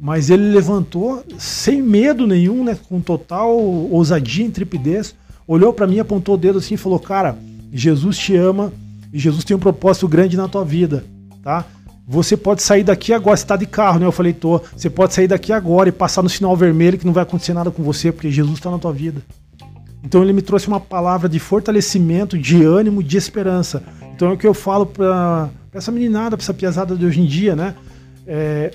Mas 0.00 0.30
ele 0.30 0.50
levantou 0.50 1.24
sem 1.38 1.82
medo 1.82 2.26
nenhum, 2.26 2.62
né, 2.62 2.78
com 2.88 3.00
total 3.00 3.58
ousadia 3.58 4.44
e 4.44 4.48
intrepidez, 4.48 5.14
olhou 5.46 5.72
para 5.72 5.86
mim, 5.86 5.98
apontou 5.98 6.34
o 6.34 6.38
dedo 6.38 6.58
assim 6.58 6.74
e 6.74 6.78
falou: 6.78 6.98
"Cara, 6.98 7.36
Jesus 7.72 8.16
te 8.18 8.36
ama 8.36 8.72
e 9.12 9.18
Jesus 9.18 9.44
tem 9.44 9.56
um 9.56 9.60
propósito 9.60 10.06
grande 10.06 10.36
na 10.36 10.48
tua 10.48 10.64
vida, 10.64 11.04
tá? 11.42 11.64
Você 12.08 12.36
pode 12.36 12.62
sair 12.62 12.84
daqui 12.84 13.12
agora, 13.12 13.36
você 13.36 13.42
está 13.42 13.56
de 13.56 13.66
carro, 13.66 13.98
né? 13.98 14.06
Eu 14.06 14.12
falei, 14.12 14.32
tô. 14.32 14.60
Você 14.76 14.88
pode 14.88 15.12
sair 15.12 15.26
daqui 15.26 15.52
agora 15.52 15.88
e 15.88 15.92
passar 15.92 16.22
no 16.22 16.28
sinal 16.28 16.56
vermelho 16.56 16.96
que 16.96 17.04
não 17.04 17.12
vai 17.12 17.24
acontecer 17.24 17.52
nada 17.52 17.68
com 17.68 17.82
você, 17.82 18.12
porque 18.12 18.30
Jesus 18.30 18.54
está 18.54 18.70
na 18.70 18.78
tua 18.78 18.92
vida. 18.92 19.20
Então 20.04 20.22
ele 20.22 20.32
me 20.32 20.40
trouxe 20.40 20.68
uma 20.68 20.78
palavra 20.78 21.28
de 21.28 21.40
fortalecimento, 21.40 22.38
de 22.38 22.62
ânimo, 22.62 23.02
de 23.02 23.16
esperança. 23.16 23.82
Então 24.14 24.28
é 24.28 24.34
o 24.34 24.38
que 24.38 24.46
eu 24.46 24.54
falo 24.54 24.86
para 24.86 25.50
essa 25.74 25.90
meninada, 25.90 26.36
para 26.36 26.44
essa 26.44 26.54
piazada 26.54 26.94
de 26.94 27.04
hoje 27.04 27.20
em 27.20 27.26
dia, 27.26 27.56
né? 27.56 27.74
É, 28.24 28.70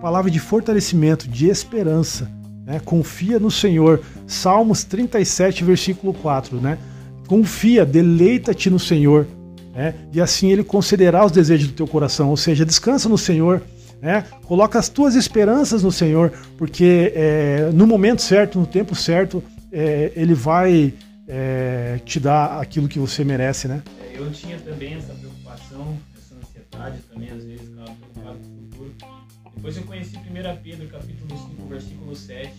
palavra 0.00 0.30
de 0.30 0.38
fortalecimento, 0.38 1.28
de 1.28 1.48
esperança. 1.48 2.30
Né? 2.64 2.80
Confia 2.84 3.40
no 3.40 3.50
Senhor. 3.50 4.00
Salmos 4.24 4.84
37, 4.84 5.64
versículo 5.64 6.14
4, 6.14 6.60
né? 6.60 6.78
Confia, 7.26 7.84
deleita-te 7.84 8.70
no 8.70 8.78
Senhor 8.78 9.26
né? 9.74 9.94
e 10.12 10.20
assim 10.20 10.50
ele 10.50 10.62
concederá 10.62 11.24
os 11.24 11.32
desejos 11.32 11.68
do 11.68 11.74
teu 11.74 11.86
coração. 11.86 12.28
Ou 12.28 12.36
seja, 12.36 12.64
descansa 12.64 13.08
no 13.08 13.18
Senhor, 13.18 13.62
né? 14.00 14.24
coloca 14.44 14.78
as 14.78 14.88
tuas 14.88 15.14
esperanças 15.14 15.82
no 15.82 15.90
Senhor, 15.90 16.32
porque 16.56 17.12
é, 17.14 17.70
no 17.72 17.86
momento 17.86 18.22
certo, 18.22 18.58
no 18.58 18.66
tempo 18.66 18.94
certo, 18.94 19.42
é, 19.72 20.12
ele 20.14 20.34
vai 20.34 20.92
é, 21.26 21.98
te 22.04 22.20
dar 22.20 22.60
aquilo 22.60 22.88
que 22.88 22.98
você 22.98 23.24
merece. 23.24 23.66
Né? 23.66 23.82
É, 24.00 24.18
eu 24.18 24.30
tinha 24.30 24.58
também 24.58 24.94
essa 24.94 25.14
preocupação, 25.14 25.96
essa 26.16 26.34
ansiedade 26.34 26.98
também, 27.12 27.30
às 27.30 27.44
vezes, 27.44 27.68
estava 27.68 27.90
preocupado 27.92 28.38
com 28.38 28.44
o 28.44 28.70
futuro. 28.70 28.94
Depois 29.56 29.76
eu 29.76 29.82
conheci 29.84 30.16
1 30.16 30.22
Pedro, 30.62 30.88
capítulo 30.88 31.38
5, 31.56 31.68
versículo 31.68 32.16
7. 32.16 32.52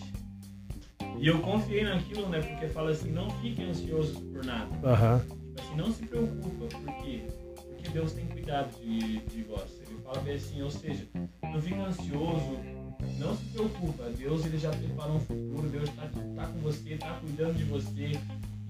E 1.20 1.28
eu 1.28 1.38
confiei 1.40 1.84
naquilo, 1.84 2.28
né? 2.28 2.40
Porque 2.40 2.66
fala 2.68 2.90
assim, 2.90 3.10
não 3.10 3.30
fique 3.40 3.62
ansioso 3.62 4.20
por 4.20 4.44
nada. 4.44 4.68
Uhum 4.82 5.43
assim, 5.60 5.76
não 5.76 5.92
se 5.92 6.06
preocupa, 6.06 6.66
por 6.66 6.94
quê? 7.02 7.22
Porque 7.54 7.90
Deus 7.90 8.12
tem 8.12 8.26
cuidado 8.26 8.70
de, 8.80 9.18
de 9.20 9.42
vós. 9.42 9.70
Ele 9.86 10.00
fala 10.02 10.20
bem 10.20 10.34
assim, 10.34 10.62
ou 10.62 10.70
seja, 10.70 11.06
não 11.42 11.60
fica 11.60 11.82
ansioso, 11.82 12.58
não 13.18 13.36
se 13.36 13.44
preocupa. 13.46 14.10
Deus 14.10 14.44
ele 14.46 14.58
já 14.58 14.70
preparou 14.70 15.16
um 15.16 15.20
futuro, 15.20 15.68
Deus 15.68 15.88
está 15.88 16.02
tá 16.02 16.46
com 16.46 16.58
você, 16.60 16.94
está 16.94 17.14
cuidando 17.20 17.54
de 17.54 17.64
você. 17.64 18.12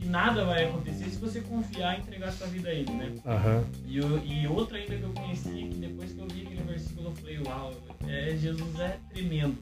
Que 0.04 0.10
nada 0.10 0.44
vai 0.44 0.64
acontecer 0.64 1.04
se 1.08 1.16
você 1.16 1.40
confiar 1.40 1.96
e 1.96 2.02
entregar 2.02 2.30
sua 2.30 2.46
vida 2.48 2.68
a 2.68 2.72
Ele, 2.72 2.90
né? 2.92 3.12
Aham. 3.26 3.64
E, 3.86 3.96
eu- 3.96 4.22
e 4.24 4.46
outra 4.46 4.76
ainda 4.76 4.94
que 4.96 5.02
eu 5.02 5.10
conheci, 5.10 5.48
que 5.70 5.78
depois 5.78 6.12
que 6.12 6.18
eu 6.18 6.26
vi 6.28 6.42
aquele 6.42 6.62
versículo, 6.62 7.08
eu 7.08 7.12
falei, 7.16 7.38
uau, 7.46 7.72
é, 8.06 8.36
Jesus 8.36 8.80
é 8.80 8.98
tremendo. 9.12 9.56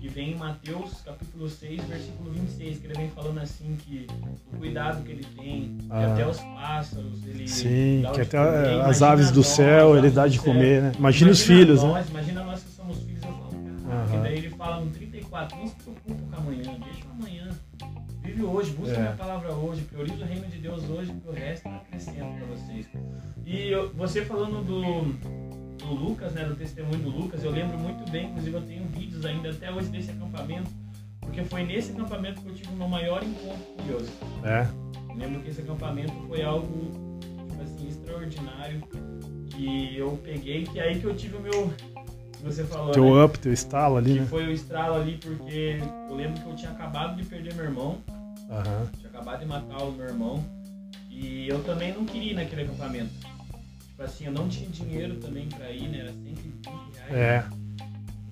Que 0.00 0.08
vem 0.08 0.32
em 0.32 0.36
Mateus 0.36 1.00
capítulo 1.04 1.48
6, 1.48 1.82
versículo 1.84 2.30
26, 2.32 2.78
que 2.78 2.86
ele 2.86 2.94
vem 2.94 3.10
falando 3.10 3.38
assim 3.38 3.76
que 3.84 4.06
o 4.52 4.56
cuidado 4.56 5.02
que 5.04 5.10
ele 5.12 5.24
tem, 5.36 5.76
que 5.78 5.86
Ah. 5.90 6.12
até 6.12 6.26
os 6.28 6.38
pássaros, 6.38 7.24
ele 7.26 7.46
Sim, 7.48 8.02
que 8.14 8.20
até 8.20 8.38
comer, 8.38 8.68
as 8.82 8.98
imagina 8.98 9.06
aves 9.08 9.30
do 9.30 9.36
nós, 9.38 9.46
céu 9.46 9.92
as 9.92 9.98
ele 9.98 10.10
dá 10.10 10.26
de 10.28 10.36
céu. 10.38 10.44
comer, 10.44 10.82
né? 10.82 10.92
Imagina 10.98 11.30
os 11.30 11.42
filhos, 11.42 11.82
né? 11.82 11.88
nós, 11.88 12.08
Imagina 12.10 12.44
nós 12.44 12.62
que 12.62 12.70
somos 12.70 12.98
filhos, 12.98 13.22
eu 13.22 13.30
falo, 13.32 13.50
cara, 13.50 14.16
e 14.16 14.22
daí 14.22 14.38
ele 14.38 14.50
fala 14.50 14.84
no 14.84 14.90
34, 14.90 15.56
não 15.58 15.66
se 15.68 15.74
preocupa 15.76 16.14
com 16.14 16.36
amanhã, 16.36 16.62
deixa 16.62 17.04
amanhã. 17.10 17.41
Vive 18.32 18.44
hoje, 18.44 18.70
busca 18.70 18.94
É. 18.96 19.00
minha 19.00 19.12
palavra 19.12 19.52
hoje, 19.52 19.82
prioriza 19.82 20.24
o 20.24 20.26
reino 20.26 20.46
de 20.46 20.56
Deus 20.56 20.88
hoje, 20.88 21.12
que 21.12 21.28
o 21.28 21.32
resto 21.32 21.68
está 21.68 21.78
crescendo 21.90 22.34
para 22.38 22.46
vocês. 22.46 22.88
E 23.44 23.68
eu- 23.70 23.92
você 23.92 24.24
falando 24.24 24.64
do, 24.64 25.12
do 25.76 25.92
Lucas, 25.94 26.32
né, 26.32 26.42
do 26.46 26.54
testemunho 26.54 26.98
do 26.98 27.10
Lucas, 27.10 27.44
eu 27.44 27.50
lembro 27.50 27.78
muito 27.78 28.10
bem, 28.10 28.30
inclusive 28.30 28.56
eu 28.56 28.62
tenho 28.62 28.84
vídeos 28.86 29.26
ainda 29.26 29.50
até 29.50 29.70
hoje 29.70 29.88
desse 29.90 30.12
acampamento, 30.12 30.70
porque 31.20 31.44
foi 31.44 31.62
nesse 31.64 31.92
acampamento 31.92 32.40
que 32.40 32.48
eu 32.48 32.54
tive 32.54 32.72
o 32.72 32.76
meu 32.76 32.88
maior 32.88 33.22
encontro 33.22 33.64
com 33.76 33.86
Deus. 33.86 34.08
É. 34.44 34.66
Eu 35.10 35.14
lembro 35.18 35.42
que 35.42 35.50
esse 35.50 35.60
acampamento 35.60 36.14
foi 36.26 36.42
algo 36.42 36.90
tipo 37.50 37.62
assim, 37.62 37.86
extraordinário 37.88 38.82
que 39.50 39.94
eu 39.94 40.18
peguei, 40.24 40.64
que 40.64 40.80
é 40.80 40.84
aí 40.84 40.98
que 40.98 41.04
eu 41.04 41.14
tive 41.14 41.36
o 41.36 41.40
meu. 41.42 41.70
Você 42.44 42.64
falou, 42.64 42.86
né? 42.86 42.92
Teu 42.94 43.24
up, 43.24 43.38
teu 43.38 43.52
estalo 43.52 43.98
ali, 43.98 44.14
Que 44.14 44.20
né? 44.20 44.26
foi 44.26 44.46
o 44.46 44.50
estralo 44.50 44.94
ali, 44.96 45.18
porque 45.22 45.78
eu 46.08 46.16
lembro 46.16 46.40
que 46.40 46.48
eu 46.48 46.56
tinha 46.56 46.70
acabado 46.72 47.14
de 47.16 47.24
perder 47.24 47.54
meu 47.54 47.66
irmão, 47.66 47.98
Aham. 48.52 48.86
tinha 48.98 49.08
acabado 49.08 49.40
de 49.40 49.46
matar 49.46 49.82
o 49.82 49.92
meu 49.92 50.06
irmão, 50.06 50.44
e 51.10 51.48
eu 51.48 51.62
também 51.64 51.92
não 51.92 52.04
queria 52.04 52.32
ir 52.32 52.34
naquele 52.34 52.62
acampamento. 52.62 53.10
Tipo 53.88 54.02
assim, 54.02 54.26
eu 54.26 54.32
não 54.32 54.48
tinha 54.48 54.68
dinheiro 54.68 55.16
também 55.16 55.48
pra 55.48 55.70
ir, 55.70 55.88
né? 55.88 56.00
Era 56.00 56.12
120 56.12 56.68
reais. 57.08 57.12
É. 57.12 57.44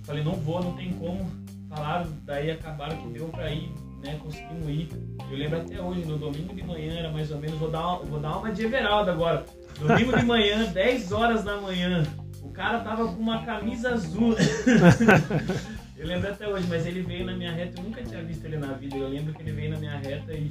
Falei, 0.02 0.22
não 0.22 0.32
vou, 0.32 0.62
não 0.62 0.74
tem 0.74 0.92
como. 0.92 1.30
Falaram, 1.68 2.12
daí 2.24 2.50
acabaram 2.50 2.96
que 2.96 3.08
deu 3.08 3.28
pra 3.28 3.50
ir, 3.50 3.70
né? 4.02 4.18
Conseguimos 4.22 4.68
ir. 4.68 4.88
Eu 5.30 5.36
lembro 5.36 5.60
até 5.60 5.80
hoje, 5.80 6.04
no 6.04 6.18
domingo 6.18 6.54
de 6.54 6.62
manhã, 6.64 6.98
era 6.98 7.10
mais 7.10 7.30
ou 7.30 7.38
menos, 7.38 7.58
vou 7.58 7.70
dar 7.70 7.86
uma, 7.86 7.98
vou 8.04 8.20
dar 8.20 8.36
uma 8.38 8.52
de 8.52 8.64
Everaldo 8.64 9.10
agora. 9.10 9.46
Domingo 9.78 10.16
de 10.18 10.24
manhã, 10.24 10.64
10 10.72 11.12
horas 11.12 11.44
da 11.44 11.60
manhã. 11.60 12.04
O 12.42 12.50
cara 12.50 12.80
tava 12.80 13.06
com 13.06 13.20
uma 13.20 13.44
camisa 13.44 13.90
azul. 13.90 14.34
eu 16.01 16.07
lembro 16.07 16.30
até 16.30 16.48
hoje, 16.48 16.66
mas 16.66 16.86
ele 16.86 17.03
veio 17.03 17.26
na 17.26 17.36
minha 17.36 17.53
reta, 17.53 17.78
eu 17.78 17.84
nunca 17.84 18.03
tinha 18.03 18.22
visto 18.22 18.42
ele 18.46 18.57
na 18.57 18.72
vida. 18.72 18.96
Eu 18.96 19.07
lembro 19.07 19.34
que 19.34 19.42
ele 19.42 19.53
veio 19.53 19.70
na 19.70 19.78
minha 19.78 19.98
reta 19.98 20.32
e 20.32 20.51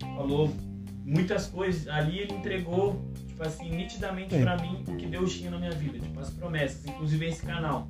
falou 0.00 0.52
muitas 1.04 1.46
coisas. 1.46 1.86
Ali 1.86 2.18
ele 2.18 2.34
entregou, 2.34 3.00
tipo 3.28 3.44
assim, 3.44 3.70
nitidamente 3.70 4.36
pra 4.40 4.56
mim 4.56 4.82
o 4.88 4.96
que 4.96 5.06
Deus 5.06 5.36
tinha 5.36 5.52
na 5.52 5.58
minha 5.58 5.70
vida, 5.70 6.00
tipo 6.00 6.18
as 6.18 6.30
promessas, 6.30 6.84
inclusive 6.84 7.26
esse 7.26 7.46
canal. 7.46 7.88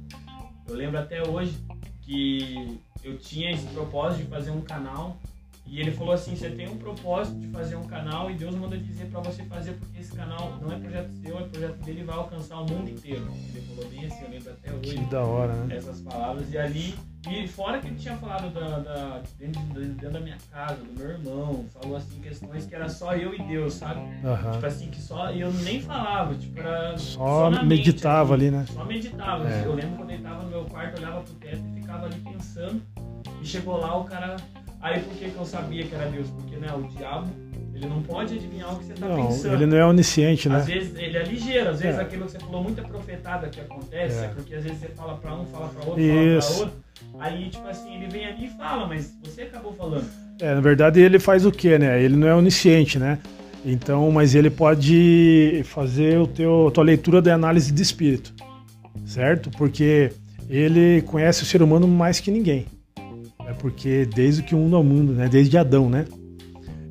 Eu 0.68 0.74
lembro 0.74 0.98
até 0.98 1.26
hoje 1.26 1.58
que 2.02 2.78
eu 3.02 3.16
tinha 3.16 3.50
esse 3.52 3.66
propósito 3.68 4.24
de 4.24 4.28
fazer 4.28 4.50
um 4.50 4.60
canal 4.60 5.18
e 5.66 5.80
ele 5.80 5.90
falou 5.90 6.12
assim: 6.12 6.34
você 6.36 6.50
tem 6.50 6.68
um 6.68 6.76
propósito 6.76 7.38
de 7.38 7.46
fazer 7.48 7.76
um 7.76 7.84
canal 7.84 8.30
e 8.30 8.34
Deus 8.34 8.54
manda 8.54 8.76
dizer 8.76 9.06
pra 9.06 9.20
você 9.20 9.42
fazer 9.44 9.72
porque 9.72 10.00
esse 10.00 10.12
canal 10.14 10.58
não 10.60 10.72
é 10.72 10.76
projeto 10.78 11.10
seu, 11.22 11.38
é 11.38 11.42
projeto 11.44 11.76
dele 11.84 12.00
e 12.00 12.04
vai 12.04 12.16
alcançar 12.16 12.56
o 12.60 12.66
mundo 12.70 12.90
inteiro. 12.90 13.26
Ele 13.54 13.60
falou 13.66 13.90
bem 13.90 14.04
assim, 14.06 14.24
eu 14.24 14.30
lembro 14.30 14.50
até 14.52 14.72
hoje 14.72 14.94
Que 14.96 15.04
da 15.06 15.22
hora, 15.22 15.52
né? 15.54 15.76
essas 15.76 16.00
palavras 16.00 16.52
e 16.52 16.58
ali 16.58 16.94
e 17.30 17.46
fora 17.46 17.78
que 17.78 17.86
ele 17.86 17.94
tinha 17.96 18.16
falado 18.16 18.50
da, 18.52 18.80
da- 18.80 19.22
dentro, 19.38 19.62
de- 19.62 19.88
dentro 19.90 20.10
da 20.10 20.18
minha 20.20 20.36
casa 20.50 20.82
do 20.82 20.92
meu 20.92 21.08
irmão 21.10 21.64
falou 21.72 21.96
assim 21.96 22.18
questões 22.20 22.66
que 22.66 22.74
era 22.74 22.88
só 22.88 23.14
eu 23.14 23.32
e 23.32 23.40
Deus 23.44 23.74
sabe 23.74 24.00
Aham. 24.24 24.50
tipo 24.54 24.66
assim 24.66 24.90
que 24.90 25.00
só 25.00 25.30
eu 25.30 25.52
nem 25.52 25.80
falava 25.80 26.34
tipo 26.34 26.58
era 26.58 26.98
Só 26.98 27.48
mente, 27.48 27.64
meditava 27.66 28.34
assim. 28.34 28.46
ali, 28.46 28.50
né? 28.50 28.66
só 28.68 28.84
meditava 28.84 29.48
É. 29.48 29.64
eu 29.64 29.72
lembro 29.74 29.96
quando 29.98 30.10
eu 30.10 30.20
tava 30.20 30.42
no 30.42 30.50
meu 30.50 30.64
quarto 30.64 30.98
olhava 30.98 31.20
pro 31.20 31.34
teto 31.34 31.62
e 31.64 31.80
ficava 31.80 32.06
ali 32.06 32.18
pensando 32.20 32.82
e 33.40 33.46
chegou 33.46 33.76
lá 33.76 33.96
o 33.96 34.02
cara 34.04 34.36
aí 34.82 35.00
por 35.00 35.14
que 35.16 35.30
que 35.30 35.36
eu 35.36 35.44
sabia 35.44 35.84
que 35.84 35.94
era 35.94 36.06
Deus 36.10 36.28
porque 36.30 36.56
né 36.56 36.68
o 36.74 36.82
diabo 36.96 37.28
ele 37.74 37.86
não 37.86 38.02
pode 38.02 38.34
adivinhar 38.34 38.74
o 38.74 38.78
que 38.78 38.84
você 38.84 38.92
tá 38.94 39.08
Não, 39.08 39.26
pensando 39.28 39.54
ele 39.54 39.66
não 39.66 39.76
é 39.78 39.86
onisciente, 39.86 40.48
às 40.48 40.66
né? 40.68 40.74
vezes 40.74 40.96
ele 40.98 41.16
é 41.16 41.22
ligeiro, 41.24 41.70
às 41.70 41.80
vezes 41.80 41.98
É. 41.98 42.02
aquilo 42.02 42.26
que 42.26 42.32
você 42.32 42.38
falou, 42.38 42.62
muita 42.62 42.82
profetada 42.82 43.48
que 43.48 43.60
acontece, 43.60 44.24
É. 44.24 44.28
porque 44.28 44.54
às 44.54 44.62
vezes 44.62 44.78
você 44.78 44.88
fala 44.88 45.16
pra 45.16 45.34
um, 45.34 45.46
fala 45.46 45.68
pra 45.68 45.84
outro, 45.86 46.00
Isso. 46.02 46.52
fala 46.52 46.66
pra 46.66 46.66
outro. 46.66 46.82
Aí, 47.18 47.48
tipo 47.50 47.66
assim, 47.66 47.94
ele 47.96 48.06
vem 48.08 48.26
ali 48.26 48.44
e 48.46 48.50
fala, 48.50 48.86
mas 48.86 49.12
você 49.24 49.42
acabou 49.42 49.72
falando. 49.72 50.04
É, 50.40 50.54
na 50.54 50.60
verdade 50.60 51.00
ele 51.00 51.18
faz 51.18 51.44
o 51.46 51.50
quê, 51.50 51.78
né? 51.78 52.00
Ele 52.02 52.14
não 52.16 52.28
é 52.28 52.34
onisciente, 52.34 52.98
né? 52.98 53.18
Então, 53.64 54.10
mas 54.12 54.34
ele 54.34 54.50
pode 54.50 55.62
fazer 55.64 56.18
o 56.18 56.26
teu, 56.26 56.68
a 56.68 56.70
tua 56.70 56.84
leitura 56.84 57.22
da 57.22 57.34
análise 57.34 57.72
de 57.72 57.80
espírito, 57.82 58.32
certo? 59.06 59.50
Porque 59.50 60.12
ele 60.48 61.02
conhece 61.02 61.42
o 61.42 61.46
ser 61.46 61.62
humano 61.62 61.88
mais 61.88 62.20
que 62.20 62.30
ninguém. 62.30 62.66
Porque 63.62 64.04
desde 64.04 64.42
que 64.42 64.54
o 64.54 64.58
mundo 64.58 64.76
é 64.76 64.78
o 64.80 64.82
mundo, 64.84 65.12
né? 65.12 65.28
Desde 65.28 65.56
Adão, 65.56 65.88
né? 65.88 66.04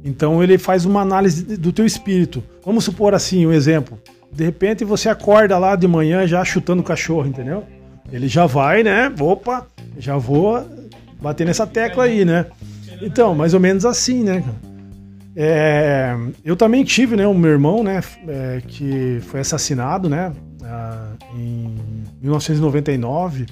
Então 0.04 0.42
ele 0.42 0.58
faz 0.58 0.86
uma 0.86 1.02
análise 1.02 1.58
do 1.58 1.72
teu 1.72 1.86
espírito. 1.86 2.42
Vamos 2.66 2.86
supor 2.86 3.14
assim, 3.14 3.46
um 3.46 3.52
exemplo. 3.52 4.00
De 4.32 4.46
repente 4.46 4.86
você 4.86 5.10
acorda 5.10 5.58
lá 5.58 5.76
de 5.76 5.88
manhã 5.88 6.26
já 6.26 6.44
chutando 6.46 6.82
o 6.82 6.86
cachorro, 6.86 7.28
entendeu? 7.28 7.66
Ele 8.12 8.28
já 8.28 8.46
vai, 8.46 8.82
né? 8.82 9.14
Opa, 9.20 9.68
já 10.00 10.18
vou 10.18 10.66
bater 11.22 11.46
nessa 11.46 11.68
tecla 11.68 12.06
aí, 12.06 12.24
né? 12.24 12.46
Então, 13.02 13.36
mais 13.36 13.54
ou 13.54 13.60
menos 13.60 13.86
assim, 13.86 14.24
né? 14.24 14.44
É, 15.36 16.16
eu 16.44 16.56
também 16.56 16.84
tive, 16.84 17.16
né, 17.16 17.26
o 17.26 17.34
meu 17.34 17.52
irmão, 17.52 17.84
né, 17.84 18.02
é, 18.28 18.62
que 18.68 19.20
foi 19.22 19.40
assassinado, 19.40 20.10
né, 20.10 20.34
ah, 20.64 21.14
em 21.34 21.74
1999. 22.22 23.46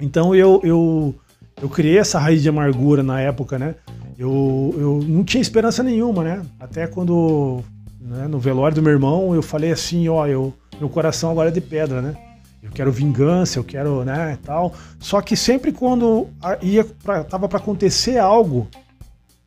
Então 0.00 0.34
eu, 0.34 0.60
eu, 0.64 1.14
eu 1.60 1.68
criei 1.68 1.98
essa 1.98 2.18
raiz 2.18 2.42
de 2.42 2.48
amargura 2.48 3.02
na 3.02 3.20
época, 3.20 3.58
né? 3.58 3.74
Eu, 4.18 4.74
eu 4.78 5.04
não 5.06 5.24
tinha 5.24 5.40
esperança 5.40 5.82
nenhuma, 5.82 6.22
né? 6.22 6.42
Até 6.60 6.86
quando, 6.86 7.60
né, 8.00 8.26
no 8.28 8.38
velório 8.38 8.74
do 8.74 8.82
meu 8.82 8.92
irmão, 8.92 9.34
eu 9.34 9.42
falei 9.42 9.72
assim, 9.72 10.08
ó, 10.08 10.26
eu, 10.26 10.52
meu 10.78 10.88
coração 10.88 11.30
agora 11.30 11.48
é 11.48 11.52
de 11.52 11.60
pedra, 11.60 12.00
né? 12.00 12.14
Eu 12.62 12.70
quero 12.70 12.92
vingança, 12.92 13.58
eu 13.58 13.64
quero, 13.64 14.04
né, 14.04 14.38
tal. 14.44 14.72
Só 15.00 15.20
que 15.20 15.36
sempre 15.36 15.72
quando 15.72 16.28
ia 16.62 16.84
pra, 17.02 17.24
tava 17.24 17.48
para 17.48 17.58
acontecer 17.58 18.18
algo, 18.18 18.68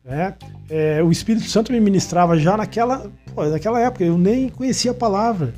né, 0.04 0.34
é, 0.68 1.02
o 1.02 1.10
Espírito 1.10 1.48
Santo 1.48 1.72
me 1.72 1.80
ministrava 1.80 2.38
já 2.38 2.56
naquela, 2.56 3.10
pô, 3.34 3.44
naquela 3.44 3.80
época. 3.80 4.04
Eu 4.04 4.18
nem 4.18 4.48
conhecia 4.50 4.90
a 4.90 4.94
palavra, 4.94 5.54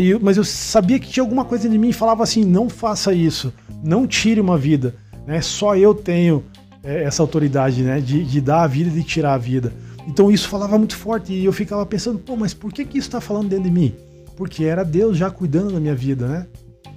eu- 0.00 0.18
mas 0.20 0.36
eu 0.36 0.44
sabia 0.44 0.98
que 0.98 1.08
tinha 1.08 1.22
alguma 1.22 1.44
coisa 1.44 1.68
de 1.68 1.78
mim 1.78 1.90
e 1.90 1.92
falava 1.92 2.22
assim: 2.22 2.44
não 2.44 2.68
faça 2.68 3.12
isso, 3.12 3.52
não 3.82 4.06
tire 4.06 4.40
uma 4.40 4.58
vida, 4.58 4.94
né? 5.26 5.40
Só 5.40 5.76
eu 5.76 5.94
tenho 5.94 6.44
é, 6.82 7.04
essa 7.04 7.22
autoridade, 7.22 7.82
né, 7.82 8.00
de, 8.00 8.24
de 8.24 8.40
dar 8.40 8.62
a 8.62 8.66
vida 8.66 8.90
e 8.90 8.92
de 8.92 9.02
tirar 9.02 9.34
a 9.34 9.38
vida. 9.38 9.72
Então 10.06 10.30
isso 10.30 10.48
falava 10.48 10.76
muito 10.76 10.96
forte 10.96 11.32
e 11.32 11.44
eu 11.44 11.52
ficava 11.52 11.84
pensando, 11.86 12.18
pô, 12.18 12.36
mas 12.36 12.52
por 12.52 12.72
que 12.72 12.84
que 12.84 12.98
isso 12.98 13.08
está 13.08 13.20
falando 13.20 13.48
dentro 13.48 13.64
de 13.64 13.70
mim? 13.70 13.94
Porque 14.36 14.64
era 14.64 14.84
Deus 14.84 15.16
já 15.16 15.30
cuidando 15.30 15.72
da 15.72 15.80
minha 15.80 15.94
vida, 15.94 16.28
né? 16.28 16.46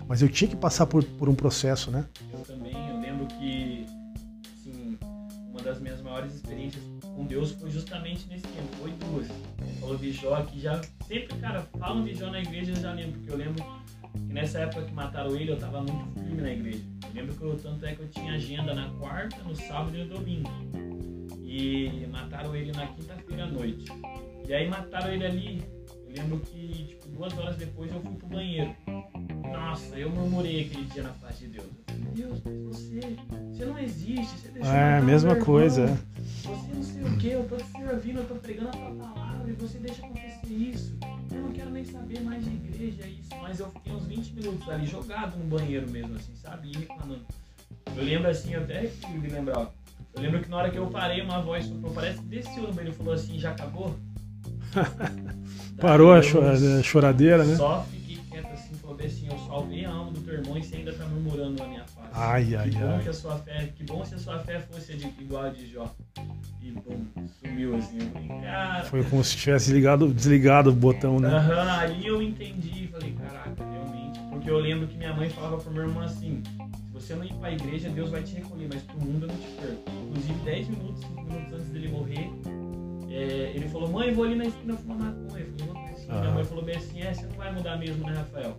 Mas 0.08 0.22
eu 0.22 0.30
tinha 0.30 0.50
que 0.50 0.56
passar 0.56 0.86
por, 0.86 1.04
por 1.04 1.30
um 1.30 1.36
processo, 1.36 1.92
né? 1.92 2.06
Eu 2.34 2.40
também, 2.40 2.74
eu 2.90 3.00
lembro 3.00 3.26
que, 3.28 3.86
assim, 4.56 4.98
uma 5.50 5.62
das 5.62 5.80
minhas 5.80 6.02
maiores 6.02 6.34
experiências 6.36 6.84
com 7.16 7.26
Deus 7.26 7.52
foi 7.52 7.70
justamente 7.70 8.28
nesse 8.30 8.44
tempo, 8.44 8.68
foi 8.82 8.92
duas. 8.92 9.28
Falou 9.80 9.98
de 9.98 10.12
Jó 10.12 10.36
aqui, 10.36 10.60
já, 10.60 10.82
sempre, 11.08 11.36
cara, 11.40 11.68
falam 11.78 12.04
de 12.04 12.14
Jó 12.14 12.30
na 12.30 12.40
igreja, 12.40 12.72
eu 12.72 12.82
já 12.82 12.94
lembro, 12.94 13.12
porque 13.14 13.32
eu 13.32 13.38
lembro 13.38 13.64
que 14.18 14.34
nessa 14.34 14.60
época 14.60 14.84
que 14.84 14.94
mataram 14.94 15.36
ele, 15.36 15.52
eu 15.52 15.58
tava 15.58 15.82
muito 15.82 16.20
firme 16.20 16.42
na 16.42 16.52
igreja. 16.52 16.84
Eu 17.06 17.14
lembro 17.14 17.36
que 17.36 17.44
eu, 17.44 17.58
tanto 17.58 17.86
é 17.86 17.96
que 17.96 18.02
eu 18.02 18.10
tinha 18.10 18.34
agenda 18.34 18.74
na 18.74 18.90
quarta, 18.92 19.38
no 19.44 19.56
sábado 19.56 19.96
e 19.98 20.04
no 20.04 20.16
domingo. 20.16 20.50
E 21.44 22.08
mataram 22.12 22.56
ele 22.56 22.72
na 22.72 22.88
quinta-feira 22.88 23.44
à 23.44 23.48
noite. 23.48 23.86
E 24.48 24.54
aí 24.54 24.68
mataram 24.68 25.14
ele 25.14 25.26
ali, 25.26 25.64
lembro 26.18 26.40
que, 26.40 26.86
tipo, 26.90 27.08
duas 27.10 27.38
horas 27.38 27.56
depois 27.58 27.92
eu 27.92 28.02
fui 28.02 28.16
pro 28.16 28.28
banheiro. 28.28 28.76
Nossa, 29.52 29.96
eu 29.98 30.10
murmurei 30.10 30.66
aquele 30.66 30.86
dia 30.86 31.04
na 31.04 31.14
face 31.14 31.46
de 31.46 31.54
Deus. 31.54 31.68
Eu 31.68 31.84
falei, 31.96 32.12
Deus, 32.14 32.42
mas 32.44 32.56
você, 32.64 33.00
você 33.54 33.66
não 33.66 33.80
existe, 33.80 34.38
você 34.40 34.48
deixou 34.50 34.74
É, 34.74 35.02
mesma 35.02 35.36
coisa. 35.36 35.84
é. 35.84 35.98
Você 36.48 36.74
não 36.74 36.84
sei 36.84 37.04
o 37.04 37.18
que, 37.18 37.28
eu 37.30 37.44
tô 37.48 37.58
te 37.58 37.72
servindo, 37.72 38.20
eu 38.20 38.26
tô 38.28 38.36
pregando 38.36 38.70
a 38.70 38.72
tua 38.72 38.92
palavra 38.92 39.50
e 39.50 39.54
você 39.54 39.78
deixa 39.80 40.06
acontecer 40.06 40.54
isso. 40.54 40.98
Eu 41.32 41.42
não 41.44 41.52
quero 41.52 41.70
nem 41.70 41.86
saber 41.86 42.22
mais 42.22 42.44
de 42.44 42.52
igreja, 42.52 43.04
é 43.04 43.08
isso. 43.10 43.30
Mas 43.42 43.60
eu 43.60 43.70
fiquei 43.72 43.94
uns 43.94 44.06
20 44.06 44.34
minutos 44.34 44.70
ali 44.70 44.86
jogado 44.86 45.38
no 45.38 45.46
banheiro 45.46 45.90
mesmo, 45.90 46.16
assim, 46.16 46.36
sabe? 46.36 46.70
E 46.70 46.78
reclamando. 46.78 47.26
Eu 47.96 48.04
lembro 48.04 48.30
assim, 48.30 48.54
eu 48.54 48.62
até 48.62 48.82
de 48.86 49.28
lembrar. 49.28 49.72
Eu 50.14 50.22
lembro 50.22 50.42
que 50.42 50.50
na 50.50 50.58
hora 50.58 50.70
que 50.72 50.78
eu 50.78 50.88
parei, 50.88 51.22
uma 51.22 51.42
voz 51.42 51.66
soprou, 51.66 51.94
parece 51.94 52.20
que 52.20 52.26
desceu 52.26 52.64
no 52.64 52.74
banheiro 52.74 52.92
e 52.96 52.98
falou 52.98 53.14
assim, 53.14 53.40
já 53.40 53.52
acabou? 53.52 53.96
Parou 55.80 56.12
a 56.12 56.20
a 56.20 56.84
choradeira, 56.84 57.44
né? 57.44 57.56
Só 57.56 57.86
fiquei 57.92 58.18
quieto 58.30 58.52
assim, 58.52 58.76
falou 58.76 58.96
bem 58.96 59.08
assim, 59.08 59.28
eu 59.32 59.38
salvei 59.48 59.86
a 59.86 59.92
alma 59.92 60.12
do 60.12 60.22
teu 60.22 60.34
irmão 60.34 60.58
e 60.58 60.64
você 60.64 60.76
ainda 60.78 60.94
tá 60.94 61.06
murmurando 61.06 61.62
na 61.62 61.68
minha 61.68 61.84
face. 61.86 62.10
Ai, 62.14 62.56
ai, 62.56 62.70
que 62.70 62.78
bom 62.78 62.90
ai. 62.90 63.04
que 63.04 63.10
a 63.10 63.14
sua 63.14 63.36
fé, 63.38 63.70
que 63.76 63.84
bom 63.84 64.06
se 64.06 64.16
a 64.16 64.18
sua 64.18 64.40
fé 64.40 64.60
fosse 64.60 64.94
de, 64.96 65.06
igual 65.20 65.44
a 65.46 65.50
de 65.50 65.72
Jó. 65.72 65.96
E 66.62 66.72
bom, 66.72 67.00
sumiu 67.40 67.76
assim. 67.76 68.00
Eu 68.00 68.10
falei, 68.12 68.28
cara. 68.42 68.84
Foi 68.86 69.04
como 69.04 69.24
se 69.24 69.38
tivesse 69.38 69.72
ligado, 69.72 70.14
desligado 70.14 70.70
o 70.72 70.74
botão, 70.74 71.20
né? 71.20 71.30
Aham, 71.30 71.80
ali 71.80 72.08
eu 72.08 72.22
entendi 72.22 72.88
falei, 72.88 73.14
caraca, 73.14 73.64
realmente. 73.64 74.20
Porque 74.32 74.50
eu 74.50 74.58
lembro 74.58 74.88
que 74.88 74.98
minha 74.98 75.14
mãe 75.14 75.30
falava 75.30 75.58
pro 75.58 75.72
meu 75.72 75.84
irmão 75.84 76.04
assim: 76.04 76.42
se 76.44 76.92
você 76.94 77.14
não 77.16 77.24
ir 77.24 77.34
pra 77.36 77.52
igreja, 77.52 77.90
Deus 77.90 78.10
vai 78.10 78.24
te 78.24 78.36
recolher, 78.36 78.68
mas 78.74 78.82
pro 78.82 79.00
mundo 79.00 79.26
eu 79.26 79.28
não 79.28 79.36
te 79.38 79.48
perco. 79.62 79.84
Inclusive, 80.10 80.40
10 80.44 80.68
minutos, 80.70 81.02
5 81.02 81.22
minutos 81.22 81.54
antes 81.54 81.70
dele 81.70 81.88
morrer, 81.90 82.30
é, 83.18 83.52
ele 83.56 83.70
falou: 83.70 83.90
mãe, 83.90 84.14
vou 84.14 84.26
ali 84.26 84.36
na 84.36 84.46
esquina 84.46 84.76
fumar 84.76 84.98
maconha. 84.98 85.46
Eu 85.46 85.52
falei, 85.58 85.68
"Vamos 85.68 85.92
assim. 85.92 86.08
Minha 86.08 86.22
Aham. 86.22 86.34
mãe 86.34 86.46
falou 86.46 86.64
bem 86.64 86.76
assim: 86.78 87.02
é, 87.02 87.14
você 87.14 87.26
não 87.26 87.36
vai 87.36 87.54
mudar 87.54 87.78
mesmo, 87.78 88.06
né, 88.06 88.14
Rafael? 88.16 88.58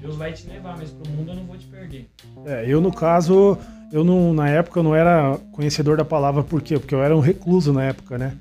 Deus 0.00 0.16
vai 0.16 0.32
te 0.32 0.46
levar, 0.48 0.76
mas 0.76 0.90
pro 0.90 1.10
mundo 1.10 1.30
eu 1.30 1.36
não 1.36 1.44
vou 1.44 1.56
te 1.56 1.66
perder. 1.66 2.08
É, 2.44 2.64
eu, 2.66 2.80
no 2.80 2.92
caso, 2.92 3.56
eu 3.92 4.04
não, 4.04 4.34
na 4.34 4.48
época 4.48 4.78
eu 4.78 4.82
não 4.82 4.94
era 4.94 5.38
conhecedor 5.52 5.96
da 5.96 6.04
palavra, 6.04 6.42
por 6.42 6.60
quê? 6.60 6.78
Porque 6.78 6.94
eu 6.94 7.02
era 7.02 7.16
um 7.16 7.20
recluso 7.20 7.72
na 7.72 7.84
época, 7.84 8.18
né? 8.18 8.36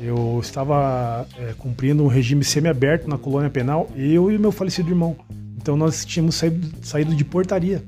Eu 0.00 0.38
estava 0.40 1.26
é, 1.36 1.54
cumprindo 1.58 2.04
um 2.04 2.08
regime 2.08 2.44
semiaberto 2.44 3.08
na 3.08 3.18
colônia 3.18 3.50
penal, 3.50 3.88
eu 3.96 4.30
e 4.30 4.38
meu 4.38 4.52
falecido 4.52 4.90
irmão. 4.90 5.16
Então 5.56 5.76
nós 5.76 6.04
tínhamos 6.04 6.36
saído, 6.36 6.68
saído 6.82 7.14
de 7.14 7.24
portaria, 7.24 7.82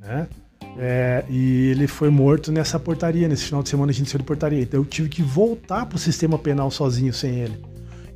né? 0.00 0.26
É, 0.80 1.24
e 1.28 1.70
ele 1.70 1.88
foi 1.88 2.08
morto 2.08 2.52
nessa 2.52 2.78
portaria, 2.78 3.26
nesse 3.26 3.46
final 3.46 3.64
de 3.64 3.68
semana 3.68 3.90
a 3.90 3.94
gente 3.94 4.08
saiu 4.08 4.20
de 4.20 4.24
portaria. 4.24 4.62
Então 4.62 4.80
eu 4.80 4.84
tive 4.84 5.08
que 5.08 5.22
voltar 5.22 5.86
pro 5.86 5.98
sistema 5.98 6.38
penal 6.38 6.70
sozinho, 6.70 7.12
sem 7.12 7.34
ele. 7.40 7.58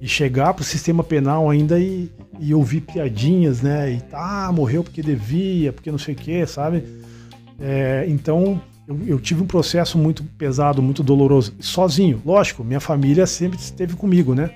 E 0.01 0.07
chegar 0.07 0.55
pro 0.55 0.65
sistema 0.65 1.03
penal 1.03 1.51
ainda 1.51 1.79
e, 1.79 2.11
e 2.39 2.55
ouvir 2.55 2.83
piadinhas, 2.83 3.63
né? 3.63 3.93
E 3.93 4.01
tá, 4.01 4.51
morreu 4.53 4.85
porque 4.85 5.03
devia, 5.03 5.73
porque 5.73 5.91
não 5.91 5.99
sei 5.99 6.15
o 6.15 6.17
que, 6.17 6.47
sabe? 6.47 6.85
É, 7.61 8.05
então 8.09 8.61
eu, 8.87 9.01
eu 9.07 9.21
tive 9.21 9.43
um 9.43 9.47
processo 9.47 9.99
muito 9.99 10.23
pesado, 10.23 10.81
muito 10.81 11.03
doloroso, 11.03 11.55
sozinho. 11.59 12.23
Lógico, 12.25 12.63
minha 12.63 12.81
família 12.81 13.27
sempre 13.27 13.59
esteve 13.59 13.97
comigo, 13.97 14.35
né? 14.35 14.51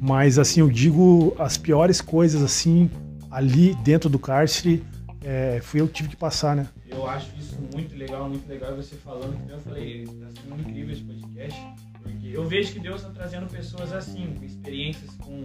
Mas 0.00 0.40
assim, 0.40 0.60
eu 0.60 0.68
digo 0.68 1.34
as 1.38 1.56
piores 1.56 2.00
coisas 2.00 2.42
assim 2.42 2.90
ali 3.30 3.76
dentro 3.84 4.08
do 4.08 4.18
cárcere, 4.18 4.82
é, 5.24 5.60
fui 5.62 5.80
eu 5.80 5.86
que 5.88 5.94
tive 5.94 6.08
que 6.10 6.16
passar, 6.16 6.54
né? 6.56 6.66
Eu 6.88 7.06
acho 7.06 7.30
isso 7.38 7.56
muito 7.74 7.96
legal, 7.96 8.28
muito 8.28 8.48
legal 8.48 8.74
você 8.76 8.96
falando, 8.96 9.36
que 9.46 9.52
eu 9.52 9.58
falei, 9.60 10.04
tá 10.06 10.26
sendo 10.42 10.60
incrível 10.60 10.92
esse 10.92 11.02
podcast, 11.02 11.60
porque 12.02 12.28
eu 12.28 12.46
vejo 12.46 12.72
que 12.72 12.80
Deus 12.80 12.96
está 13.02 13.10
trazendo 13.12 13.46
pessoas 13.46 13.92
assim, 13.92 14.34
com 14.38 14.44
experiências 14.44 15.10
com, 15.16 15.44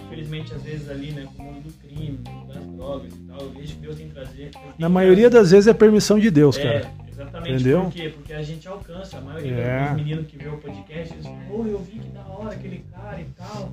infelizmente, 0.00 0.54
às 0.54 0.62
vezes 0.62 0.88
ali, 0.90 1.10
né, 1.12 1.26
com 1.36 1.42
o 1.42 1.46
mundo 1.52 1.64
do 1.64 1.72
crime, 1.86 2.18
das 2.46 2.64
drogas 2.66 3.12
e 3.12 3.18
tal, 3.26 3.40
eu 3.40 3.50
vejo 3.50 3.74
que 3.74 3.80
Deus 3.80 3.96
tem 3.96 4.08
que 4.08 4.14
trazer... 4.14 4.50
Na 4.78 4.88
maioria 4.88 5.28
das 5.30 5.50
vezes 5.50 5.66
é 5.66 5.74
permissão 5.74 6.18
de 6.18 6.30
Deus, 6.30 6.56
É, 6.58 6.62
cara. 6.80 6.92
exatamente. 7.10 7.54
Entendeu? 7.54 7.82
Por 7.84 7.92
quê? 7.92 8.08
Porque 8.10 8.32
a 8.32 8.42
gente 8.42 8.68
alcança, 8.68 9.18
a 9.18 9.20
maioria 9.20 9.54
É. 9.56 9.86
dos 9.88 9.96
meninos 9.96 10.26
que 10.26 10.36
vê 10.36 10.48
o 10.48 10.58
podcast, 10.58 11.14
eles 11.14 11.24
falam, 11.26 11.50
"Ô, 11.50 11.66
eu 11.66 11.78
vi 11.82 11.98
que 11.98 12.08
da 12.10 12.26
hora 12.26 12.52
aquele 12.54 12.84
cara 12.92 13.20
e 13.20 13.24
tal, 13.36 13.72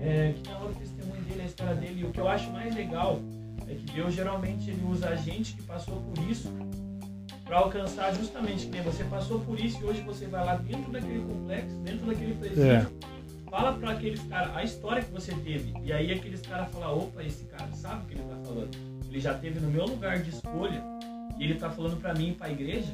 é, 0.00 0.32
que 0.32 0.42
da 0.48 0.56
hora 0.58 0.70
o 0.70 0.74
testemunho 0.74 1.20
dele, 1.22 1.42
a 1.42 1.44
história 1.46 1.74
dele. 1.74 2.00
E 2.00 2.04
o 2.04 2.10
que 2.10 2.20
eu 2.20 2.28
acho 2.28 2.50
mais 2.50 2.74
legal 2.74 3.20
é 3.70 3.74
que 3.74 3.92
Deus 3.94 4.14
geralmente 4.14 4.68
ele 4.70 4.82
usa 4.90 5.08
a 5.08 5.16
gente 5.16 5.54
que 5.54 5.62
passou 5.62 5.96
por 6.02 6.30
isso 6.30 6.52
para 7.44 7.58
alcançar 7.58 8.14
justamente 8.14 8.66
que 8.66 8.80
você 8.80 9.02
passou 9.04 9.40
por 9.40 9.58
isso 9.58 9.78
e 9.82 9.84
hoje 9.84 10.02
você 10.02 10.26
vai 10.26 10.44
lá 10.44 10.56
dentro 10.56 10.90
daquele 10.92 11.20
complexo, 11.20 11.74
dentro 11.84 12.06
daquele 12.06 12.34
presídio, 12.34 12.64
É. 12.64 12.86
fala 13.50 13.72
para 13.72 13.90
aqueles 13.90 14.20
caras 14.24 14.56
a 14.56 14.62
história 14.62 15.02
que 15.02 15.10
você 15.12 15.32
teve. 15.32 15.74
E 15.82 15.92
aí 15.92 16.12
aqueles 16.12 16.40
caras 16.42 16.68
falam, 16.72 16.98
opa, 16.98 17.22
esse 17.24 17.44
cara 17.44 17.68
sabe 17.72 18.04
o 18.04 18.06
que 18.06 18.14
ele 18.14 18.22
tá 18.22 18.36
falando. 18.44 18.70
Ele 19.08 19.20
já 19.20 19.34
teve 19.34 19.58
no 19.58 19.68
meu 19.68 19.84
lugar 19.86 20.20
de 20.20 20.30
escolha 20.30 20.80
e 21.38 21.44
ele 21.44 21.54
tá 21.54 21.68
falando 21.70 21.96
para 21.96 22.14
mim 22.14 22.28
ir 22.28 22.34
pra 22.34 22.48
igreja. 22.50 22.92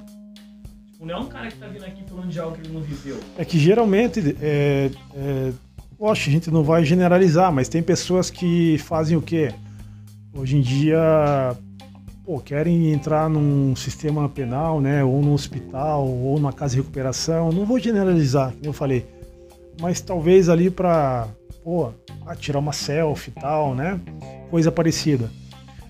Tipo, 0.90 1.04
não 1.04 1.14
é 1.14 1.18
um 1.18 1.26
cara 1.26 1.48
que 1.50 1.58
tá 1.58 1.66
vindo 1.66 1.84
aqui 1.84 2.02
falando 2.08 2.28
de 2.28 2.40
algo 2.40 2.56
que 2.56 2.62
ele 2.66 2.72
não 2.72 2.80
viveu. 2.80 3.20
É 3.36 3.44
que 3.44 3.58
geralmente, 3.58 4.34
é, 4.40 4.90
é, 5.14 5.52
lógico, 6.00 6.30
a 6.30 6.32
gente 6.32 6.50
não 6.50 6.64
vai 6.64 6.82
generalizar, 6.82 7.52
mas 7.52 7.68
tem 7.68 7.82
pessoas 7.82 8.30
que 8.30 8.78
fazem 8.78 9.18
o 9.18 9.20
quê? 9.20 9.52
Hoje 10.36 10.58
em 10.58 10.60
dia, 10.60 11.56
pô, 12.22 12.38
querem 12.38 12.92
entrar 12.92 13.28
num 13.28 13.74
sistema 13.74 14.28
penal, 14.28 14.82
né? 14.82 15.02
Ou 15.02 15.22
num 15.22 15.32
hospital, 15.32 16.06
ou 16.06 16.36
numa 16.36 16.52
casa 16.52 16.74
de 16.74 16.82
recuperação. 16.82 17.50
Não 17.50 17.64
vou 17.64 17.78
generalizar, 17.78 18.52
como 18.52 18.66
eu 18.66 18.72
falei. 18.74 19.06
Mas 19.80 20.02
talvez 20.02 20.50
ali 20.50 20.68
pra, 20.68 21.26
pô, 21.64 21.90
tirar 22.38 22.58
uma 22.58 22.72
selfie 22.72 23.30
e 23.30 23.40
tal, 23.40 23.74
né? 23.74 23.98
Coisa 24.50 24.70
parecida. 24.70 25.30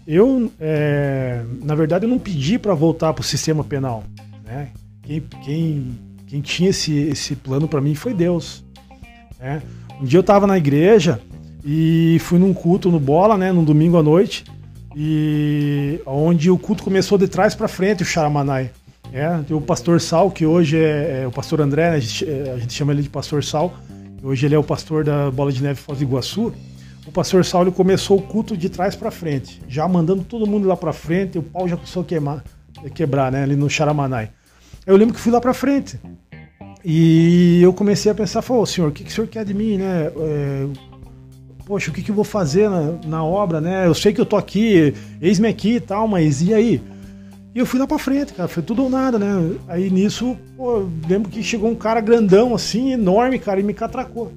Eu, 0.07 0.53
é, 0.61 1.43
na 1.65 1.75
verdade, 1.75 2.05
eu 2.05 2.09
não 2.09 2.19
pedi 2.19 2.57
para 2.57 2.73
voltar 2.73 3.13
pro 3.13 3.25
sistema 3.25 3.65
penal, 3.65 4.05
né? 4.45 4.71
Quem, 5.03 5.21
quem, 5.43 5.99
quem 6.29 6.41
tinha 6.41 6.71
esse, 6.71 6.93
esse 6.93 7.35
plano 7.35 7.67
para 7.67 7.81
mim 7.81 7.97
foi 7.97 8.15
Deus. 8.15 8.65
Né? 9.41 9.61
Um 10.01 10.05
dia 10.05 10.19
eu 10.19 10.21
estava 10.21 10.47
na 10.47 10.57
igreja 10.57 11.21
e 11.69 12.19
fui 12.21 12.39
num 12.39 12.55
culto 12.55 12.93
no 12.93 13.01
Bola, 13.01 13.37
né, 13.37 13.51
num 13.51 13.64
domingo 13.64 13.99
à 13.99 14.03
noite, 14.03 14.45
e 14.95 16.01
onde 16.07 16.49
o 16.49 16.57
culto 16.57 16.85
começou 16.85 17.19
de 17.19 17.27
trás 17.27 17.57
para 17.57 17.67
frente, 17.67 18.05
o 18.05 18.07
Charamanai. 18.07 18.71
É, 19.12 19.37
tem 19.39 19.57
o 19.57 19.61
pastor 19.61 20.01
Sal, 20.01 20.31
que 20.31 20.47
hoje 20.47 20.79
é, 20.79 21.23
é 21.25 21.27
o 21.27 21.33
pastor 21.33 21.61
André, 21.61 21.91
né, 21.91 21.97
a, 21.97 21.99
gente, 21.99 22.25
é, 22.25 22.53
a 22.53 22.59
gente 22.59 22.73
chama 22.73 22.93
ele 22.93 23.03
de 23.03 23.09
pastor 23.09 23.43
Sal, 23.43 23.75
hoje 24.23 24.47
ele 24.47 24.55
é 24.55 24.59
o 24.59 24.62
pastor 24.62 25.03
da 25.03 25.29
Bola 25.29 25.51
de 25.51 25.61
Neve 25.61 25.81
Foz 25.81 25.99
do 25.99 26.05
Iguaçu. 26.05 26.53
O 27.05 27.11
pastor 27.11 27.45
Sal 27.45 27.62
ele 27.62 27.73
começou 27.73 28.19
o 28.19 28.23
culto 28.23 28.57
de 28.57 28.69
trás 28.69 28.95
para 28.95 29.11
frente, 29.11 29.61
já 29.69 29.89
mandando 29.89 30.23
todo 30.23 30.47
mundo 30.47 30.69
lá 30.69 30.77
para 30.77 30.93
frente, 30.93 31.37
o 31.37 31.43
pau 31.43 31.67
já 31.67 31.77
começou 31.77 32.03
a 32.03 32.05
queimar, 32.05 32.45
quebrar, 32.95 33.33
né, 33.33 33.43
ali 33.43 33.57
no 33.57 33.69
Charamanai. 33.69 34.31
Eu 34.87 34.97
lembro 34.97 35.14
que 35.14 35.21
fui 35.21 35.33
lá 35.33 35.41
para 35.41 35.53
frente. 35.53 35.99
E 36.85 37.61
eu 37.61 37.73
comecei 37.73 38.12
a 38.12 38.14
pensar, 38.14 38.43
falou, 38.43 38.64
senhor, 38.64 38.91
o 38.91 38.93
que, 38.93 39.03
que 39.03 39.11
o 39.11 39.12
senhor 39.12 39.27
quer 39.27 39.45
de 39.45 39.53
mim, 39.53 39.77
né? 39.77 40.12
É, 40.17 40.67
poxa, 41.67 41.91
o 41.91 41.93
que, 41.93 42.01
que 42.01 42.11
eu 42.12 42.14
vou 42.14 42.25
fazer 42.25 42.71
na, 42.71 42.95
na 43.05 43.25
obra, 43.25 43.61
né? 43.61 43.87
Eu 43.87 43.95
sei 43.95 44.12
que 44.12 44.21
eu 44.21 44.25
tô 44.25 44.37
aqui, 44.37 44.95
eis-me 45.21 45.49
aqui 45.49 45.75
e 45.75 45.81
tal, 45.81 46.07
mas 46.07 46.41
e 46.41 46.55
aí? 46.55 46.81
E 47.53 47.59
eu 47.59 47.67
fui 47.67 47.81
lá 47.81 47.87
pra 47.87 47.99
frente, 47.99 48.33
cara, 48.33 48.49
foi 48.49 48.62
tudo 48.62 48.85
ou 48.85 48.89
nada, 48.89 49.19
né? 49.19 49.57
Aí 49.67 49.91
nisso, 49.91 50.37
pô, 50.57 50.87
lembro 51.09 51.29
que 51.29 51.43
chegou 51.43 51.69
um 51.69 51.75
cara 51.75 52.01
grandão, 52.01 52.55
assim, 52.55 52.93
enorme, 52.93 53.39
cara, 53.39 53.59
e 53.59 53.64
me 53.64 53.75
catracou. 53.75 54.33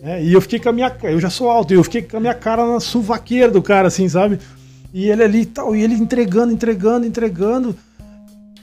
né? 0.00 0.22
E 0.22 0.32
eu 0.32 0.40
fiquei 0.40 0.60
com 0.60 0.68
a 0.68 0.72
minha. 0.72 0.94
Eu 1.02 1.18
já 1.18 1.30
sou 1.30 1.50
alto, 1.50 1.72
e 1.72 1.76
eu 1.76 1.82
fiquei 1.82 2.02
com 2.02 2.18
a 2.18 2.20
minha 2.20 2.34
cara 2.34 2.64
na 2.64 2.78
suvaqueira 2.78 3.50
do 3.50 3.60
cara, 3.60 3.88
assim, 3.88 4.08
sabe? 4.08 4.38
E 4.94 5.08
ele 5.08 5.24
ali 5.24 5.40
e 5.40 5.46
tal, 5.46 5.74
e 5.74 5.82
ele 5.82 5.94
entregando, 5.94 6.52
entregando, 6.52 7.06
entregando, 7.06 7.74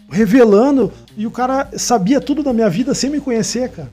revelando, 0.09 0.93
e 1.17 1.27
o 1.27 1.31
cara 1.31 1.67
sabia 1.75 2.21
tudo 2.21 2.43
da 2.43 2.53
minha 2.53 2.69
vida 2.69 2.93
sem 2.93 3.09
me 3.09 3.19
conhecer, 3.19 3.69
cara, 3.71 3.89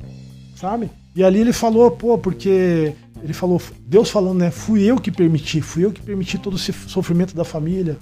sabe? 0.55 0.91
E 1.17 1.25
ali 1.25 1.41
ele 1.41 1.53
falou, 1.53 1.91
pô, 1.91 2.19
porque. 2.19 2.93
Ele 3.23 3.33
falou, 3.33 3.61
Deus 3.87 4.11
falando, 4.11 4.39
né? 4.39 4.51
Fui 4.51 4.85
eu 4.85 5.01
que 5.01 5.11
permiti, 5.11 5.63
fui 5.63 5.87
eu 5.87 5.91
que 5.91 6.03
permiti 6.03 6.37
todo 6.37 6.57
esse 6.57 6.71
sofrimento 6.73 7.35
da 7.35 7.45
família. 7.45 7.97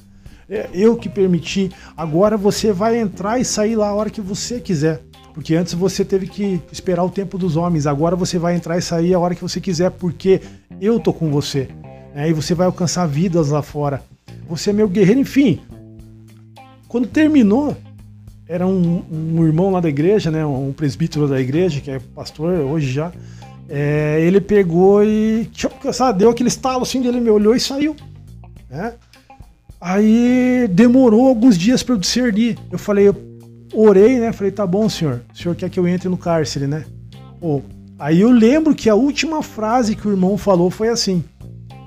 É 0.51 0.69
eu 0.75 0.97
que 0.97 1.09
permiti. 1.09 1.71
Agora 1.97 2.37
você 2.37 2.73
vai 2.73 2.99
entrar 2.99 3.39
e 3.39 3.45
sair 3.45 3.77
lá 3.77 3.89
a 3.89 3.95
hora 3.95 4.11
que 4.11 4.21
você 4.21 4.61
quiser. 4.61 5.01
Porque 5.33 5.55
antes 5.55 5.73
você 5.73 6.05
teve 6.05 6.27
que 6.27 6.61
esperar 6.73 7.05
o 7.05 7.09
tempo 7.09 7.39
dos 7.39 7.57
homens. 7.57 7.87
Agora 7.87 8.17
você 8.17 8.39
vai 8.39 8.57
entrar 8.57 8.77
e 8.77 8.83
sair 8.83 9.15
a 9.15 9.19
hora 9.19 9.37
que 9.37 9.43
você 9.43 9.61
quiser, 9.61 9.93
porque 9.93 10.41
eu 10.81 10.99
tô 10.99 11.13
com 11.13 11.31
você. 11.31 11.69
É, 12.15 12.29
e 12.29 12.33
você 12.33 12.55
vai 12.55 12.67
alcançar 12.67 13.07
vidas 13.07 13.51
lá 13.51 13.63
fora. 13.63 14.03
Você 14.49 14.71
é 14.71 14.73
meu 14.73 14.89
guerreiro, 14.89 15.21
enfim. 15.21 15.61
Quando 16.89 17.07
terminou, 17.07 17.77
era 18.49 18.67
um, 18.67 19.03
um 19.11 19.45
irmão 19.45 19.71
lá 19.71 19.81
da 19.81 19.89
igreja, 19.89 20.31
né? 20.31 20.45
Um 20.45 20.73
presbítero 20.73 21.27
da 21.27 21.41
igreja, 21.41 21.81
que 21.81 21.91
é 21.91 21.99
pastor 21.99 22.53
hoje 22.61 22.91
já. 22.91 23.11
É, 23.69 24.21
ele 24.21 24.41
pegou 24.41 25.03
e 25.03 25.49
sabe, 25.93 26.19
deu 26.19 26.31
aquele 26.31 26.49
estalo 26.49 26.83
assim, 26.83 27.05
ele 27.07 27.21
me 27.21 27.31
olhou 27.31 27.57
e 27.57 27.61
saiu. 27.61 27.97
Né? 28.69 28.93
Aí 29.81 30.69
demorou 30.71 31.29
alguns 31.29 31.57
dias 31.57 31.83
para 31.83 31.95
eu 31.95 31.99
discernir. 31.99 32.59
Eu 32.71 32.79
falei, 32.79 33.09
eu 33.09 33.17
orei, 33.73 34.19
né? 34.19 34.33
Falei, 34.33 34.53
tá 34.53 34.67
bom, 34.67 34.89
senhor. 34.89 35.23
O 35.33 35.37
senhor 35.37 35.55
quer 35.55 35.71
que 35.71 35.81
eu 35.81 35.89
entre 35.89 36.09
no 36.09 36.19
cárcere, 36.19 36.67
né? 36.67 36.85
Pô, 37.41 37.63
aí 37.99 38.21
eu 38.21 38.31
lembro 38.31 38.75
que 38.75 38.91
a 38.91 38.95
última 38.95 39.43
frase 39.43 39.97
que 39.97 40.07
o 40.07 40.11
irmão 40.11 40.37
falou 40.37 40.71
foi 40.71 40.89
assim. 40.89 41.25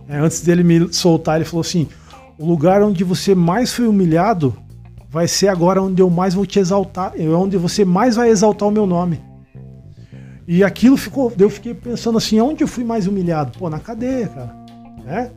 É, 0.09 0.17
antes 0.17 0.41
dele 0.41 0.63
me 0.63 0.91
soltar, 0.91 1.35
ele 1.35 1.45
falou 1.45 1.61
assim: 1.61 1.87
o 2.39 2.45
lugar 2.45 2.81
onde 2.81 3.03
você 3.03 3.35
mais 3.35 3.73
foi 3.73 3.87
humilhado 3.87 4.55
vai 5.09 5.27
ser 5.27 5.47
agora 5.47 5.81
onde 5.81 6.01
eu 6.01 6.09
mais 6.09 6.33
vou 6.33 6.45
te 6.45 6.59
exaltar, 6.59 7.13
é 7.15 7.27
onde 7.29 7.57
você 7.57 7.85
mais 7.85 8.15
vai 8.15 8.29
exaltar 8.29 8.67
o 8.67 8.71
meu 8.71 8.85
nome. 8.85 9.21
E 10.47 10.63
aquilo 10.63 10.95
ficou, 10.95 11.31
eu 11.37 11.49
fiquei 11.49 11.73
pensando 11.73 12.17
assim, 12.17 12.39
onde 12.39 12.63
eu 12.63 12.67
fui 12.67 12.83
mais 12.83 13.05
humilhado? 13.05 13.57
Pô, 13.57 13.69
na 13.69 13.79
cadeia, 13.79 14.27
cara. 14.27 14.55
Né? 15.05 15.31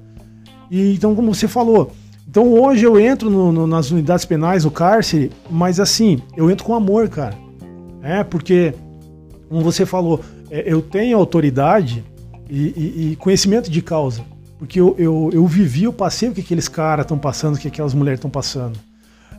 E 0.71 0.95
então, 0.95 1.14
como 1.16 1.35
você 1.35 1.49
falou, 1.49 1.91
então 2.29 2.53
hoje 2.53 2.85
eu 2.85 2.99
entro 2.99 3.29
no, 3.29 3.51
no, 3.51 3.66
nas 3.66 3.91
unidades 3.91 4.25
penais, 4.25 4.64
no 4.64 4.71
cárcere, 4.71 5.33
mas 5.51 5.81
assim, 5.81 6.21
eu 6.37 6.49
entro 6.49 6.64
com 6.64 6.75
amor, 6.75 7.09
cara. 7.09 7.37
É, 8.03 8.23
porque, 8.23 8.73
como 9.49 9.62
você 9.62 9.85
falou, 9.85 10.21
é, 10.49 10.62
eu 10.64 10.81
tenho 10.81 11.18
autoridade 11.18 12.05
e, 12.49 12.59
e, 12.59 13.12
e, 13.12 13.16
conhecimento 13.16 13.68
de 13.68 13.83
causa. 13.83 14.23
Porque 14.59 14.79
eu, 14.79 14.95
eu, 14.97 15.31
eu 15.33 15.47
vivi, 15.47 15.85
eu 15.85 15.93
passei 15.93 16.29
o 16.29 16.33
que 16.33 16.41
aqueles 16.41 16.68
caras 16.68 17.05
estão 17.05 17.18
passando, 17.18 17.57
o 17.57 17.59
que 17.59 17.68
aquelas 17.68 17.95
mulheres 17.95 18.18
estão 18.18 18.31
passando. 18.31 18.79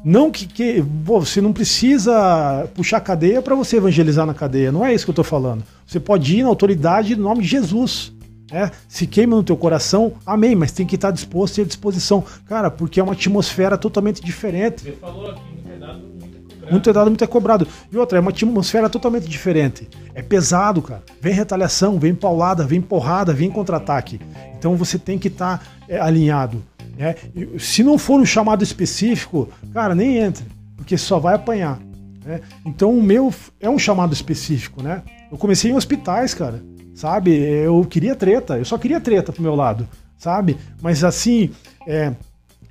Não 0.04 0.32
que, 0.32 0.48
que 0.48 0.84
você 1.04 1.40
não 1.42 1.54
precisa 1.54 2.68
puxar 2.74 3.00
cadeia 3.02 3.42
para 3.42 3.56
você 3.56 3.78
evangelizar 3.78 4.26
na 4.26 4.34
cadeia. 4.34 4.72
Não 4.72 4.86
é 4.86 4.94
isso 4.94 5.06
que 5.06 5.10
eu 5.10 5.14
estou 5.14 5.26
falando. 5.26 5.64
Você 5.86 6.00
pode 6.00 6.38
ir 6.38 6.44
na 6.44 6.50
autoridade 6.50 7.16
no 7.16 7.24
nome 7.24 7.42
de 7.42 7.48
Jesus. 7.48 8.12
É, 8.52 8.70
se 8.88 9.08
queima 9.08 9.36
no 9.36 9.44
teu 9.44 9.56
coração, 9.56 10.14
amém, 10.26 10.56
mas 10.56 10.74
tem 10.74 10.86
que 10.86 10.96
estar 10.96 11.12
disposto 11.12 11.60
e 11.60 11.62
à 11.62 11.66
disposição. 11.66 12.24
Cara, 12.46 12.70
porque 12.70 13.00
é 13.00 13.04
uma 13.04 13.14
atmosfera 13.14 13.78
totalmente 13.78 14.22
diferente. 14.22 14.84
Você 14.84 14.92
falou 14.92 15.32
aqui, 15.32 15.42
muito 15.54 15.70
é 15.70 15.80
dado, 15.80 16.02
muito 16.02 16.36
é 16.36 16.38
cobrado. 16.38 16.72
Muito 16.72 16.90
é 16.90 16.94
dado, 16.94 17.08
muito 17.08 17.24
é 17.24 17.28
cobrado. 17.28 17.68
E 17.90 17.98
outra, 17.98 18.18
é 18.18 18.22
uma 18.22 18.32
atmosfera 18.32 18.90
totalmente 18.90 19.30
diferente. 19.30 19.88
É 20.14 20.22
pesado, 20.22 20.82
cara. 20.82 21.02
Vem 21.22 21.34
retaliação, 21.34 21.98
vem 21.98 22.14
paulada, 22.14 22.66
vem 22.66 22.82
porrada, 22.82 23.32
vem 23.32 23.50
contra-ataque. 23.50 24.20
Então 24.58 24.76
você 24.76 25.00
tem 25.00 25.18
que 25.18 25.30
estar 25.30 25.66
é, 25.88 25.98
alinhado. 25.98 26.62
Né? 27.02 27.16
Se 27.60 27.84
não 27.84 27.98
for 27.98 28.20
um 28.20 28.26
chamado 28.26 28.64
específico, 28.64 29.50
cara, 29.74 29.96
nem 29.96 30.18
entre, 30.18 30.46
porque 30.78 30.98
só 30.98 31.20
vai 31.20 31.36
apanhar. 31.36 31.80
Né? 32.24 32.42
Então 32.66 32.98
o 32.98 33.02
meu 33.02 33.34
é 33.60 33.70
um 33.70 33.80
chamado 33.80 34.14
específico, 34.14 34.84
né? 34.84 35.02
Eu 35.32 35.38
comecei 35.38 35.72
em 35.72 35.76
hospitais, 35.76 36.34
cara 36.34 36.62
sabe? 36.94 37.32
Eu 37.36 37.84
queria 37.86 38.16
treta, 38.16 38.58
eu 38.58 38.66
só 38.66 38.78
queria 38.78 39.00
treta 39.00 39.32
pro 39.32 39.42
meu 39.42 39.56
lado, 39.56 39.88
sabe? 40.18 40.58
Mas 40.82 41.04
assim, 41.04 41.50
é, 41.88 42.14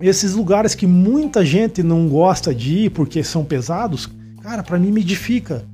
esses 0.01 0.35
lugares 0.35 0.75
que 0.75 0.87
muita 0.87 1.45
gente 1.45 1.83
não 1.83 2.09
gosta 2.09 2.55
de 2.55 2.85
ir 2.85 2.91
porque 2.91 3.25
são 3.25 3.45
pesados, 3.45 4.09
cara, 4.41 4.63
para 4.63 4.79
mim 4.79 4.93
me 4.93 5.01
edifica. 5.01 5.65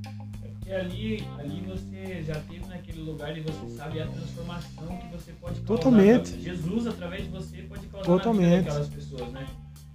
É 0.43 0.49
porque 0.49 0.73
ali, 0.73 1.25
ali 1.39 1.65
você 1.69 2.25
já 2.27 2.35
teve 2.35 2.67
naquele 2.67 3.03
lugar 3.03 3.37
e 3.37 3.41
você 3.41 3.77
sabe 3.77 4.01
a 4.01 4.07
transformação 4.07 4.87
que 5.01 5.17
você 5.17 5.33
pode 5.33 5.61
causar. 5.61 5.67
Totalmente. 5.67 6.41
Jesus, 6.41 6.87
através 6.87 7.25
de 7.25 7.29
você, 7.29 7.57
causar 7.59 7.66
Totalmente. 8.07 8.65
daquelas 8.65 8.89
pessoas, 8.89 9.33
né? 9.33 9.47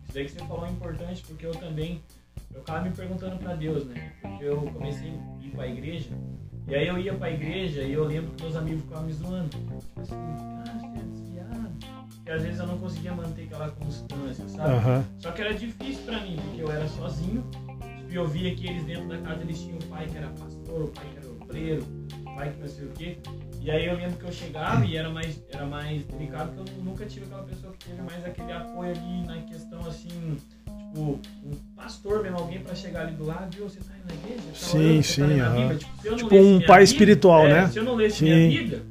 Isso 0.03 0.13
daí 0.13 0.25
que 0.25 0.31
você 0.31 0.39
falou 0.39 0.65
é 0.65 0.69
importante, 0.69 1.23
porque 1.27 1.45
eu 1.45 1.51
também, 1.51 2.01
eu 2.53 2.59
ficava 2.59 2.81
me 2.81 2.91
perguntando 2.91 3.37
para 3.37 3.55
Deus, 3.55 3.85
né? 3.85 4.13
Porque 4.21 4.43
eu 4.43 4.57
comecei 4.73 5.09
a 5.09 5.45
ir 5.45 5.51
para 5.51 5.63
a 5.63 5.67
igreja 5.67 6.09
e 6.67 6.75
aí 6.75 6.87
eu 6.87 6.97
ia 6.97 7.13
pra 7.13 7.29
igreja 7.29 7.81
e 7.81 7.93
eu 7.93 8.05
lembro 8.05 8.31
que 8.31 8.43
meus 8.43 8.55
amigos 8.55 8.83
ficavam 8.83 9.05
me 9.05 9.13
zoando. 9.13 9.49
Tipo 9.49 10.01
assim, 10.01 10.15
cara, 10.15 10.79
você 10.79 10.99
é 10.99 11.03
desviado. 11.03 11.71
E 12.25 12.31
às 12.31 12.43
vezes 12.43 12.59
eu 12.59 12.67
não 12.67 12.77
conseguia 12.77 13.13
manter 13.13 13.43
aquela 13.43 13.69
constância, 13.71 14.47
sabe? 14.47 14.73
Uhum. 14.73 15.03
Só 15.19 15.31
que 15.31 15.41
era 15.41 15.53
difícil 15.53 16.03
pra 16.05 16.21
mim, 16.21 16.37
porque 16.37 16.61
eu 16.61 16.71
era 16.71 16.87
sozinho. 16.87 17.43
Tipo, 17.97 18.13
eu 18.13 18.27
via 18.27 18.55
que 18.55 18.67
eles 18.67 18.85
dentro 18.85 19.07
da 19.09 19.17
casa 19.17 19.41
eles 19.41 19.59
tinham 19.59 19.77
o 19.79 19.85
pai 19.85 20.07
que 20.07 20.17
era 20.17 20.27
pastor, 20.27 20.83
o 20.83 20.87
pai 20.89 21.05
que 21.11 21.17
era 21.17 21.27
obreiro, 21.29 21.85
o 22.21 22.35
pai 22.35 22.51
que 22.51 22.59
não 22.61 22.67
sei 22.67 22.85
o 22.85 22.91
quê. 22.91 23.17
E 23.61 23.69
aí 23.69 23.85
eu 23.85 23.95
lembro 23.95 24.17
que 24.17 24.25
eu 24.25 24.31
chegava 24.31 24.83
e 24.85 24.97
era 24.97 25.09
mais, 25.09 25.39
era 25.51 25.65
mais 25.65 26.03
delicado, 26.05 26.51
porque 26.55 26.71
eu 26.71 26.83
nunca 26.83 27.05
tive 27.05 27.25
aquela 27.25 27.43
pessoa 27.43 27.73
que 27.73 27.89
teve 27.89 28.01
mais 28.01 28.25
aquele 28.25 28.51
apoio 28.51 28.91
ali 28.91 29.25
na 29.27 29.37
questão 29.43 29.79
assim 29.87 30.37
tipo, 30.91 31.19
um 31.45 31.55
pastor 31.75 32.21
mesmo, 32.21 32.37
alguém 32.37 32.59
para 32.59 32.75
chegar 32.75 33.01
ali 33.01 33.15
do 33.15 33.25
lado, 33.25 33.55
viu, 33.55 33.69
você 33.69 33.79
tá 33.79 33.93
na 34.07 34.13
igreja? 34.13 34.43
Tá 34.47 34.55
sim, 34.55 34.77
orando, 34.77 35.03
sim. 35.03 35.21
tá 35.21 35.49
Uhum. 35.49 35.77
Tipo, 35.77 36.15
tipo 36.15 36.35
um 36.35 36.59
pai 36.59 36.61
Bíblia, 36.61 36.83
espiritual, 36.83 37.45
é, 37.47 37.53
né? 37.53 37.67
Se 37.67 37.79
eu 37.79 37.83
não 37.83 37.95
lesse 37.95 38.17
sim. 38.17 38.25
minha 38.25 38.49
Bíblia. 38.49 38.83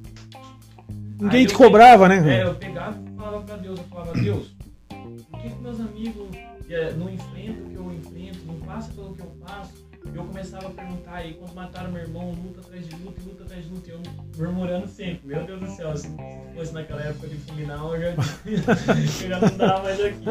Ninguém 1.20 1.46
te 1.46 1.54
cobrava, 1.54 2.08
pegava, 2.08 2.26
né? 2.26 2.38
É, 2.38 2.44
eu 2.44 2.54
pegava 2.54 2.98
e 2.98 3.16
falava 3.16 3.40
pra 3.42 3.56
Deus, 3.56 3.78
eu 3.78 3.84
falava, 3.84 4.12
Deus, 4.14 4.54
por 4.88 5.40
que, 5.40 5.50
que 5.50 5.62
meus 5.62 5.80
amigos 5.80 6.28
é, 6.68 6.92
não 6.92 7.10
enfrentam 7.10 7.66
o 7.66 7.70
que 7.70 7.74
eu 7.74 7.92
enfrento, 7.92 8.38
não 8.46 8.54
passam 8.60 8.94
pelo 8.94 9.14
que 9.14 9.20
eu 9.20 9.32
passo? 9.46 9.79
Eu 10.14 10.24
começava 10.24 10.66
a 10.66 10.70
perguntar 10.70 11.14
aí, 11.16 11.34
quando 11.34 11.54
mataram 11.54 11.92
meu 11.92 12.02
irmão, 12.02 12.32
luta 12.32 12.60
atrás 12.60 12.88
de 12.88 12.96
luta, 12.96 13.20
luta 13.24 13.44
atrás 13.44 13.64
de 13.64 13.70
luta, 13.70 13.88
e 13.88 13.92
eu 13.92 14.00
murmurando 14.36 14.88
sempre, 14.88 15.20
meu 15.24 15.44
Deus 15.44 15.60
do 15.60 15.70
céu, 15.70 15.96
se 15.96 16.08
fosse 16.54 16.72
naquela 16.72 17.02
época 17.02 17.28
de 17.28 17.36
fulminar, 17.36 17.78
eu 17.78 18.00
já, 18.00 18.08
eu 19.24 19.28
já 19.28 19.40
não 19.40 19.56
dava 19.56 19.82
mais 19.84 20.00
aqui. 20.00 20.24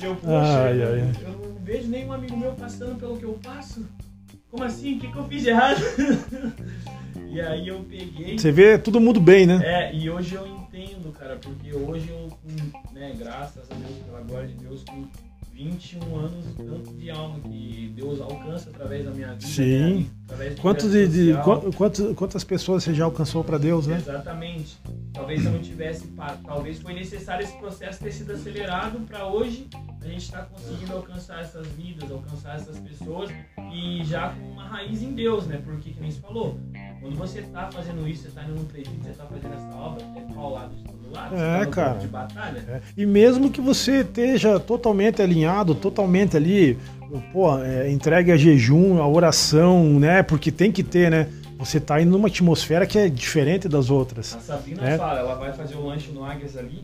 E 0.00 0.04
eu, 0.04 0.14
poxa, 0.16 0.62
Ai, 0.62 0.82
eu, 0.82 0.88
ai, 0.88 1.00
ai. 1.00 1.12
eu 1.22 1.32
não 1.32 1.54
vejo 1.64 1.88
nenhum 1.88 2.12
amigo 2.12 2.36
meu 2.36 2.52
passando 2.52 2.98
pelo 2.98 3.18
que 3.18 3.24
eu 3.24 3.38
passo. 3.42 3.84
Como 4.50 4.64
assim? 4.64 4.96
O 4.96 5.00
que, 5.00 5.12
que 5.12 5.16
eu 5.16 5.24
fiz 5.28 5.42
de 5.42 5.50
errado? 5.50 5.80
e 7.30 7.40
aí 7.40 7.68
eu 7.68 7.84
peguei. 7.88 8.38
Você 8.38 8.50
vê 8.50 8.78
todo 8.78 9.00
mundo 9.00 9.20
bem, 9.20 9.46
né? 9.46 9.60
É, 9.62 9.94
e 9.94 10.10
hoje 10.10 10.34
eu 10.34 10.46
entendo, 10.46 11.12
cara, 11.12 11.36
porque 11.36 11.72
hoje 11.72 12.08
eu, 12.08 12.28
né, 12.92 13.14
graças 13.16 13.70
a 13.70 13.74
Deus, 13.74 13.98
pela 14.04 14.20
glória 14.22 14.48
de 14.48 14.54
Deus, 14.54 14.82
com 14.84 15.04
21 15.64 16.16
anos, 16.16 16.44
tanto 16.56 16.94
de 16.94 17.10
alma 17.10 17.38
que 17.40 17.92
Deus 17.94 18.18
alcança 18.20 18.70
através 18.70 19.04
da 19.04 19.10
minha 19.10 19.34
vida. 19.34 19.46
Sim. 19.46 20.10
Projeto 20.34 20.88
de, 20.90 21.08
de- 21.08 21.34
social. 21.34 21.60
qu- 21.60 21.72
quantos- 21.76 22.14
quantas 22.16 22.44
pessoas 22.44 22.84
você 22.84 22.94
já 22.94 23.04
alcançou 23.04 23.42
para 23.44 23.58
Deus, 23.58 23.86
né? 23.86 23.96
Exatamente. 23.96 24.78
Talvez 25.12 25.44
eu 25.44 25.52
não 25.52 25.60
tivesse, 25.60 26.06
talvez 26.46 26.78
foi 26.80 26.94
necessário 26.94 27.44
esse 27.44 27.56
processo 27.58 28.02
ter 28.02 28.12
sido 28.12 28.32
acelerado 28.32 29.00
para 29.00 29.26
hoje 29.26 29.66
a 30.00 30.06
gente 30.06 30.22
estar 30.22 30.42
conseguindo 30.46 30.92
alcançar 30.92 31.40
essas 31.40 31.66
vidas, 31.68 32.10
alcançar 32.10 32.56
essas 32.56 32.78
pessoas 32.78 33.30
e 33.72 34.02
já 34.04 34.30
com 34.30 34.46
uma 34.52 34.64
raiz 34.64 35.02
em 35.02 35.12
Deus, 35.12 35.46
né? 35.46 35.60
Porque 35.64 35.90
que 35.90 36.00
nem 36.00 36.10
se 36.10 36.20
falou, 36.20 36.58
quando 37.00 37.16
você 37.16 37.42
tá 37.42 37.68
fazendo 37.72 38.06
isso, 38.08 38.22
você 38.24 38.30
tá 38.30 38.44
indo 38.44 38.54
num 38.54 38.64
presídio, 38.64 39.00
você 39.02 39.10
tá 39.12 39.24
fazendo 39.26 39.52
essa 39.54 39.76
obra, 39.76 40.04
é 40.16 40.32
paulado 40.32 40.74
de 40.74 40.84
todo 40.84 41.12
lado, 41.14 41.34
É, 41.36 41.58
tá 41.60 41.64
no 41.64 41.70
cara. 41.70 41.98
de 41.98 42.06
batalha. 42.08 42.58
É. 42.68 42.80
E 42.96 43.04
mesmo 43.04 43.50
que 43.50 43.60
você 43.60 44.00
esteja 44.00 44.58
totalmente 44.60 45.20
alinhado, 45.20 45.74
totalmente 45.74 46.36
ali, 46.36 46.78
pô, 47.32 47.58
é, 47.58 47.90
entregue 47.90 48.30
a 48.32 48.36
jejum, 48.36 49.00
a 49.00 49.08
oração, 49.08 49.98
né? 49.98 50.22
Porque 50.22 50.50
tem 50.50 50.70
que 50.70 50.82
ter, 50.82 51.10
né? 51.10 51.26
Você 51.58 51.78
tá 51.78 52.00
indo 52.00 52.10
numa 52.10 52.28
atmosfera 52.28 52.86
que 52.86 52.98
é 52.98 53.08
diferente 53.08 53.68
das 53.68 53.90
outras. 53.90 54.34
A 54.34 54.40
Sabrina 54.40 54.88
É. 54.88 54.96
fala, 54.96 55.18
ela 55.20 55.34
vai 55.34 55.52
fazer 55.52 55.74
o 55.76 55.84
lanche 55.84 56.10
no 56.12 56.24
Águias 56.24 56.56
ali, 56.56 56.82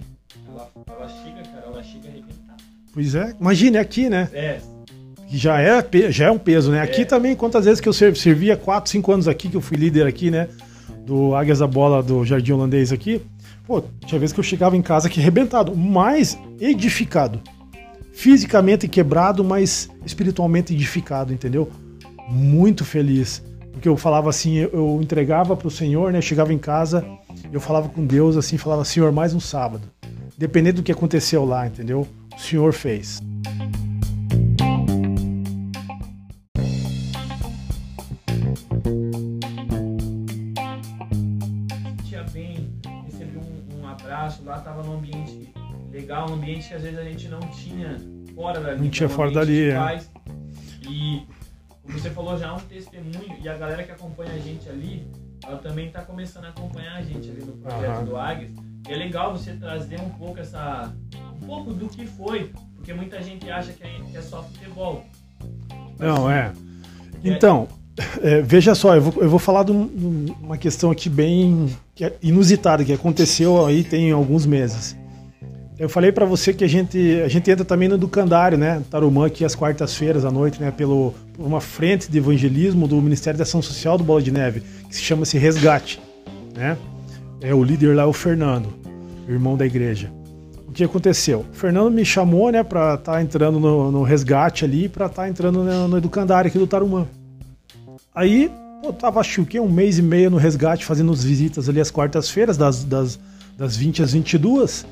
ela, 0.49 0.69
ela 0.87 1.09
chega, 1.09 1.43
cara, 1.49 1.65
ela 1.67 1.83
chega 1.83 2.09
arrebentada. 2.09 2.57
Pois 2.93 3.15
é, 3.15 3.35
imagine 3.41 3.79
aqui, 3.79 4.09
né? 4.11 4.29
É, 4.33 4.59
Que 5.29 5.37
já 5.37 5.61
é, 5.61 5.85
já 6.11 6.27
é 6.27 6.31
um 6.31 6.39
peso, 6.39 6.71
né? 6.71 6.81
Aqui 6.81 7.03
É. 7.03 7.05
também, 7.05 7.35
quantas 7.35 7.65
vezes 7.65 7.81
que 7.81 7.89
eu 7.89 7.93
ser- 7.93 8.15
servia, 8.17 8.57
4, 8.57 8.89
5 8.91 9.11
anos 9.13 9.27
aqui, 9.27 9.49
que 9.49 9.57
eu 9.57 9.61
fui 9.61 9.77
líder 9.77 10.07
aqui, 10.07 10.31
né? 10.31 10.49
Do 11.05 11.35
Águias 11.35 11.59
da 11.59 11.67
Bola 11.67 12.01
do 12.03 12.25
Jardim 12.25 12.53
Holandês 12.53 12.93
aqui. 12.93 13.21
Pô, 13.67 13.83
tinha 14.07 14.19
vezes 14.21 14.33
que 14.33 14.39
eu 14.39 14.45
chegava 14.45 14.77
em 14.77 14.83
casa 14.83 15.09
aqui 15.09 15.19
arrebentado, 15.19 15.75
mas 15.77 16.39
edificado. 16.61 17.41
Fisicamente 18.17 18.89
quebrado, 18.89 19.45
mas 19.45 19.91
espiritualmente 20.03 20.73
edificado, 20.73 21.35
entendeu? 21.35 21.71
Muito 22.27 22.83
feliz. 22.83 23.45
Porque 23.71 23.87
eu 23.87 23.95
falava 23.95 24.31
assim, 24.31 24.55
eu, 24.57 24.99
entregava 25.03 25.55
pro 25.55 25.71
Senhor, 25.71 26.11
né? 26.11 26.23
Chegava 26.23 26.51
em 26.51 26.57
casa, 26.57 27.07
eu 27.53 27.61
falava 27.61 27.91
com 27.91 28.07
Deus 28.07 28.39
assim, 28.39 28.57
falava, 28.57 28.87
Senhor, 28.87 29.13
mais 29.13 29.35
um 29.35 29.39
sábado. 29.39 29.83
Dependendo 30.37 30.77
do 30.77 30.83
que 30.83 30.91
aconteceu 30.91 31.45
lá, 31.45 31.67
entendeu? 31.67 32.09
O 32.35 32.41
Senhor 32.41 32.73
fez. 32.73 33.21
Ambiente 46.37 46.69
que 46.69 46.75
às 46.75 46.83
vezes 46.83 46.99
a 46.99 47.05
gente 47.05 47.29
não 47.29 47.41
tinha 47.41 47.97
fora 48.35 48.61
dali. 48.61 48.81
Não 48.83 48.91
tinha 48.91 49.07
um 49.07 49.11
fora 49.11 49.31
dali, 49.31 49.71
é. 49.71 50.01
E 50.89 51.23
como 51.83 51.99
você 51.99 52.11
falou, 52.11 52.39
já 52.39 52.49
é 52.49 52.53
um 52.53 52.59
testemunho, 52.61 53.37
e 53.43 53.49
a 53.49 53.57
galera 53.57 53.83
que 53.83 53.93
acompanha 53.93 54.33
a 54.33 54.39
gente 54.39 54.69
ali, 54.69 55.07
ela 55.45 55.59
também 55.59 55.91
tá 55.91 56.03
começando 56.03 56.45
a 56.47 56.49
acompanhar 56.49 56.97
a 56.97 57.03
gente 57.03 57.31
ali 57.31 57.45
no 57.45 57.53
projeto 57.53 57.89
Aham. 57.91 58.05
do 58.05 58.17
Águias. 58.17 58.51
E 58.89 58.93
é 58.93 58.97
legal 58.97 59.37
você 59.37 59.53
trazer 59.53 60.01
um 60.01 60.11
pouco 60.11 60.39
essa. 60.41 60.93
um 61.43 61.47
pouco 61.47 61.73
do 61.73 61.89
que 61.89 62.07
foi, 62.07 62.53
porque 62.77 62.93
muita 62.95 63.21
gente 63.23 63.49
acha 63.51 63.73
que 63.73 63.83
é, 63.85 64.01
que 64.11 64.17
é 64.17 64.23
só 64.23 64.43
futebol. 64.43 65.05
Não, 65.99 66.31
é. 66.31 66.53
Então, 67.25 67.67
é, 68.23 68.41
veja 68.43 68.75
só, 68.75 68.95
eu 68.95 69.03
vou, 69.03 69.23
eu 69.23 69.29
vou 69.29 69.39
falar 69.39 69.65
de 69.65 69.73
um- 69.73 70.27
uma 70.41 70.57
questão 70.59 70.91
aqui 70.91 71.09
bem 71.09 71.75
é 72.01 72.13
inusitada, 72.23 72.85
que 72.85 72.93
aconteceu 72.93 73.65
aí 73.65 73.83
tem 73.83 74.13
alguns 74.13 74.45
meses. 74.47 74.97
Eu 75.79 75.91
falei 75.91 76.11
pra 76.11 76.25
você 76.25 76.55
que 76.55 76.65
a 76.65 76.69
gente, 76.69 77.21
a 77.23 77.29
gente 77.29 77.51
entra 77.51 77.65
também 77.65 77.87
no 77.87 77.99
Ducandário, 77.99 78.57
né? 78.57 78.83
Tarumã, 78.91 79.27
aqui 79.27 79.45
às 79.45 79.55
quartas-feiras 79.55 80.25
à 80.25 80.31
noite, 80.31 80.59
né? 80.59 80.71
Pelo, 80.71 81.15
uma 81.39 81.61
frente 81.61 82.11
de 82.11 82.17
evangelismo 82.17 82.89
do 82.89 83.01
Ministério 83.03 83.37
da 83.37 83.43
Ação 83.43 83.61
Social 83.61 83.99
do 83.99 84.05
Bola 84.05 84.23
de 84.23 84.31
Neve, 84.31 84.63
que 84.89 84.97
se 84.97 85.03
chama-se 85.03 85.37
Resgate, 85.37 86.01
né? 86.55 86.79
É, 87.43 87.55
o 87.55 87.63
líder 87.63 87.95
lá 87.95 88.05
é 88.05 88.07
o 88.07 88.13
Fernando, 88.13 88.73
irmão 89.29 89.55
da 89.55 89.67
igreja. 89.67 90.11
O 90.67 90.73
que 90.73 90.83
aconteceu? 90.83 91.45
O 91.53 91.55
Fernando 91.55 91.93
me 91.93 92.07
chamou, 92.07 92.51
né, 92.51 92.63
pra 92.63 92.95
estar 92.95 93.21
entrando 93.21 93.61
no, 93.61 93.93
no 93.93 94.03
resgate 94.03 94.65
ali, 94.65 94.89
pra 94.89 95.07
estar 95.07 95.29
entrando 95.29 95.63
no, 95.63 95.89
no 95.89 95.99
educandário 95.99 96.49
aqui 96.49 96.59
do 96.59 96.67
Tarumã. 96.67 97.07
Aí, 98.15 98.51
pô, 98.83 98.95
tava 98.95 99.21
acho 99.21 99.45
que 99.45 99.61
um 99.61 99.69
mês 99.69 99.99
e 99.99 100.03
meio 100.03 100.31
no 100.31 100.39
resgate, 100.39 100.87
fazendo 100.87 101.13
as 101.13 101.23
visitas 101.23 101.69
ali 101.69 101.83
às 101.83 101.91
quartas-feiras, 101.91 102.57
das, 102.57 102.83
das, 102.83 103.19
das 103.59 103.77
20 103.77 104.03
às 104.03 104.15
22. 104.15 104.87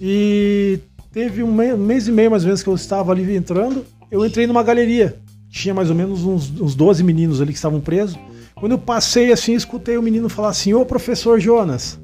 E 0.00 0.78
teve 1.12 1.42
um 1.42 1.52
mês 1.76 2.08
e 2.08 2.12
meio 2.12 2.30
mais 2.30 2.42
ou 2.44 2.46
menos 2.46 2.62
que 2.62 2.68
eu 2.68 2.74
estava 2.74 3.12
ali 3.12 3.36
entrando, 3.36 3.84
eu 4.10 4.24
entrei 4.24 4.46
numa 4.46 4.62
galeria. 4.62 5.16
Tinha 5.50 5.74
mais 5.74 5.90
ou 5.90 5.96
menos 5.96 6.24
uns, 6.24 6.50
uns 6.60 6.74
12 6.74 7.04
meninos 7.04 7.40
ali 7.40 7.52
que 7.52 7.58
estavam 7.58 7.80
presos. 7.80 8.18
Quando 8.54 8.72
eu 8.72 8.78
passei 8.78 9.32
assim, 9.32 9.54
escutei 9.54 9.98
o 9.98 10.02
menino 10.02 10.28
falar 10.28 10.48
assim: 10.48 10.72
Ô 10.72 10.86
professor 10.86 11.38
Jonas. 11.38 11.98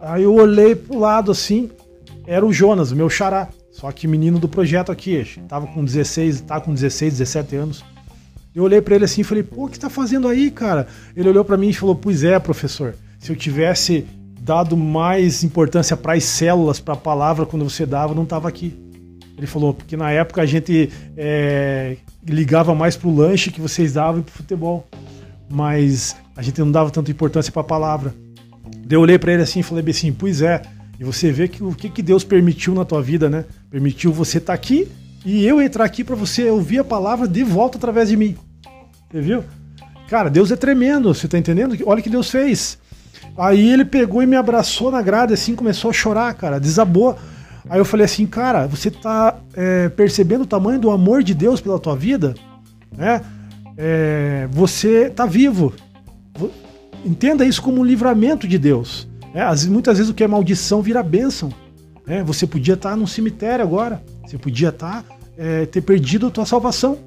Aí 0.00 0.22
eu 0.22 0.34
olhei 0.34 0.74
pro 0.76 0.98
lado 0.98 1.30
assim, 1.30 1.70
era 2.26 2.44
o 2.44 2.52
Jonas, 2.52 2.92
meu 2.92 3.08
xará. 3.08 3.48
Só 3.72 3.90
que 3.92 4.08
menino 4.08 4.38
do 4.38 4.48
projeto 4.48 4.90
aqui, 4.90 5.24
tava 5.48 5.66
com 5.68 5.84
16, 5.84 6.40
tá 6.42 6.60
com 6.60 6.74
16, 6.74 7.18
17 7.18 7.56
anos. 7.56 7.84
Eu 8.54 8.64
olhei 8.64 8.80
para 8.80 8.96
ele 8.96 9.04
assim 9.04 9.20
e 9.20 9.24
falei: 9.24 9.42
"Pô, 9.42 9.66
o 9.66 9.68
que 9.68 9.78
tá 9.78 9.88
fazendo 9.88 10.26
aí, 10.26 10.50
cara?" 10.50 10.88
Ele 11.16 11.28
olhou 11.28 11.44
para 11.44 11.56
mim 11.56 11.68
e 11.68 11.74
falou: 11.74 11.94
"Pois 11.94 12.24
é, 12.24 12.38
professor. 12.38 12.94
Se 13.18 13.30
eu 13.30 13.36
tivesse 13.36 14.06
dado 14.48 14.76
mais 14.78 15.44
importância 15.44 15.94
para 15.94 16.14
as 16.14 16.24
células, 16.24 16.80
para 16.80 16.94
a 16.94 16.96
palavra 16.96 17.44
quando 17.44 17.68
você 17.68 17.84
dava, 17.84 18.14
não 18.14 18.24
tava 18.24 18.48
aqui." 18.48 18.74
Ele 19.36 19.46
falou: 19.46 19.74
"Porque 19.74 19.94
na 19.94 20.10
época 20.10 20.40
a 20.40 20.46
gente 20.46 20.90
é, 21.16 21.98
ligava 22.26 22.74
mais 22.74 22.96
pro 22.96 23.14
lanche 23.14 23.50
que 23.50 23.60
vocês 23.60 23.92
davam 23.92 24.20
e 24.20 24.24
pro 24.24 24.32
futebol, 24.32 24.86
mas 25.50 26.16
a 26.34 26.40
gente 26.40 26.58
não 26.60 26.72
dava 26.72 26.90
tanta 26.90 27.10
importância 27.10 27.52
para 27.52 27.60
a 27.60 27.64
palavra." 27.64 28.14
Eu 28.88 29.02
olhei 29.02 29.18
para 29.18 29.34
ele 29.34 29.42
assim 29.42 29.60
e 29.60 29.62
falei 29.62 29.84
assim: 29.88 30.12
"Pois 30.12 30.40
é." 30.40 30.62
E 30.98 31.04
você 31.04 31.30
vê 31.30 31.46
que 31.46 31.62
o 31.62 31.72
que, 31.72 31.90
que 31.90 32.02
Deus 32.02 32.24
permitiu 32.24 32.74
na 32.74 32.84
tua 32.84 33.00
vida, 33.00 33.30
né? 33.30 33.44
Permitiu 33.70 34.12
você 34.12 34.38
estar 34.38 34.52
tá 34.52 34.54
aqui 34.54 34.88
e 35.24 35.44
eu 35.44 35.60
entrar 35.60 35.84
aqui 35.84 36.02
para 36.02 36.16
você 36.16 36.50
ouvir 36.50 36.78
a 36.78 36.84
palavra 36.84 37.28
de 37.28 37.44
volta 37.44 37.76
através 37.76 38.08
de 38.08 38.16
mim. 38.16 38.34
Você 39.10 39.20
viu? 39.20 39.44
Cara, 40.08 40.30
Deus 40.30 40.50
é 40.50 40.56
tremendo, 40.56 41.12
você 41.12 41.28
tá 41.28 41.38
entendendo? 41.38 41.76
Olha 41.84 42.00
o 42.00 42.02
que 42.02 42.10
Deus 42.10 42.30
fez. 42.30 42.78
Aí 43.38 43.70
ele 43.70 43.84
pegou 43.84 44.20
e 44.20 44.26
me 44.26 44.34
abraçou 44.34 44.90
na 44.90 45.00
grade, 45.00 45.32
assim, 45.32 45.54
começou 45.54 45.90
a 45.90 45.94
chorar, 45.94 46.34
cara, 46.34 46.58
desabou. 46.58 47.16
Aí 47.70 47.78
eu 47.78 47.84
falei 47.84 48.04
assim, 48.04 48.26
cara, 48.26 48.66
você 48.66 48.90
tá 48.90 49.38
é, 49.54 49.88
percebendo 49.90 50.42
o 50.42 50.46
tamanho 50.46 50.80
do 50.80 50.90
amor 50.90 51.22
de 51.22 51.34
Deus 51.34 51.60
pela 51.60 51.78
tua 51.78 51.94
vida? 51.94 52.34
Né? 52.96 53.20
É, 53.76 54.48
você 54.50 55.08
tá 55.08 55.24
vivo. 55.24 55.72
Entenda 57.04 57.44
isso 57.44 57.62
como 57.62 57.80
um 57.80 57.84
livramento 57.84 58.48
de 58.48 58.58
Deus. 58.58 59.06
É, 59.32 59.44
muitas 59.68 59.98
vezes 59.98 60.10
o 60.10 60.14
que 60.14 60.24
é 60.24 60.26
maldição 60.26 60.82
vira 60.82 61.00
bênção. 61.00 61.50
É, 62.08 62.24
você 62.24 62.44
podia 62.44 62.74
estar 62.74 62.96
num 62.96 63.06
cemitério 63.06 63.64
agora. 63.64 64.02
Você 64.26 64.36
podia 64.36 64.70
estar, 64.70 65.04
é, 65.36 65.64
ter 65.64 65.82
perdido 65.82 66.26
a 66.26 66.30
tua 66.30 66.44
salvação. 66.44 66.98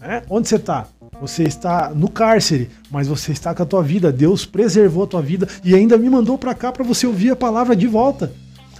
É, 0.00 0.22
onde 0.30 0.48
você 0.48 0.56
está? 0.56 0.86
Você 1.20 1.42
está 1.42 1.92
no 1.94 2.08
cárcere, 2.08 2.70
mas 2.90 3.08
você 3.08 3.32
está 3.32 3.54
com 3.54 3.62
a 3.62 3.66
tua 3.66 3.82
vida. 3.82 4.12
Deus 4.12 4.46
preservou 4.46 5.04
a 5.04 5.06
tua 5.06 5.22
vida 5.22 5.48
e 5.64 5.74
ainda 5.74 5.98
me 5.98 6.08
mandou 6.08 6.38
para 6.38 6.54
cá 6.54 6.70
para 6.70 6.84
você 6.84 7.06
ouvir 7.06 7.30
a 7.30 7.36
palavra 7.36 7.74
de 7.74 7.86
volta. 7.86 8.32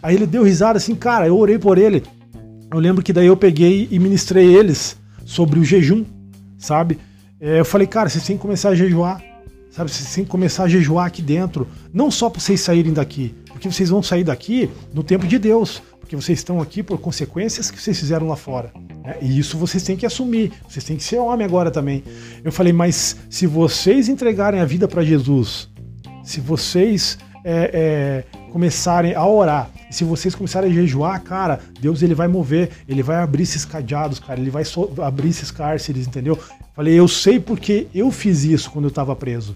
Aí 0.02 0.14
ele 0.14 0.26
deu 0.26 0.44
risada 0.44 0.76
assim, 0.76 0.94
cara, 0.94 1.26
eu 1.26 1.36
orei 1.36 1.58
por 1.58 1.78
ele. 1.78 2.04
Eu 2.72 2.78
lembro 2.78 3.02
que 3.02 3.12
daí 3.12 3.26
eu 3.26 3.36
peguei 3.36 3.88
e 3.90 3.98
ministrei 3.98 4.54
eles 4.54 4.96
sobre 5.24 5.58
o 5.58 5.64
jejum, 5.64 6.04
sabe? 6.56 6.98
É, 7.40 7.60
eu 7.60 7.64
falei, 7.64 7.86
cara, 7.86 8.08
vocês 8.08 8.24
têm 8.24 8.36
que 8.36 8.42
começar 8.42 8.70
a 8.70 8.74
jejuar. 8.74 9.22
Sabe, 9.70 9.90
vocês 9.90 10.12
têm 10.14 10.24
que 10.24 10.30
começar 10.30 10.64
a 10.64 10.68
jejuar 10.68 11.06
aqui 11.06 11.22
dentro. 11.22 11.66
Não 11.92 12.10
só 12.10 12.30
para 12.30 12.40
vocês 12.40 12.60
saírem 12.60 12.92
daqui, 12.92 13.34
porque 13.48 13.70
vocês 13.70 13.90
vão 13.90 14.02
sair 14.02 14.24
daqui 14.24 14.70
no 14.92 15.02
tempo 15.02 15.26
de 15.26 15.38
Deus. 15.38 15.82
Porque 16.08 16.16
vocês 16.16 16.38
estão 16.38 16.58
aqui 16.58 16.82
por 16.82 16.98
consequências 16.98 17.70
que 17.70 17.78
vocês 17.78 18.00
fizeram 18.00 18.26
lá 18.26 18.34
fora. 18.34 18.72
Né? 19.04 19.18
E 19.20 19.38
isso 19.38 19.58
vocês 19.58 19.82
têm 19.82 19.94
que 19.94 20.06
assumir. 20.06 20.54
Vocês 20.66 20.82
têm 20.82 20.96
que 20.96 21.04
ser 21.04 21.18
homem 21.18 21.44
agora 21.44 21.70
também. 21.70 22.02
Eu 22.42 22.50
falei, 22.50 22.72
mas 22.72 23.18
se 23.28 23.46
vocês 23.46 24.08
entregarem 24.08 24.58
a 24.58 24.64
vida 24.64 24.88
para 24.88 25.04
Jesus, 25.04 25.68
se 26.24 26.40
vocês 26.40 27.18
é, 27.44 28.24
é, 28.24 28.38
começarem 28.50 29.14
a 29.14 29.26
orar, 29.26 29.68
se 29.90 30.02
vocês 30.02 30.34
começarem 30.34 30.70
a 30.70 30.74
jejuar, 30.74 31.22
cara, 31.22 31.60
Deus 31.78 32.02
ele 32.02 32.14
vai 32.14 32.26
mover, 32.26 32.70
ele 32.88 33.02
vai 33.02 33.16
abrir 33.16 33.42
esses 33.42 33.66
cadeados, 33.66 34.18
cara, 34.18 34.40
ele 34.40 34.48
vai 34.48 34.64
so 34.64 34.90
abrir 35.02 35.28
esses 35.28 35.50
cárceres, 35.50 36.06
entendeu? 36.06 36.38
Falei, 36.74 36.94
eu 36.94 37.06
sei 37.06 37.38
porque 37.38 37.86
eu 37.94 38.10
fiz 38.10 38.44
isso 38.44 38.70
quando 38.70 38.86
eu 38.86 38.90
estava 38.90 39.14
preso. 39.14 39.54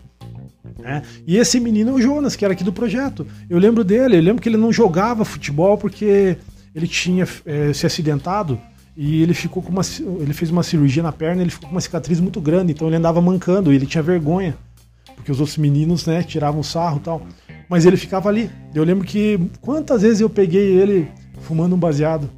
É. 0.84 1.02
E 1.26 1.36
esse 1.36 1.58
menino 1.60 1.90
é 1.90 1.94
o 1.94 2.00
Jonas, 2.00 2.36
que 2.36 2.44
era 2.44 2.52
aqui 2.52 2.64
do 2.64 2.72
projeto. 2.72 3.26
Eu 3.48 3.58
lembro 3.58 3.84
dele, 3.84 4.16
eu 4.16 4.22
lembro 4.22 4.42
que 4.42 4.48
ele 4.48 4.56
não 4.56 4.72
jogava 4.72 5.24
futebol 5.24 5.76
porque 5.76 6.36
ele 6.74 6.86
tinha 6.86 7.26
é, 7.44 7.72
se 7.72 7.86
acidentado 7.86 8.58
e 8.96 9.22
ele 9.22 9.34
ficou 9.34 9.62
com 9.62 9.70
uma. 9.70 9.82
Ele 10.20 10.32
fez 10.32 10.50
uma 10.50 10.62
cirurgia 10.62 11.02
na 11.02 11.12
perna, 11.12 11.42
ele 11.42 11.50
ficou 11.50 11.68
com 11.68 11.74
uma 11.74 11.80
cicatriz 11.80 12.20
muito 12.20 12.40
grande, 12.40 12.72
então 12.72 12.86
ele 12.86 12.96
andava 12.96 13.20
mancando 13.20 13.72
e 13.72 13.76
ele 13.76 13.86
tinha 13.86 14.02
vergonha. 14.02 14.56
Porque 15.16 15.30
os 15.30 15.40
outros 15.40 15.56
meninos, 15.56 16.04
né, 16.06 16.22
tiravam 16.22 16.62
sarro 16.62 17.00
tal. 17.00 17.22
Mas 17.68 17.86
ele 17.86 17.96
ficava 17.96 18.28
ali. 18.28 18.50
Eu 18.74 18.84
lembro 18.84 19.06
que 19.06 19.40
quantas 19.60 20.02
vezes 20.02 20.20
eu 20.20 20.28
peguei 20.28 20.72
ele 20.72 21.08
fumando 21.42 21.74
um 21.74 21.78
baseado. 21.78 22.28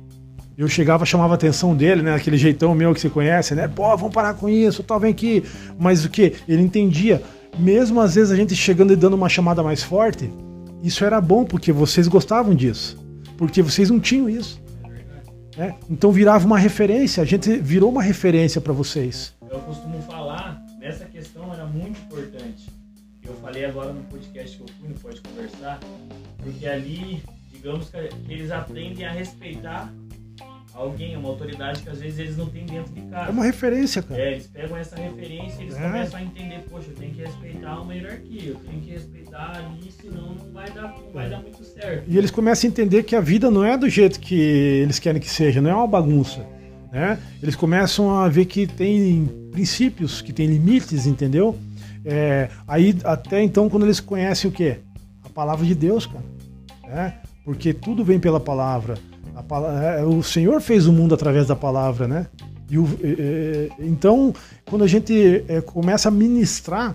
Eu 0.57 0.69
chegava, 0.69 1.05
chamava 1.05 1.35
a 1.35 1.37
atenção 1.37 1.75
dele, 1.75 2.03
né? 2.03 2.15
Aquele 2.15 2.37
jeitão 2.37 2.73
meu 2.75 2.95
que 2.95 3.01
você 3.01 3.11
conhece, 3.11 3.55
né? 3.57 3.67
Pô, 3.67 3.97
vamos 3.97 4.15
parar 4.15 4.35
com 4.35 4.49
isso, 4.49 4.85
tal, 4.85 5.01
vem 5.01 5.11
aqui. 5.11 5.43
Mas 5.77 6.05
o 6.05 6.11
que? 6.11 6.35
Ele 6.47 6.63
entendia. 6.63 7.21
Mesmo 7.59 8.01
às 8.01 8.15
vezes 8.15 8.33
a 8.33 8.37
gente 8.37 8.55
chegando 8.55 8.93
e 8.93 8.97
dando 8.97 9.15
uma 9.15 9.29
chamada 9.29 9.63
mais 9.63 9.83
forte, 9.83 10.31
isso 10.83 11.05
era 11.05 11.21
bom 11.21 11.45
porque 11.45 11.73
vocês 11.73 12.09
gostavam 12.09 12.55
disso. 12.55 12.99
Porque 13.37 13.63
vocês 13.63 13.91
não 13.91 14.01
tinham 14.01 14.29
isso. 14.29 14.61
Né? 15.57 15.75
Então 15.89 16.11
virava 16.11 16.45
uma 16.45 16.59
referência, 16.59 17.23
a 17.23 17.27
gente 17.27 17.57
virou 17.59 17.91
uma 17.91 18.03
referência 18.03 18.61
para 18.61 18.73
vocês. 18.73 19.33
Eu 19.49 19.61
costumo 19.61 20.03
falar, 20.03 20.61
nessa 20.79 21.05
questão 21.05 21.53
era 21.53 21.65
muito 21.65 22.01
importante. 22.01 22.69
Eu 23.27 23.35
falei 23.37 23.65
agora 23.65 23.93
no 23.93 24.03
podcast 24.05 24.57
que 24.57 24.63
eu 24.63 24.69
fui, 24.79 24.89
no 24.89 24.95
Pode 24.97 25.21
Conversar, 25.23 25.81
porque 26.43 26.67
ali, 26.67 27.23
digamos 27.53 27.89
que 27.89 27.97
eles 28.29 28.51
aprendem 28.51 29.07
a 29.07 29.13
respeitar 29.13 29.91
alguém, 30.75 31.17
uma 31.17 31.29
autoridade 31.29 31.83
que 31.83 31.89
às 31.89 32.01
vezes 32.01 32.19
eles 32.19 32.37
não 32.37 32.47
têm 32.47 32.67
dentro 32.67 32.93
de 32.93 33.01
casa. 33.03 33.29
É 33.29 33.33
uma 33.33 33.45
referência, 33.45 34.03
cara. 34.03 34.21
É, 34.21 34.33
eles 34.33 34.47
pegam 34.49 34.77
essa 34.77 34.97
referência 34.97 35.61
e 35.61 35.63
eles 35.65 35.77
é. 35.77 35.83
começam 35.83 36.19
a 36.19 36.23
entender, 36.23 36.65
poxa, 36.69 36.91
eu 36.91 36.95
tenho 36.97 37.15
que 37.15 37.23
respeitar 37.23 37.81
uma 37.81 37.95
hierarquia, 37.95 38.49
eu 38.51 38.57
tenho 38.57 38.81
que 38.81 38.91
respeitar 38.91 39.57
ali, 39.57 39.93
senão 39.93 40.35
não 40.35 40.53
vai 40.53 40.71
dar, 40.71 40.89
não 40.89 41.13
vai 41.13 41.31
dar 41.31 41.41
muito 41.41 41.63
certo. 41.63 42.05
E 42.09 42.19
eles 42.19 42.31
começam 42.31 42.69
a 42.69 42.71
entender 42.71 43.05
que 43.05 43.15
a 43.15 43.21
vida 43.21 43.51
não 43.51 43.65
é 43.65 43.79
do 43.79 43.89
jeito 43.89 44.19
que 44.19 44.35
eles 44.35 44.99
querem 44.99 45.21
que 45.21 45.31
seja, 45.31 45.61
não 45.61 45.71
é 45.71 45.75
uma 45.75 45.87
bagunça. 45.87 46.45
Né? 46.93 47.19
Eles 47.43 47.57
começam 47.57 48.11
a 48.11 48.29
ver 48.29 48.45
que 48.45 48.67
tem 48.67 49.27
princípios, 49.53 50.21
que 50.21 50.33
tem 50.33 50.47
limites, 50.47 51.07
entendeu? 51.07 51.57
É, 52.05 52.51
aí 52.69 52.97
até 53.05 53.43
então 53.43 53.69
quando 53.69 53.85
eles 53.85 53.99
conhecem 53.99 54.51
o 54.51 54.53
que? 54.53 54.77
A 55.25 55.29
palavra 55.29 55.65
de 55.65 55.75
Deus, 55.75 56.07
cara. 56.07 56.25
Né? 56.87 57.15
Porque 57.45 57.73
tudo 57.73 58.05
vem 58.05 58.19
pela 58.19 58.41
palavra. 58.41 58.97
Palavra, 59.43 59.83
é, 59.83 60.05
o 60.05 60.23
Senhor 60.23 60.61
fez 60.61 60.87
o 60.87 60.93
mundo 60.93 61.15
através 61.15 61.47
da 61.47 61.57
palavra, 61.57 62.07
né? 62.07 62.27
E 62.71 62.79
o, 62.79 62.89
é, 63.03 63.69
então, 63.79 64.33
quando 64.65 64.85
a 64.85 64.89
gente 64.89 65.45
é, 65.49 65.61
começa 65.61 66.09
a 66.09 66.11
ministrar 66.11 66.95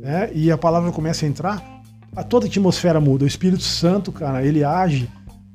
né, 0.00 0.30
e 0.32 0.50
a 0.50 0.56
palavra 0.56 0.90
começa 0.90 1.26
a 1.26 1.28
entrar, 1.28 1.82
a 2.14 2.22
toda 2.22 2.46
a 2.46 2.48
atmosfera 2.48 3.00
muda. 3.00 3.24
O 3.24 3.28
Espírito 3.28 3.62
Santo, 3.62 4.10
cara, 4.10 4.44
ele 4.44 4.64
age 4.64 5.08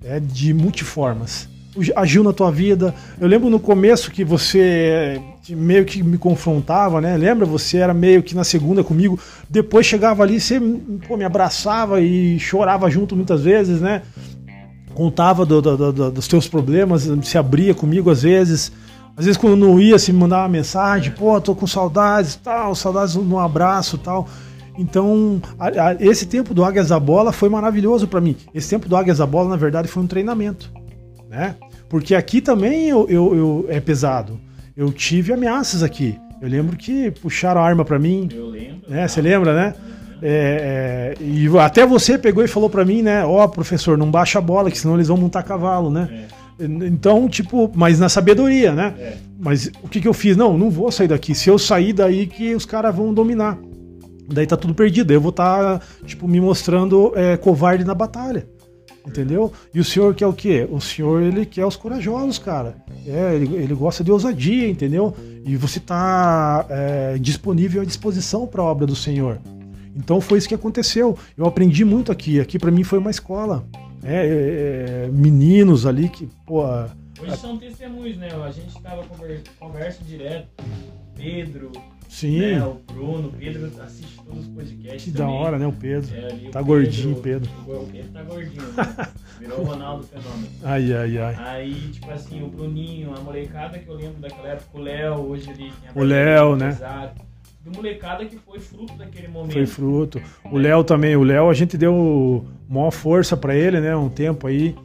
é, 0.03 0.19
de 0.19 0.53
multiformas. 0.53 1.49
Agiu 1.95 2.21
na 2.23 2.33
tua 2.33 2.51
vida. 2.51 2.93
Eu 3.19 3.27
lembro 3.27 3.49
no 3.49 3.59
começo 3.59 4.11
que 4.11 4.25
você 4.25 5.21
meio 5.49 5.85
que 5.85 6.03
me 6.03 6.17
confrontava, 6.17 7.01
né? 7.01 7.17
Lembra? 7.17 7.45
Você 7.45 7.77
era 7.77 7.93
meio 7.93 8.21
que 8.21 8.35
na 8.35 8.43
segunda 8.43 8.83
comigo. 8.83 9.17
Depois 9.49 9.85
chegava 9.85 10.21
ali, 10.21 10.39
você 10.39 10.59
pô, 11.07 11.15
me 11.15 11.23
abraçava 11.23 12.01
e 12.01 12.37
chorava 12.39 12.89
junto 12.89 13.15
muitas 13.15 13.43
vezes, 13.43 13.79
né? 13.79 14.01
Contava 14.93 15.45
do, 15.45 15.61
do, 15.61 15.91
do, 15.91 16.11
dos 16.11 16.27
teus 16.27 16.47
problemas, 16.47 17.09
se 17.23 17.37
abria 17.37 17.73
comigo 17.73 18.09
às 18.09 18.23
vezes. 18.23 18.71
Às 19.15 19.25
vezes 19.25 19.37
quando 19.37 19.57
não 19.57 19.79
ia, 19.79 19.99
se 19.99 20.11
me 20.13 20.19
mandava 20.19 20.43
uma 20.43 20.49
mensagem, 20.49 21.11
pô, 21.11 21.39
tô 21.41 21.53
com 21.53 21.67
saudades, 21.67 22.35
tal, 22.35 22.73
saudades 22.73 23.15
no 23.15 23.39
abraço, 23.39 23.97
tal. 23.97 24.27
Então, 24.77 25.41
a, 25.59 25.67
a, 25.67 25.93
esse 25.99 26.25
tempo 26.25 26.53
do 26.53 26.63
Águias 26.63 26.89
da 26.89 26.99
Bola 26.99 27.31
foi 27.31 27.49
maravilhoso 27.49 28.07
para 28.07 28.21
mim. 28.21 28.35
Esse 28.53 28.69
tempo 28.69 28.87
do 28.87 28.95
Águias 28.95 29.17
da 29.17 29.25
Bola, 29.25 29.49
na 29.49 29.57
verdade, 29.57 29.87
foi 29.87 30.01
um 30.01 30.07
treinamento, 30.07 30.71
né? 31.29 31.55
Porque 31.89 32.15
aqui 32.15 32.39
também 32.39 32.87
eu, 32.87 33.05
eu, 33.09 33.35
eu 33.35 33.65
é 33.67 33.81
pesado. 33.81 34.39
Eu 34.75 34.91
tive 34.93 35.33
ameaças 35.33 35.83
aqui. 35.83 36.17
Eu 36.41 36.47
lembro 36.47 36.77
que 36.77 37.11
puxaram 37.11 37.61
a 37.61 37.65
arma 37.65 37.83
para 37.83 37.99
mim. 37.99 38.29
Eu 38.33 38.47
lembro. 38.47 38.89
Né? 38.89 39.07
Você 39.07 39.21
lembra, 39.21 39.53
né? 39.53 39.75
É, 40.21 41.15
é, 41.19 41.23
e 41.23 41.47
até 41.57 41.85
você 41.85 42.17
pegou 42.17 42.43
e 42.43 42.47
falou 42.47 42.69
para 42.69 42.85
mim, 42.85 43.01
né? 43.01 43.25
Ó, 43.25 43.43
oh, 43.43 43.49
professor, 43.49 43.97
não 43.97 44.11
baixa 44.11 44.37
a 44.37 44.41
bola, 44.41 44.69
que 44.69 44.77
senão 44.77 44.95
eles 44.95 45.07
vão 45.07 45.17
montar 45.17 45.43
cavalo, 45.43 45.89
né? 45.89 46.27
É. 46.37 46.41
Então, 46.63 47.27
tipo, 47.27 47.71
mas 47.73 47.99
na 47.99 48.07
sabedoria, 48.07 48.71
né? 48.71 48.93
É. 48.99 49.17
Mas 49.39 49.71
o 49.81 49.89
que, 49.89 49.99
que 49.99 50.07
eu 50.07 50.13
fiz? 50.13 50.37
Não, 50.37 50.57
não 50.57 50.69
vou 50.69 50.91
sair 50.91 51.07
daqui. 51.07 51.33
Se 51.33 51.49
eu 51.49 51.57
sair 51.57 51.93
daí, 51.93 52.27
que 52.27 52.53
os 52.53 52.65
caras 52.65 52.95
vão 52.95 53.11
dominar. 53.11 53.57
Daí 54.31 54.45
tá 54.45 54.55
tudo 54.55 54.75
perdido. 54.75 55.07
Daí 55.07 55.17
eu 55.17 55.21
vou 55.21 55.31
estar, 55.31 55.79
tá, 55.79 55.85
tipo, 56.05 56.27
me 56.27 56.39
mostrando 56.39 57.11
é, 57.15 57.35
covarde 57.35 57.83
na 57.83 57.95
batalha. 57.95 58.47
Entendeu? 59.07 59.51
E 59.73 59.79
o 59.79 59.83
senhor 59.83 60.13
quer 60.13 60.27
o 60.27 60.33
quê? 60.33 60.67
O 60.69 60.79
senhor, 60.79 61.23
ele 61.23 61.43
quer 61.43 61.65
os 61.65 61.75
corajosos, 61.75 62.37
cara. 62.37 62.75
É, 63.07 63.33
ele, 63.33 63.55
ele 63.55 63.73
gosta 63.73 64.03
de 64.03 64.11
ousadia, 64.11 64.69
entendeu? 64.69 65.15
E 65.43 65.55
você 65.55 65.79
tá 65.79 66.67
disponível 67.19 67.81
à 67.81 67.85
disposição 67.85 68.45
para 68.45 68.61
a 68.61 68.65
obra 68.65 68.85
do 68.85 68.95
Senhor. 68.95 69.39
Então 69.95 70.21
foi 70.21 70.37
isso 70.37 70.47
que 70.47 70.55
aconteceu. 70.55 71.17
Eu 71.37 71.45
aprendi 71.45 71.83
muito 71.83 72.11
aqui. 72.11 72.39
Aqui 72.39 72.57
para 72.57 72.71
mim 72.71 72.83
foi 72.83 72.99
uma 72.99 73.11
escola. 73.11 73.65
É, 74.03 74.15
é, 74.15 75.05
é, 75.05 75.07
meninos 75.11 75.85
ali 75.85 76.09
que, 76.09 76.27
pô. 76.45 76.63
Hoje 76.63 77.37
são 77.37 77.57
testemunhos, 77.57 78.17
né? 78.17 78.29
A 78.33 78.51
gente 78.51 78.81
tava 78.81 79.03
conversa, 79.03 79.43
conversa 79.59 80.03
direto. 80.03 80.47
Pedro, 81.15 81.71
Sim. 82.11 82.41
Né, 82.41 82.63
o 82.65 82.73
Bruno, 82.91 83.29
o 83.29 83.31
Pedro 83.31 83.71
assiste 83.81 84.17
todos 84.17 84.45
os 84.45 84.47
podcasts. 84.49 85.05
Que 85.05 85.11
também. 85.11 85.33
da 85.33 85.41
hora, 85.41 85.57
né? 85.57 85.65
O 85.65 85.71
Pedro. 85.71 86.13
É, 86.13 86.49
tá 86.51 86.59
o 86.59 86.65
gordinho, 86.65 87.15
Pedro. 87.15 87.49
O 87.65 87.87
Pedro 87.89 88.11
tá 88.11 88.23
gordinho. 88.23 88.61
Né? 88.61 89.07
Virou 89.39 89.61
o 89.61 89.63
Ronaldo 89.63 90.03
Fenômeno. 90.03 90.49
Ai, 90.61 90.93
ai, 90.93 91.17
ai. 91.17 91.35
Aí, 91.37 91.73
tipo 91.93 92.11
assim, 92.11 92.43
o 92.43 92.49
Bruninho, 92.49 93.15
a 93.15 93.21
molecada 93.21 93.79
que 93.79 93.87
eu 93.87 93.95
lembro 93.95 94.19
daquela 94.19 94.49
época, 94.49 94.77
o 94.77 94.81
Léo, 94.81 95.15
hoje 95.21 95.49
ele 95.51 95.71
tem 95.71 95.89
a 95.89 95.99
O 95.99 96.03
Léo, 96.03 96.55
né? 96.57 96.69
Exato. 96.69 97.30
Do 97.63 97.71
molecada 97.75 98.25
que 98.25 98.37
foi 98.37 98.59
fruto 98.59 98.93
daquele 98.97 99.27
momento. 99.27 99.53
Foi 99.53 99.65
fruto. 99.67 100.21
O 100.51 100.57
Léo 100.57 100.83
também, 100.83 101.15
o 101.15 101.23
Léo 101.23 101.49
a 101.49 101.53
gente 101.53 101.77
deu 101.77 102.43
maior 102.67 102.89
força 102.91 103.37
pra 103.37 103.55
ele, 103.55 103.79
né? 103.79 103.95
Um 103.95 104.09
tempo 104.09 104.47
aí. 104.47 104.75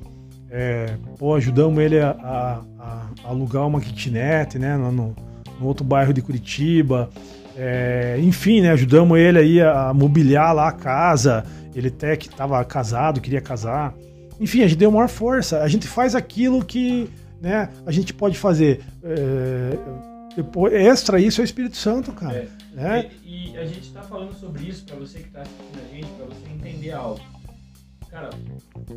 É, 0.50 0.94
pô, 1.18 1.34
ajudamos 1.34 1.82
ele 1.82 1.98
a, 2.00 2.10
a- 2.10 2.60
a 2.78 3.28
alugar 3.30 3.66
uma 3.66 3.80
kitnet, 3.80 4.58
né? 4.58 4.76
No, 4.76 4.92
no- 4.92 5.16
no 5.58 5.66
outro 5.66 5.84
bairro 5.84 6.12
de 6.12 6.20
Curitiba. 6.20 7.08
É, 7.56 8.18
enfim, 8.20 8.60
né? 8.60 8.70
Ajudamos 8.72 9.18
ele 9.18 9.38
aí 9.38 9.60
a 9.62 9.92
mobiliar 9.94 10.54
lá 10.54 10.68
a 10.68 10.72
casa. 10.72 11.44
Ele 11.74 11.88
até 11.88 12.14
que 12.16 12.28
estava 12.28 12.62
casado, 12.64 13.20
queria 13.22 13.40
casar. 13.40 13.94
Enfim, 14.38 14.62
a 14.62 14.66
gente 14.68 14.78
deu 14.78 14.90
maior 14.90 15.08
força. 15.08 15.62
A 15.62 15.68
gente 15.68 15.86
faz 15.88 16.14
aquilo 16.14 16.62
que 16.62 17.08
né, 17.40 17.70
a 17.86 17.90
gente 17.90 18.12
pode 18.12 18.36
fazer. 18.36 18.80
É, 19.02 19.78
depois, 20.36 20.72
extra 20.74 21.18
isso 21.18 21.40
é 21.40 21.42
o 21.42 21.44
Espírito 21.44 21.76
Santo, 21.76 22.12
cara. 22.12 22.36
É. 22.36 22.48
né? 22.72 23.10
E, 23.24 23.50
e 23.50 23.58
a 23.58 23.64
gente 23.64 23.90
tá 23.90 24.02
falando 24.02 24.34
sobre 24.34 24.68
isso 24.68 24.84
pra 24.84 24.96
você 24.96 25.20
que 25.20 25.30
tá 25.30 25.40
assistindo 25.40 25.80
a 25.82 25.94
gente, 25.94 26.06
pra 26.08 26.26
você 26.26 26.48
entender 26.50 26.92
algo. 26.92 27.20
Cara, 28.10 28.30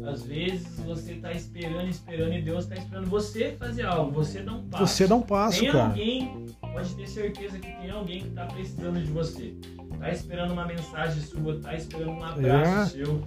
às 0.07 0.23
vezes 0.23 0.79
você 0.79 1.15
tá 1.15 1.31
esperando, 1.33 1.89
esperando 1.89 2.33
e 2.33 2.41
Deus 2.41 2.67
tá 2.67 2.75
esperando 2.75 3.09
você 3.09 3.55
fazer 3.57 3.83
algo, 3.83 4.11
você 4.11 4.41
dá 4.41 4.53
um 4.53 4.63
passo. 4.63 4.87
Você 4.87 5.07
dá 5.07 5.15
um 5.15 5.21
passo, 5.21 5.59
Tem 5.59 5.71
cara. 5.71 5.85
alguém, 5.85 6.45
pode 6.61 6.95
ter 6.95 7.07
certeza 7.07 7.57
que 7.57 7.71
tem 7.71 7.89
alguém 7.89 8.21
que 8.21 8.29
tá 8.29 8.45
precisando 8.45 9.01
de 9.01 9.11
você. 9.11 9.55
Tá 9.99 10.11
esperando 10.11 10.53
uma 10.53 10.65
mensagem 10.65 11.21
sua, 11.21 11.59
tá 11.59 11.75
esperando 11.75 12.11
um 12.11 12.23
abraço 12.23 12.91
seu. 12.91 13.21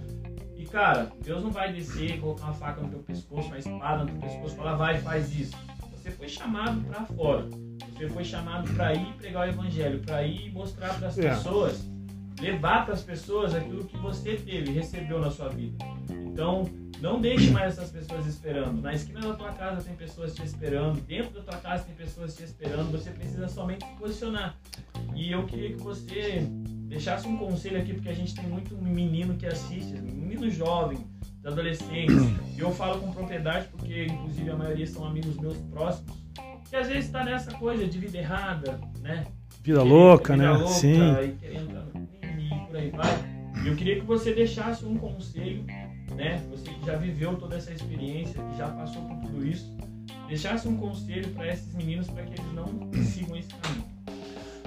E 0.55 0.65
cara, 0.65 1.11
Deus 1.23 1.43
não 1.43 1.51
vai 1.51 1.73
descer, 1.73 2.19
colocar 2.19 2.45
uma 2.45 2.53
faca 2.53 2.81
no 2.81 2.89
teu 2.89 2.99
pescoço, 2.99 3.47
uma 3.47 3.59
espada 3.59 4.05
no 4.05 4.11
teu 4.11 4.29
pescoço 4.29 4.55
falar, 4.55 4.75
vai, 4.75 4.97
faz 4.99 5.35
isso. 5.37 5.55
Você 6.03 6.11
foi 6.11 6.27
chamado 6.27 6.81
pra 6.81 7.05
fora. 7.05 7.47
Você 7.93 8.09
foi 8.09 8.25
chamado 8.25 8.69
pra 8.73 8.93
ir 8.93 9.13
pregar 9.13 9.47
o 9.47 9.49
evangelho, 9.49 10.01
pra 10.01 10.21
ir 10.27 10.51
mostrar 10.51 10.95
para 10.95 11.07
as 11.07 11.17
É. 11.17 11.29
pessoas, 11.29 11.89
levar 12.41 12.83
para 12.83 12.93
as 12.93 13.01
pessoas 13.01 13.55
aquilo 13.55 13.85
que 13.85 13.95
você 13.95 14.35
teve, 14.35 14.73
recebeu 14.73 15.19
na 15.19 15.31
sua 15.31 15.47
vida. 15.47 15.77
Então, 16.09 16.65
não 16.99 17.21
deixe 17.21 17.51
mais 17.51 17.77
essas 17.77 17.89
pessoas 17.89 18.25
esperando. 18.27 18.81
Na 18.81 18.93
esquina 18.93 19.21
da 19.21 19.33
tua 19.33 19.53
casa 19.53 19.81
tem 19.81 19.95
pessoas 19.95 20.35
te 20.35 20.43
esperando, 20.43 20.99
dentro 20.99 21.35
da 21.35 21.41
tua 21.53 21.57
casa 21.61 21.85
tem 21.85 21.95
pessoas 21.95 22.35
te 22.35 22.43
esperando. 22.43 22.91
Você 22.91 23.09
precisa 23.09 23.47
somente 23.47 23.85
se 23.85 23.93
posicionar. 23.93 24.57
E 25.15 25.31
eu 25.31 25.45
queria 25.45 25.69
que 25.69 25.81
você 25.81 26.45
deixasse 26.93 27.27
um 27.27 27.37
conselho 27.37 27.79
aqui, 27.79 27.93
porque 27.93 28.09
a 28.09 28.13
gente 28.13 28.35
tem 28.35 28.45
muito 28.45 28.77
menino 28.77 29.33
que 29.33 29.47
assiste, 29.47 29.93
menino 29.93 30.49
jovem, 30.49 30.99
adolescentes. 31.43 32.15
E 32.55 32.59
eu 32.59 32.71
falo 32.71 33.01
com 33.01 33.11
propriedade, 33.11 33.67
porque 33.69 34.05
inclusive 34.05 34.49
a 34.49 34.55
maioria 34.55 34.85
são 34.85 35.05
amigos 35.05 35.35
meus 35.37 35.57
próximos, 35.57 36.15
que 36.69 36.75
às 36.75 36.87
vezes 36.87 37.05
está 37.05 37.23
nessa 37.23 37.51
coisa 37.53 37.87
de 37.87 37.97
vida 37.97 38.19
errada, 38.19 38.79
né? 39.01 39.25
Vida 39.63 39.81
louca, 39.81 40.33
vida 40.33 40.45
né? 40.45 40.57
louca, 40.57 40.73
Sim. 40.73 41.13
E 41.23 41.31
crime 42.19 42.49
e 42.53 42.67
por 42.67 42.77
aí 42.77 42.91
vai. 42.91 43.63
E 43.63 43.67
eu 43.67 43.75
queria 43.75 43.95
que 43.99 44.05
você 44.05 44.33
deixasse 44.33 44.85
um 44.85 44.95
conselho, 44.95 45.65
né? 46.15 46.43
Você 46.51 46.69
que 46.69 46.85
já 46.85 46.95
viveu 46.95 47.35
toda 47.37 47.55
essa 47.55 47.73
experiência, 47.73 48.39
que 48.39 48.57
já 48.57 48.69
passou 48.69 49.01
por 49.03 49.17
tudo 49.21 49.47
isso, 49.47 49.75
deixasse 50.27 50.67
um 50.67 50.77
conselho 50.77 51.29
para 51.29 51.47
esses 51.47 51.73
meninos 51.73 52.07
para 52.07 52.23
que 52.23 52.39
eles 52.39 52.53
não 52.53 52.67
sigam 53.03 53.35
esse 53.35 53.49
caminho. 53.49 53.92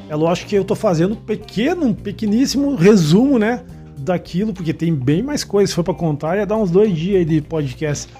É 0.08 0.14
lógico 0.14 0.48
que 0.48 0.54
eu 0.56 0.64
tô 0.64 0.74
fazendo 0.74 1.12
um 1.14 1.16
pequeno, 1.16 1.86
um 1.86 1.94
pequeníssimo 1.94 2.74
resumo, 2.76 3.38
né? 3.38 3.64
Daquilo, 3.98 4.52
porque 4.52 4.72
tem 4.72 4.94
bem 4.94 5.22
mais 5.22 5.42
coisas. 5.42 5.70
Se 5.70 5.76
for 5.76 5.82
para 5.82 5.94
contar, 5.94 6.36
ia 6.36 6.46
dar 6.46 6.56
uns 6.56 6.70
dois 6.70 6.94
dias 6.96 7.18
aí 7.18 7.24
de 7.24 7.40
podcast. 7.40 8.12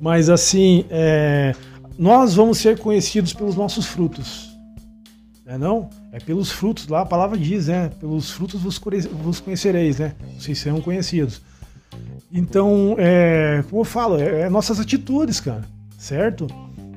Mas 0.00 0.28
assim, 0.30 0.84
é, 0.90 1.54
nós 1.98 2.34
vamos 2.34 2.58
ser 2.58 2.78
conhecidos 2.78 3.32
pelos 3.32 3.56
nossos 3.56 3.86
frutos. 3.86 4.50
É 5.44 5.58
não? 5.58 5.90
É 6.12 6.18
pelos 6.18 6.52
frutos, 6.52 6.86
lá 6.86 7.00
a 7.00 7.06
palavra 7.06 7.36
diz, 7.36 7.66
né? 7.66 7.90
Pelos 7.98 8.30
frutos 8.30 8.60
vos, 8.60 8.78
conhe- 8.78 9.00
vos 9.00 9.40
conhecereis, 9.40 9.98
né? 9.98 10.12
Vocês 10.38 10.58
serão 10.58 10.80
conhecidos. 10.80 11.42
Então, 12.32 12.94
é, 12.98 13.62
como 13.68 13.82
eu 13.82 13.84
falo, 13.84 14.16
é, 14.18 14.42
é 14.42 14.48
nossas 14.48 14.78
atitudes, 14.80 15.40
cara, 15.40 15.62
certo? 15.98 16.46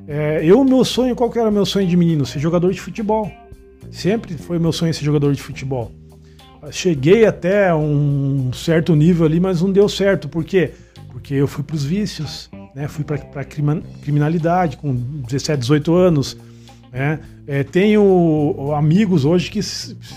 É, 0.06 0.40
eu, 0.44 0.64
meu 0.64 0.84
sonho, 0.84 1.16
qual 1.16 1.28
que 1.30 1.38
era 1.38 1.50
meu 1.50 1.66
sonho 1.66 1.86
de 1.86 1.96
menino? 1.96 2.24
Ser 2.24 2.38
jogador 2.38 2.72
de 2.72 2.80
futebol. 2.80 3.30
Sempre 3.96 4.34
foi 4.34 4.58
meu 4.58 4.72
sonho 4.72 4.92
ser 4.92 5.06
jogador 5.06 5.32
de 5.32 5.42
futebol. 5.42 5.90
Cheguei 6.70 7.24
até 7.24 7.74
um 7.74 8.52
certo 8.52 8.94
nível 8.94 9.24
ali, 9.24 9.40
mas 9.40 9.62
não 9.62 9.72
deu 9.72 9.88
certo. 9.88 10.28
Por 10.28 10.44
quê? 10.44 10.72
Porque 11.10 11.32
eu 11.32 11.48
fui 11.48 11.64
para 11.64 11.76
os 11.76 11.82
vícios, 11.82 12.50
né? 12.74 12.88
fui 12.88 13.02
para 13.02 13.16
a 13.16 13.44
criminalidade 13.44 14.76
com 14.76 14.94
17, 14.94 15.60
18 15.60 15.94
anos. 15.94 16.36
Né? 16.92 17.20
É, 17.46 17.64
tenho 17.64 18.70
amigos 18.76 19.24
hoje 19.24 19.50
que 19.50 19.60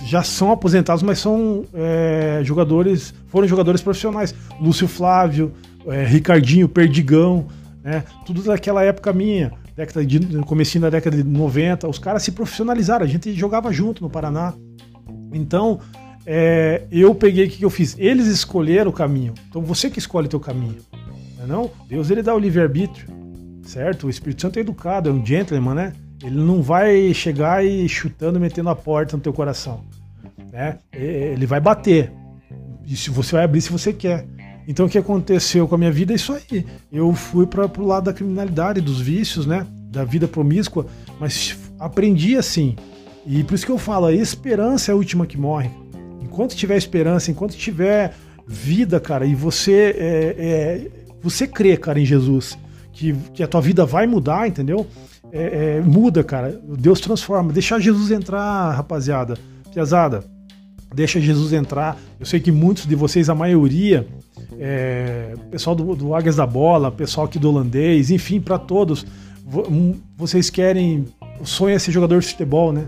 já 0.05 0.23
são 0.23 0.51
aposentados, 0.51 1.01
mas 1.01 1.19
são 1.19 1.63
é, 1.73 2.41
jogadores, 2.43 3.13
foram 3.27 3.47
jogadores 3.47 3.81
profissionais. 3.81 4.35
Lúcio 4.59 4.89
Flávio, 4.89 5.53
é, 5.87 6.03
Ricardinho, 6.03 6.67
Perdigão, 6.67 7.47
né? 7.81 8.03
tudo 8.25 8.43
daquela 8.43 8.83
época 8.83 9.13
minha, 9.13 9.53
década 9.79 10.05
de, 10.05 10.19
no 10.19 10.45
comecinho 10.45 10.81
da 10.81 10.89
década 10.89 11.17
de 11.17 11.23
90. 11.23 11.87
Os 11.87 11.99
caras 11.99 12.23
se 12.23 12.31
profissionalizaram, 12.31 13.05
a 13.05 13.07
gente 13.07 13.33
jogava 13.33 13.71
junto 13.71 14.03
no 14.03 14.09
Paraná. 14.09 14.53
Então, 15.33 15.79
é, 16.25 16.83
eu 16.91 17.15
peguei 17.15 17.45
o 17.45 17.49
que, 17.49 17.57
que 17.57 17.65
eu 17.65 17.69
fiz. 17.69 17.95
Eles 17.97 18.27
escolheram 18.27 18.91
o 18.91 18.93
caminho. 18.93 19.33
Então 19.49 19.61
você 19.61 19.89
que 19.89 19.99
escolhe 19.99 20.27
o 20.27 20.29
teu 20.29 20.39
caminho. 20.39 20.77
Não 21.37 21.43
é 21.43 21.47
não? 21.47 21.71
Deus 21.87 22.09
ele 22.09 22.21
dá 22.21 22.35
o 22.35 22.39
livre-arbítrio. 22.39 23.07
Certo? 23.63 24.07
O 24.07 24.09
Espírito 24.09 24.41
Santo 24.41 24.57
é 24.57 24.61
educado, 24.61 25.09
é 25.09 25.13
um 25.13 25.23
gentleman, 25.23 25.75
né? 25.75 25.93
Ele 26.23 26.35
não 26.35 26.61
vai 26.61 27.13
chegar 27.13 27.63
e 27.63 27.87
chutando, 27.87 28.39
metendo 28.39 28.69
a 28.69 28.75
porta 28.75 29.15
no 29.15 29.23
teu 29.23 29.31
coração. 29.31 29.85
Né? 30.51 30.79
Ele 30.91 31.45
vai 31.45 31.61
bater. 31.61 32.11
E 32.85 32.95
se 32.95 33.09
você 33.09 33.35
vai 33.35 33.45
abrir 33.45 33.61
se 33.61 33.71
você 33.71 33.93
quer. 33.93 34.25
Então 34.69 34.85
o 34.85 34.89
que 34.89 34.99
aconteceu 34.99 35.67
com 35.67 35.73
a 35.73 35.77
minha 35.79 35.91
vida 35.91 36.13
é 36.13 36.15
isso 36.15 36.31
aí. 36.31 36.63
Eu 36.91 37.11
fui 37.15 37.47
para 37.47 37.65
o 37.65 37.87
lado 37.87 38.03
da 38.03 38.13
criminalidade, 38.13 38.79
dos 38.79 39.01
vícios, 39.01 39.47
né? 39.47 39.65
Da 39.89 40.03
vida 40.03 40.27
promíscua, 40.27 40.85
mas 41.19 41.57
aprendi 41.79 42.37
assim. 42.37 42.75
E 43.25 43.43
por 43.43 43.55
isso 43.55 43.65
que 43.65 43.71
eu 43.71 43.79
falo, 43.79 44.05
a 44.05 44.13
esperança 44.13 44.91
é 44.91 44.93
a 44.93 44.95
última 44.95 45.25
que 45.25 45.39
morre. 45.39 45.71
Enquanto 46.21 46.55
tiver 46.55 46.77
esperança, 46.77 47.31
enquanto 47.31 47.57
tiver 47.57 48.13
vida, 48.47 48.99
cara, 48.99 49.25
e 49.25 49.33
você 49.33 49.95
é, 49.97 50.35
é, 50.37 50.87
você 51.19 51.47
crê, 51.47 51.75
cara, 51.75 51.99
em 51.99 52.05
Jesus, 52.05 52.55
que, 52.93 53.13
que 53.33 53.41
a 53.41 53.47
tua 53.47 53.61
vida 53.61 53.87
vai 53.87 54.05
mudar, 54.05 54.47
entendeu? 54.47 54.85
É, 55.31 55.77
é, 55.77 55.81
muda, 55.81 56.23
cara. 56.23 56.61
Deus 56.77 57.01
transforma. 57.01 57.51
Deixar 57.51 57.79
Jesus 57.79 58.11
entrar, 58.11 58.75
rapaziada. 58.75 59.35
Piazada, 59.73 60.23
deixa 60.93 61.19
Jesus 61.19 61.53
entrar. 61.53 61.97
Eu 62.19 62.25
sei 62.25 62.39
que 62.39 62.51
muitos 62.51 62.85
de 62.85 62.95
vocês, 62.95 63.29
a 63.29 63.35
maioria, 63.35 64.07
é, 64.59 65.33
pessoal 65.51 65.75
do, 65.75 65.95
do 65.95 66.15
Águias 66.15 66.35
da 66.35 66.45
Bola, 66.45 66.91
pessoal 66.91 67.27
aqui 67.27 67.37
do 67.39 67.49
holandês, 67.49 68.09
enfim, 68.11 68.39
para 68.39 68.57
todos, 68.57 69.05
vo- 69.45 69.67
um, 69.69 69.95
vocês 70.17 70.49
querem. 70.49 71.05
O 71.39 71.45
sonho 71.45 71.75
é 71.75 71.79
ser 71.79 71.91
jogador 71.91 72.19
de 72.19 72.27
futebol, 72.27 72.73
né? 72.73 72.85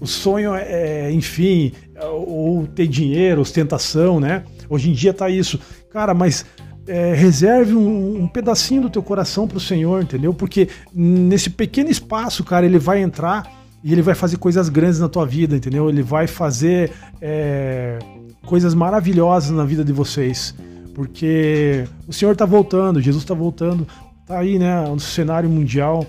O 0.00 0.06
sonho 0.06 0.54
é, 0.54 1.10
enfim, 1.12 1.72
ou 2.12 2.66
ter 2.66 2.86
dinheiro, 2.86 3.40
ostentação, 3.40 4.20
né? 4.20 4.42
Hoje 4.68 4.90
em 4.90 4.92
dia 4.92 5.14
tá 5.14 5.30
isso. 5.30 5.58
Cara, 5.90 6.12
mas 6.12 6.44
é, 6.86 7.14
reserve 7.14 7.74
um, 7.74 8.22
um 8.24 8.26
pedacinho 8.26 8.82
do 8.82 8.90
teu 8.90 9.02
coração 9.02 9.46
pro 9.48 9.60
Senhor, 9.60 10.02
entendeu? 10.02 10.34
Porque 10.34 10.68
nesse 10.92 11.48
pequeno 11.48 11.88
espaço, 11.88 12.42
cara, 12.44 12.66
ele 12.66 12.78
vai 12.78 13.00
entrar 13.00 13.63
e 13.84 13.92
ele 13.92 14.00
vai 14.00 14.14
fazer 14.14 14.38
coisas 14.38 14.70
grandes 14.70 14.98
na 14.98 15.10
tua 15.10 15.26
vida, 15.26 15.54
entendeu? 15.54 15.90
Ele 15.90 16.02
vai 16.02 16.26
fazer 16.26 16.90
é, 17.20 17.98
coisas 18.46 18.74
maravilhosas 18.74 19.50
na 19.50 19.62
vida 19.62 19.84
de 19.84 19.92
vocês. 19.92 20.54
Porque 20.94 21.86
o 22.08 22.12
Senhor 22.12 22.34
tá 22.34 22.46
voltando, 22.46 22.98
Jesus 22.98 23.26
tá 23.26 23.34
voltando, 23.34 23.86
tá 24.26 24.38
aí, 24.38 24.58
né, 24.58 24.88
no 24.88 24.98
cenário 24.98 25.50
mundial. 25.50 26.06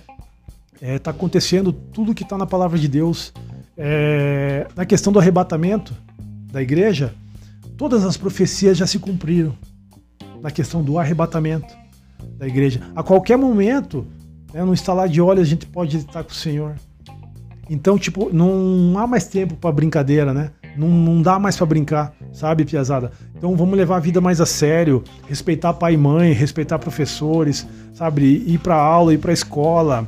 É, 0.79 0.97
tá 0.97 1.11
acontecendo 1.11 1.73
tudo 1.73 2.15
que 2.15 2.23
tá 2.23 2.37
na 2.37 2.45
palavra 2.45 2.79
de 2.79 2.87
Deus. 2.87 3.33
É, 3.77 4.67
na 4.73 4.85
questão 4.85 5.11
do 5.11 5.19
arrebatamento 5.19 5.93
da 6.49 6.61
igreja, 6.61 7.13
todas 7.75 8.05
as 8.05 8.15
profecias 8.15 8.77
já 8.77 8.87
se 8.87 8.99
cumpriram 8.99 9.53
na 10.41 10.49
questão 10.49 10.81
do 10.81 10.97
arrebatamento 10.97 11.75
da 12.37 12.47
igreja. 12.47 12.79
A 12.95 13.03
qualquer 13.03 13.37
momento, 13.37 14.07
né, 14.53 14.63
no 14.63 14.71
instalar 14.71 15.09
de 15.09 15.19
olhos, 15.19 15.41
a 15.41 15.49
gente 15.49 15.65
pode 15.65 15.97
estar 15.97 16.23
com 16.23 16.31
o 16.31 16.35
Senhor. 16.35 16.75
Então, 17.69 17.97
tipo, 17.97 18.29
não 18.31 18.93
há 18.97 19.07
mais 19.07 19.27
tempo 19.27 19.55
para 19.55 19.71
brincadeira, 19.71 20.33
né? 20.33 20.51
Não, 20.77 20.87
não 20.87 21.21
dá 21.21 21.39
mais 21.39 21.55
para 21.55 21.65
brincar, 21.65 22.13
sabe, 22.31 22.65
Piazada? 22.65 23.11
Então 23.35 23.55
vamos 23.55 23.77
levar 23.77 23.97
a 23.97 23.99
vida 23.99 24.19
mais 24.19 24.41
a 24.41 24.45
sério, 24.45 25.03
respeitar 25.27 25.73
pai 25.73 25.93
e 25.93 25.97
mãe, 25.97 26.33
respeitar 26.33 26.77
professores, 26.77 27.65
sabe? 27.93 28.43
Ir 28.45 28.59
para 28.59 28.75
aula, 28.75 29.13
ir 29.13 29.17
para 29.17 29.31
escola, 29.31 30.07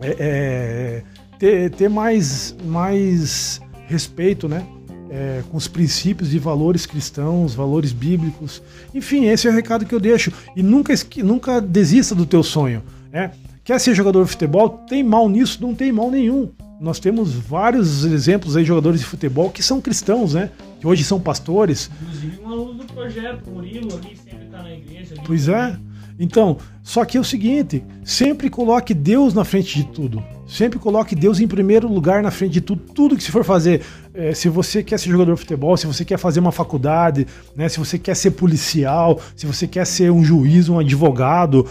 é, 0.00 0.16
é, 0.18 1.02
ter, 1.38 1.70
ter 1.70 1.88
mais, 1.88 2.56
mais 2.64 3.60
respeito, 3.86 4.48
né? 4.48 4.64
é, 5.10 5.42
com 5.50 5.56
os 5.56 5.66
princípios 5.66 6.32
e 6.32 6.38
valores 6.38 6.86
cristãos, 6.86 7.52
valores 7.52 7.92
bíblicos. 7.92 8.62
Enfim, 8.94 9.26
esse 9.26 9.48
é 9.48 9.50
o 9.50 9.54
recado 9.54 9.84
que 9.84 9.94
eu 9.94 10.00
deixo. 10.00 10.32
E 10.54 10.62
nunca, 10.62 10.94
nunca 11.18 11.60
desista 11.60 12.14
do 12.14 12.24
teu 12.24 12.42
sonho. 12.44 12.82
Né? 13.12 13.32
Quer 13.64 13.80
ser 13.80 13.94
jogador 13.94 14.24
de 14.24 14.30
futebol? 14.30 14.68
Tem 14.88 15.02
mal 15.02 15.28
nisso? 15.28 15.58
Não 15.60 15.74
tem 15.74 15.90
mal 15.90 16.10
nenhum. 16.10 16.50
Nós 16.80 16.98
temos 16.98 17.34
vários 17.34 18.06
exemplos 18.06 18.56
aí 18.56 18.62
de 18.62 18.68
jogadores 18.68 19.00
de 19.00 19.06
futebol 19.06 19.50
que 19.50 19.62
são 19.62 19.82
cristãos, 19.82 20.32
né? 20.32 20.50
Que 20.80 20.86
hoje 20.86 21.04
são 21.04 21.20
pastores. 21.20 21.90
Inclusive 22.00 22.40
um 22.42 22.48
aluno 22.48 22.72
do 22.72 22.86
projeto, 22.86 23.50
Murilo, 23.50 23.94
ali 23.98 24.16
sempre 24.16 24.46
está 24.46 24.62
na 24.62 24.72
igreja. 24.72 25.14
Ali 25.14 25.22
pois 25.26 25.46
é. 25.46 25.76
Então, 26.18 26.56
só 26.82 27.04
que 27.04 27.18
é 27.18 27.20
o 27.20 27.24
seguinte, 27.24 27.84
sempre 28.02 28.48
coloque 28.48 28.94
Deus 28.94 29.34
na 29.34 29.44
frente 29.44 29.76
de 29.76 29.92
tudo. 29.92 30.24
Sempre 30.46 30.78
coloque 30.78 31.14
Deus 31.14 31.38
em 31.38 31.46
primeiro 31.46 31.86
lugar 31.86 32.22
na 32.22 32.30
frente 32.30 32.52
de 32.52 32.60
tudo. 32.62 32.82
Tudo 32.94 33.14
que 33.14 33.22
se 33.22 33.30
for 33.30 33.44
fazer, 33.44 33.82
é, 34.14 34.32
se 34.32 34.48
você 34.48 34.82
quer 34.82 34.98
ser 34.98 35.10
jogador 35.10 35.34
de 35.34 35.40
futebol, 35.40 35.76
se 35.76 35.86
você 35.86 36.02
quer 36.02 36.18
fazer 36.18 36.40
uma 36.40 36.52
faculdade, 36.52 37.26
né, 37.54 37.68
se 37.68 37.78
você 37.78 37.98
quer 37.98 38.16
ser 38.16 38.30
policial, 38.30 39.20
se 39.36 39.46
você 39.46 39.66
quer 39.66 39.86
ser 39.86 40.10
um 40.10 40.24
juiz, 40.24 40.70
um 40.70 40.78
advogado, 40.78 41.66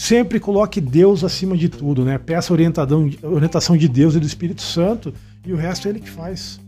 sempre 0.00 0.40
coloque 0.40 0.80
Deus 0.80 1.22
acima 1.22 1.54
de 1.54 1.68
tudo, 1.68 2.06
né? 2.06 2.16
Peça 2.16 2.54
orientação, 2.54 3.10
orientação 3.22 3.76
de 3.76 3.86
Deus 3.86 4.14
e 4.14 4.18
do 4.18 4.26
Espírito 4.26 4.62
Santo 4.62 5.12
e 5.44 5.52
o 5.52 5.56
resto 5.56 5.86
é 5.86 5.90
Ele 5.90 6.00
que 6.00 6.08
faz. 6.08 6.58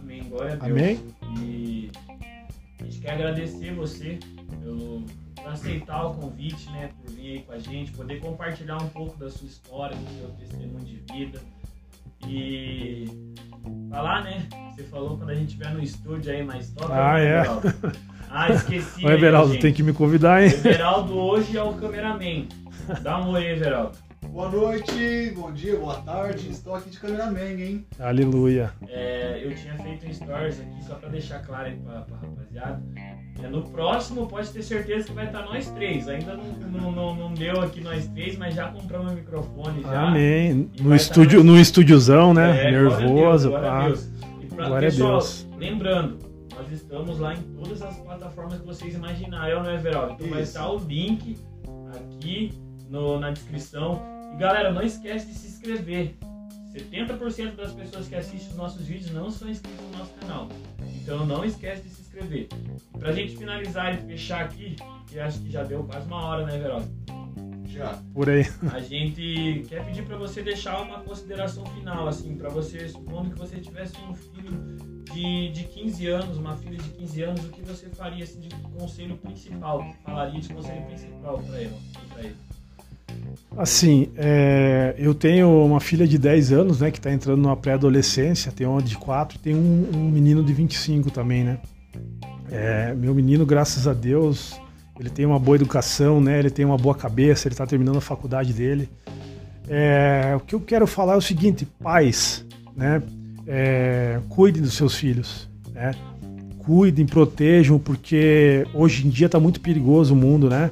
Amém. 0.00 0.22
Glória 0.28 0.52
a 0.54 0.56
Deus. 0.56 0.70
Amém. 0.70 1.00
E 1.40 1.90
a 2.80 2.84
gente 2.84 3.00
quer 3.00 3.14
agradecer 3.14 3.74
você 3.74 4.20
pelo, 4.62 5.02
por 5.34 5.48
aceitar 5.48 6.06
o 6.06 6.14
convite, 6.14 6.70
né? 6.70 6.90
Por 7.02 7.12
vir 7.14 7.32
aí 7.32 7.42
com 7.42 7.52
a 7.52 7.58
gente, 7.58 7.90
poder 7.90 8.20
compartilhar 8.20 8.76
um 8.76 8.88
pouco 8.90 9.18
da 9.18 9.28
sua 9.28 9.48
história, 9.48 9.96
do 9.96 10.20
seu 10.20 10.28
testemunho 10.38 10.84
de 10.84 11.02
vida. 11.12 11.40
E 12.28 13.06
falar, 13.90 14.22
né? 14.22 14.46
Você 14.70 14.84
falou 14.84 15.18
quando 15.18 15.30
a 15.30 15.34
gente 15.34 15.48
estiver 15.48 15.74
no 15.74 15.82
estúdio 15.82 16.32
aí 16.32 16.44
mais 16.44 16.70
top. 16.70 16.92
Ah, 16.92 17.18
é. 17.18 17.42
Ah, 18.30 18.52
esqueci. 18.52 19.02
O 19.04 19.10
Everaldo 19.10 19.54
aí, 19.54 19.58
tem 19.58 19.72
que 19.72 19.82
me 19.82 19.92
convidar, 19.92 20.44
hein? 20.44 20.52
O 20.52 20.68
Everaldo 20.68 21.16
hoje 21.16 21.56
é 21.56 21.62
o 21.62 21.74
cameraman. 21.74 22.46
Dá 23.02 23.20
um 23.20 23.32
oi, 23.32 23.46
Everaldo. 23.46 23.98
Boa 24.30 24.48
noite, 24.48 25.32
bom 25.36 25.52
dia, 25.52 25.76
boa 25.76 25.96
tarde. 25.96 26.50
Estou 26.50 26.74
aqui 26.74 26.88
de 26.88 26.98
cameraman, 26.98 27.60
hein? 27.60 27.86
Aleluia. 27.98 28.72
É, 28.88 29.40
eu 29.44 29.54
tinha 29.54 29.74
feito 29.74 30.06
um 30.06 30.12
stories 30.12 30.58
aqui 30.60 30.84
só 30.84 30.94
pra 30.94 31.10
deixar 31.10 31.40
claro 31.40 31.66
aí 31.66 31.76
pra, 31.76 32.06
rapaziada. 32.20 32.82
É, 33.42 33.48
no 33.48 33.62
próximo 33.62 34.26
pode 34.26 34.50
ter 34.50 34.62
certeza 34.62 35.06
que 35.08 35.12
vai 35.12 35.26
estar 35.26 35.42
nós 35.42 35.70
três. 35.70 36.08
Ainda 36.08 36.34
não, 36.34 36.44
não, 36.70 36.92
não, 36.92 37.14
não 37.14 37.34
deu 37.34 37.60
aqui 37.60 37.82
nós 37.82 38.06
três, 38.08 38.38
mas 38.38 38.54
já 38.54 38.70
compramos 38.70 39.12
o 39.12 39.14
microfone 39.16 39.82
já. 39.82 40.08
Amém. 40.08 40.70
No 40.80 40.88
vai 40.88 40.96
estúdio, 40.96 41.40
estar 41.40 41.52
no 41.52 41.58
estúdiozão, 41.58 42.32
né? 42.32 42.68
É, 42.68 42.70
Nervoso. 42.70 43.50
Glória 43.50 43.68
a 43.68 43.72
pá. 43.72 43.86
Deus. 43.86 44.06
Glória 44.06 44.18
a 44.18 44.28
Deus. 44.28 44.42
E 44.42 44.46
pra, 44.46 44.66
Glória 44.66 44.88
a 44.88 44.90
pessoal, 44.90 45.10
Deus. 45.10 45.46
lembrando, 45.58 46.18
nós 46.56 46.72
estamos 46.72 47.18
lá 47.18 47.34
em 47.34 47.42
todas 47.42 47.82
as 47.82 47.96
plataformas 47.98 48.60
que 48.60 48.66
vocês 48.66 48.94
imaginarem, 48.94 49.54
não 49.54 49.68
é, 49.68 49.74
Everaldo? 49.74 50.14
Então 50.14 50.28
vai 50.28 50.42
Isso. 50.42 50.52
estar 50.52 50.70
o 50.70 50.78
link 50.78 51.36
aqui 51.94 52.67
no, 52.88 53.18
na 53.18 53.30
descrição. 53.30 54.02
E 54.34 54.36
galera, 54.38 54.72
não 54.72 54.82
esquece 54.82 55.26
de 55.26 55.34
se 55.34 55.48
inscrever. 55.48 56.16
70% 56.74 57.56
das 57.56 57.72
pessoas 57.72 58.08
que 58.08 58.14
assistem 58.14 58.50
os 58.50 58.56
nossos 58.56 58.86
vídeos 58.86 59.10
não 59.10 59.30
são 59.30 59.48
inscritos 59.48 59.84
no 59.90 59.98
nosso 59.98 60.12
canal. 60.14 60.48
Então 61.02 61.26
não 61.26 61.44
esquece 61.44 61.82
de 61.82 61.88
se 61.90 62.02
inscrever. 62.02 62.48
E 62.94 62.98
pra 62.98 63.12
gente 63.12 63.36
finalizar 63.36 63.94
e 63.94 64.06
fechar 64.06 64.44
aqui, 64.44 64.76
que 65.06 65.18
acho 65.18 65.40
que 65.40 65.50
já 65.50 65.64
deu 65.64 65.84
quase 65.84 66.06
uma 66.06 66.24
hora, 66.24 66.46
né, 66.46 66.56
Everaldo? 66.56 66.88
Já. 67.66 67.98
Por 68.14 68.28
aí. 68.28 68.44
A 68.72 68.80
gente 68.80 69.64
quer 69.68 69.84
pedir 69.84 70.04
para 70.04 70.16
você 70.16 70.42
deixar 70.42 70.80
uma 70.82 71.00
consideração 71.00 71.64
final, 71.66 72.08
assim, 72.08 72.34
para 72.36 72.48
você, 72.48 72.88
supondo 72.88 73.30
que 73.30 73.38
você 73.38 73.60
tivesse 73.60 73.94
um 74.00 74.14
filho 74.14 74.50
de, 75.12 75.50
de 75.50 75.64
15 75.64 76.06
anos, 76.06 76.38
uma 76.38 76.56
filha 76.56 76.76
de 76.76 76.88
15 76.90 77.22
anos, 77.22 77.44
o 77.44 77.50
que 77.50 77.62
você 77.62 77.88
faria 77.90 78.24
assim, 78.24 78.40
de 78.40 78.48
conselho 78.78 79.16
principal? 79.18 79.84
Falaria 80.04 80.40
de 80.40 80.48
conselho 80.52 80.84
principal 80.86 81.38
para 81.38 81.62
ela, 81.62 81.78
para 82.12 82.24
ele? 82.24 82.36
Assim, 83.56 84.08
é, 84.16 84.94
eu 84.98 85.14
tenho 85.14 85.64
uma 85.64 85.80
filha 85.80 86.06
de 86.06 86.16
10 86.18 86.52
anos, 86.52 86.80
né, 86.80 86.90
que 86.90 86.98
está 86.98 87.12
entrando 87.12 87.42
na 87.42 87.56
pré-adolescência, 87.56 88.52
tem 88.52 88.66
uma 88.66 88.82
de 88.82 88.96
4 88.96 89.38
tem 89.38 89.54
um, 89.54 89.90
um 89.94 90.10
menino 90.10 90.44
de 90.44 90.52
25 90.52 91.10
também, 91.10 91.44
né. 91.44 91.58
É, 92.50 92.94
meu 92.94 93.14
menino, 93.14 93.44
graças 93.44 93.86
a 93.86 93.92
Deus, 93.92 94.58
ele 94.98 95.10
tem 95.10 95.26
uma 95.26 95.38
boa 95.38 95.56
educação, 95.56 96.20
né, 96.20 96.38
ele 96.38 96.50
tem 96.50 96.64
uma 96.64 96.76
boa 96.76 96.94
cabeça, 96.94 97.48
ele 97.48 97.54
está 97.54 97.66
terminando 97.66 97.96
a 97.96 98.00
faculdade 98.00 98.52
dele. 98.52 98.88
É, 99.68 100.34
o 100.36 100.40
que 100.40 100.54
eu 100.54 100.60
quero 100.60 100.86
falar 100.86 101.14
é 101.14 101.16
o 101.16 101.22
seguinte, 101.22 101.66
pais, 101.66 102.44
né, 102.76 103.02
é, 103.46 104.20
cuidem 104.28 104.62
dos 104.62 104.74
seus 104.74 104.94
filhos, 104.94 105.48
né, 105.72 105.92
cuidem, 106.58 107.06
protejam, 107.06 107.78
porque 107.78 108.66
hoje 108.74 109.06
em 109.06 109.10
dia 109.10 109.26
está 109.26 109.40
muito 109.40 109.60
perigoso 109.60 110.14
o 110.14 110.16
mundo, 110.16 110.48
né, 110.48 110.70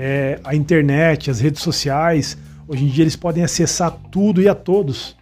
é, 0.00 0.38
a 0.44 0.54
internet, 0.54 1.28
as 1.28 1.40
redes 1.40 1.60
sociais, 1.60 2.38
hoje 2.68 2.84
em 2.84 2.86
dia 2.86 3.02
eles 3.02 3.16
podem 3.16 3.42
acessar 3.42 3.90
tudo 4.12 4.40
e 4.40 4.48
a 4.48 4.54
todos. 4.54 5.16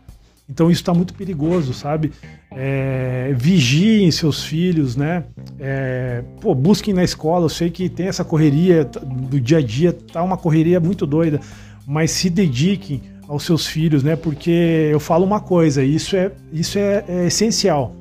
Então 0.48 0.70
isso 0.70 0.82
está 0.82 0.92
muito 0.92 1.14
perigoso, 1.14 1.72
sabe? 1.72 2.12
É, 2.52 3.32
vigiem 3.34 4.10
seus 4.10 4.44
filhos, 4.44 4.94
né? 4.94 5.24
É, 5.58 6.22
pô, 6.42 6.54
busquem 6.54 6.92
na 6.92 7.02
escola. 7.02 7.46
Eu 7.46 7.48
sei 7.48 7.70
que 7.70 7.88
tem 7.88 8.06
essa 8.06 8.22
correria 8.22 8.84
do 8.84 9.40
dia 9.40 9.58
a 9.58 9.62
dia, 9.62 9.94
tá 9.94 10.22
uma 10.22 10.36
correria 10.36 10.78
muito 10.78 11.06
doida, 11.06 11.40
mas 11.86 12.10
se 12.10 12.28
dediquem 12.28 13.00
aos 13.26 13.44
seus 13.44 13.66
filhos, 13.66 14.02
né? 14.02 14.14
Porque 14.14 14.90
eu 14.92 15.00
falo 15.00 15.24
uma 15.24 15.40
coisa, 15.40 15.82
isso 15.82 16.14
é, 16.14 16.30
isso 16.52 16.78
é, 16.78 17.02
é 17.08 17.26
essencial. 17.26 17.96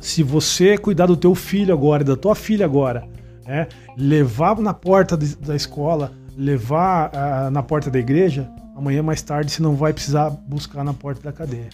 Se 0.00 0.22
você 0.22 0.78
cuidar 0.78 1.06
do 1.06 1.16
teu 1.16 1.34
filho 1.34 1.74
agora, 1.74 2.04
da 2.04 2.16
tua 2.16 2.36
filha 2.36 2.64
agora, 2.64 3.06
né? 3.46 3.66
levar 3.96 4.56
na 4.58 4.72
porta 4.74 5.16
de- 5.16 5.36
da 5.36 5.54
escola, 5.56 6.12
levar 6.36 7.10
ah, 7.14 7.50
na 7.50 7.62
porta 7.62 7.90
da 7.90 7.98
igreja, 7.98 8.48
amanhã 8.76 9.02
mais 9.02 9.20
tarde 9.22 9.50
você 9.52 9.62
não 9.62 9.74
vai 9.76 9.92
precisar 9.92 10.30
buscar 10.30 10.82
na 10.84 10.94
porta 10.94 11.20
da 11.22 11.32
cadeia. 11.32 11.68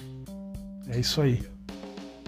É 0.89 0.99
isso 0.99 1.21
aí. 1.21 1.43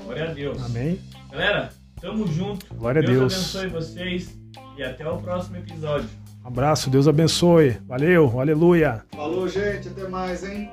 Glória 0.04 0.30
a 0.30 0.32
Deus. 0.34 0.62
Amém? 0.64 0.98
Galera, 1.30 1.70
tamo 2.00 2.26
junto. 2.26 2.66
Glória 2.74 3.00
a 3.00 3.04
Deus 3.04 3.18
Deus. 3.32 3.56
abençoe 3.56 3.68
vocês 3.80 4.38
e 4.76 4.82
até 4.82 5.08
o 5.08 5.16
próximo 5.18 5.56
episódio. 5.56 6.08
Abraço, 6.44 6.88
Deus 6.90 7.06
abençoe. 7.06 7.76
Valeu, 7.86 8.40
aleluia. 8.40 9.02
Falou, 9.14 9.46
gente. 9.48 9.88
Até 9.88 10.08
mais, 10.08 10.42
hein? 10.42 10.70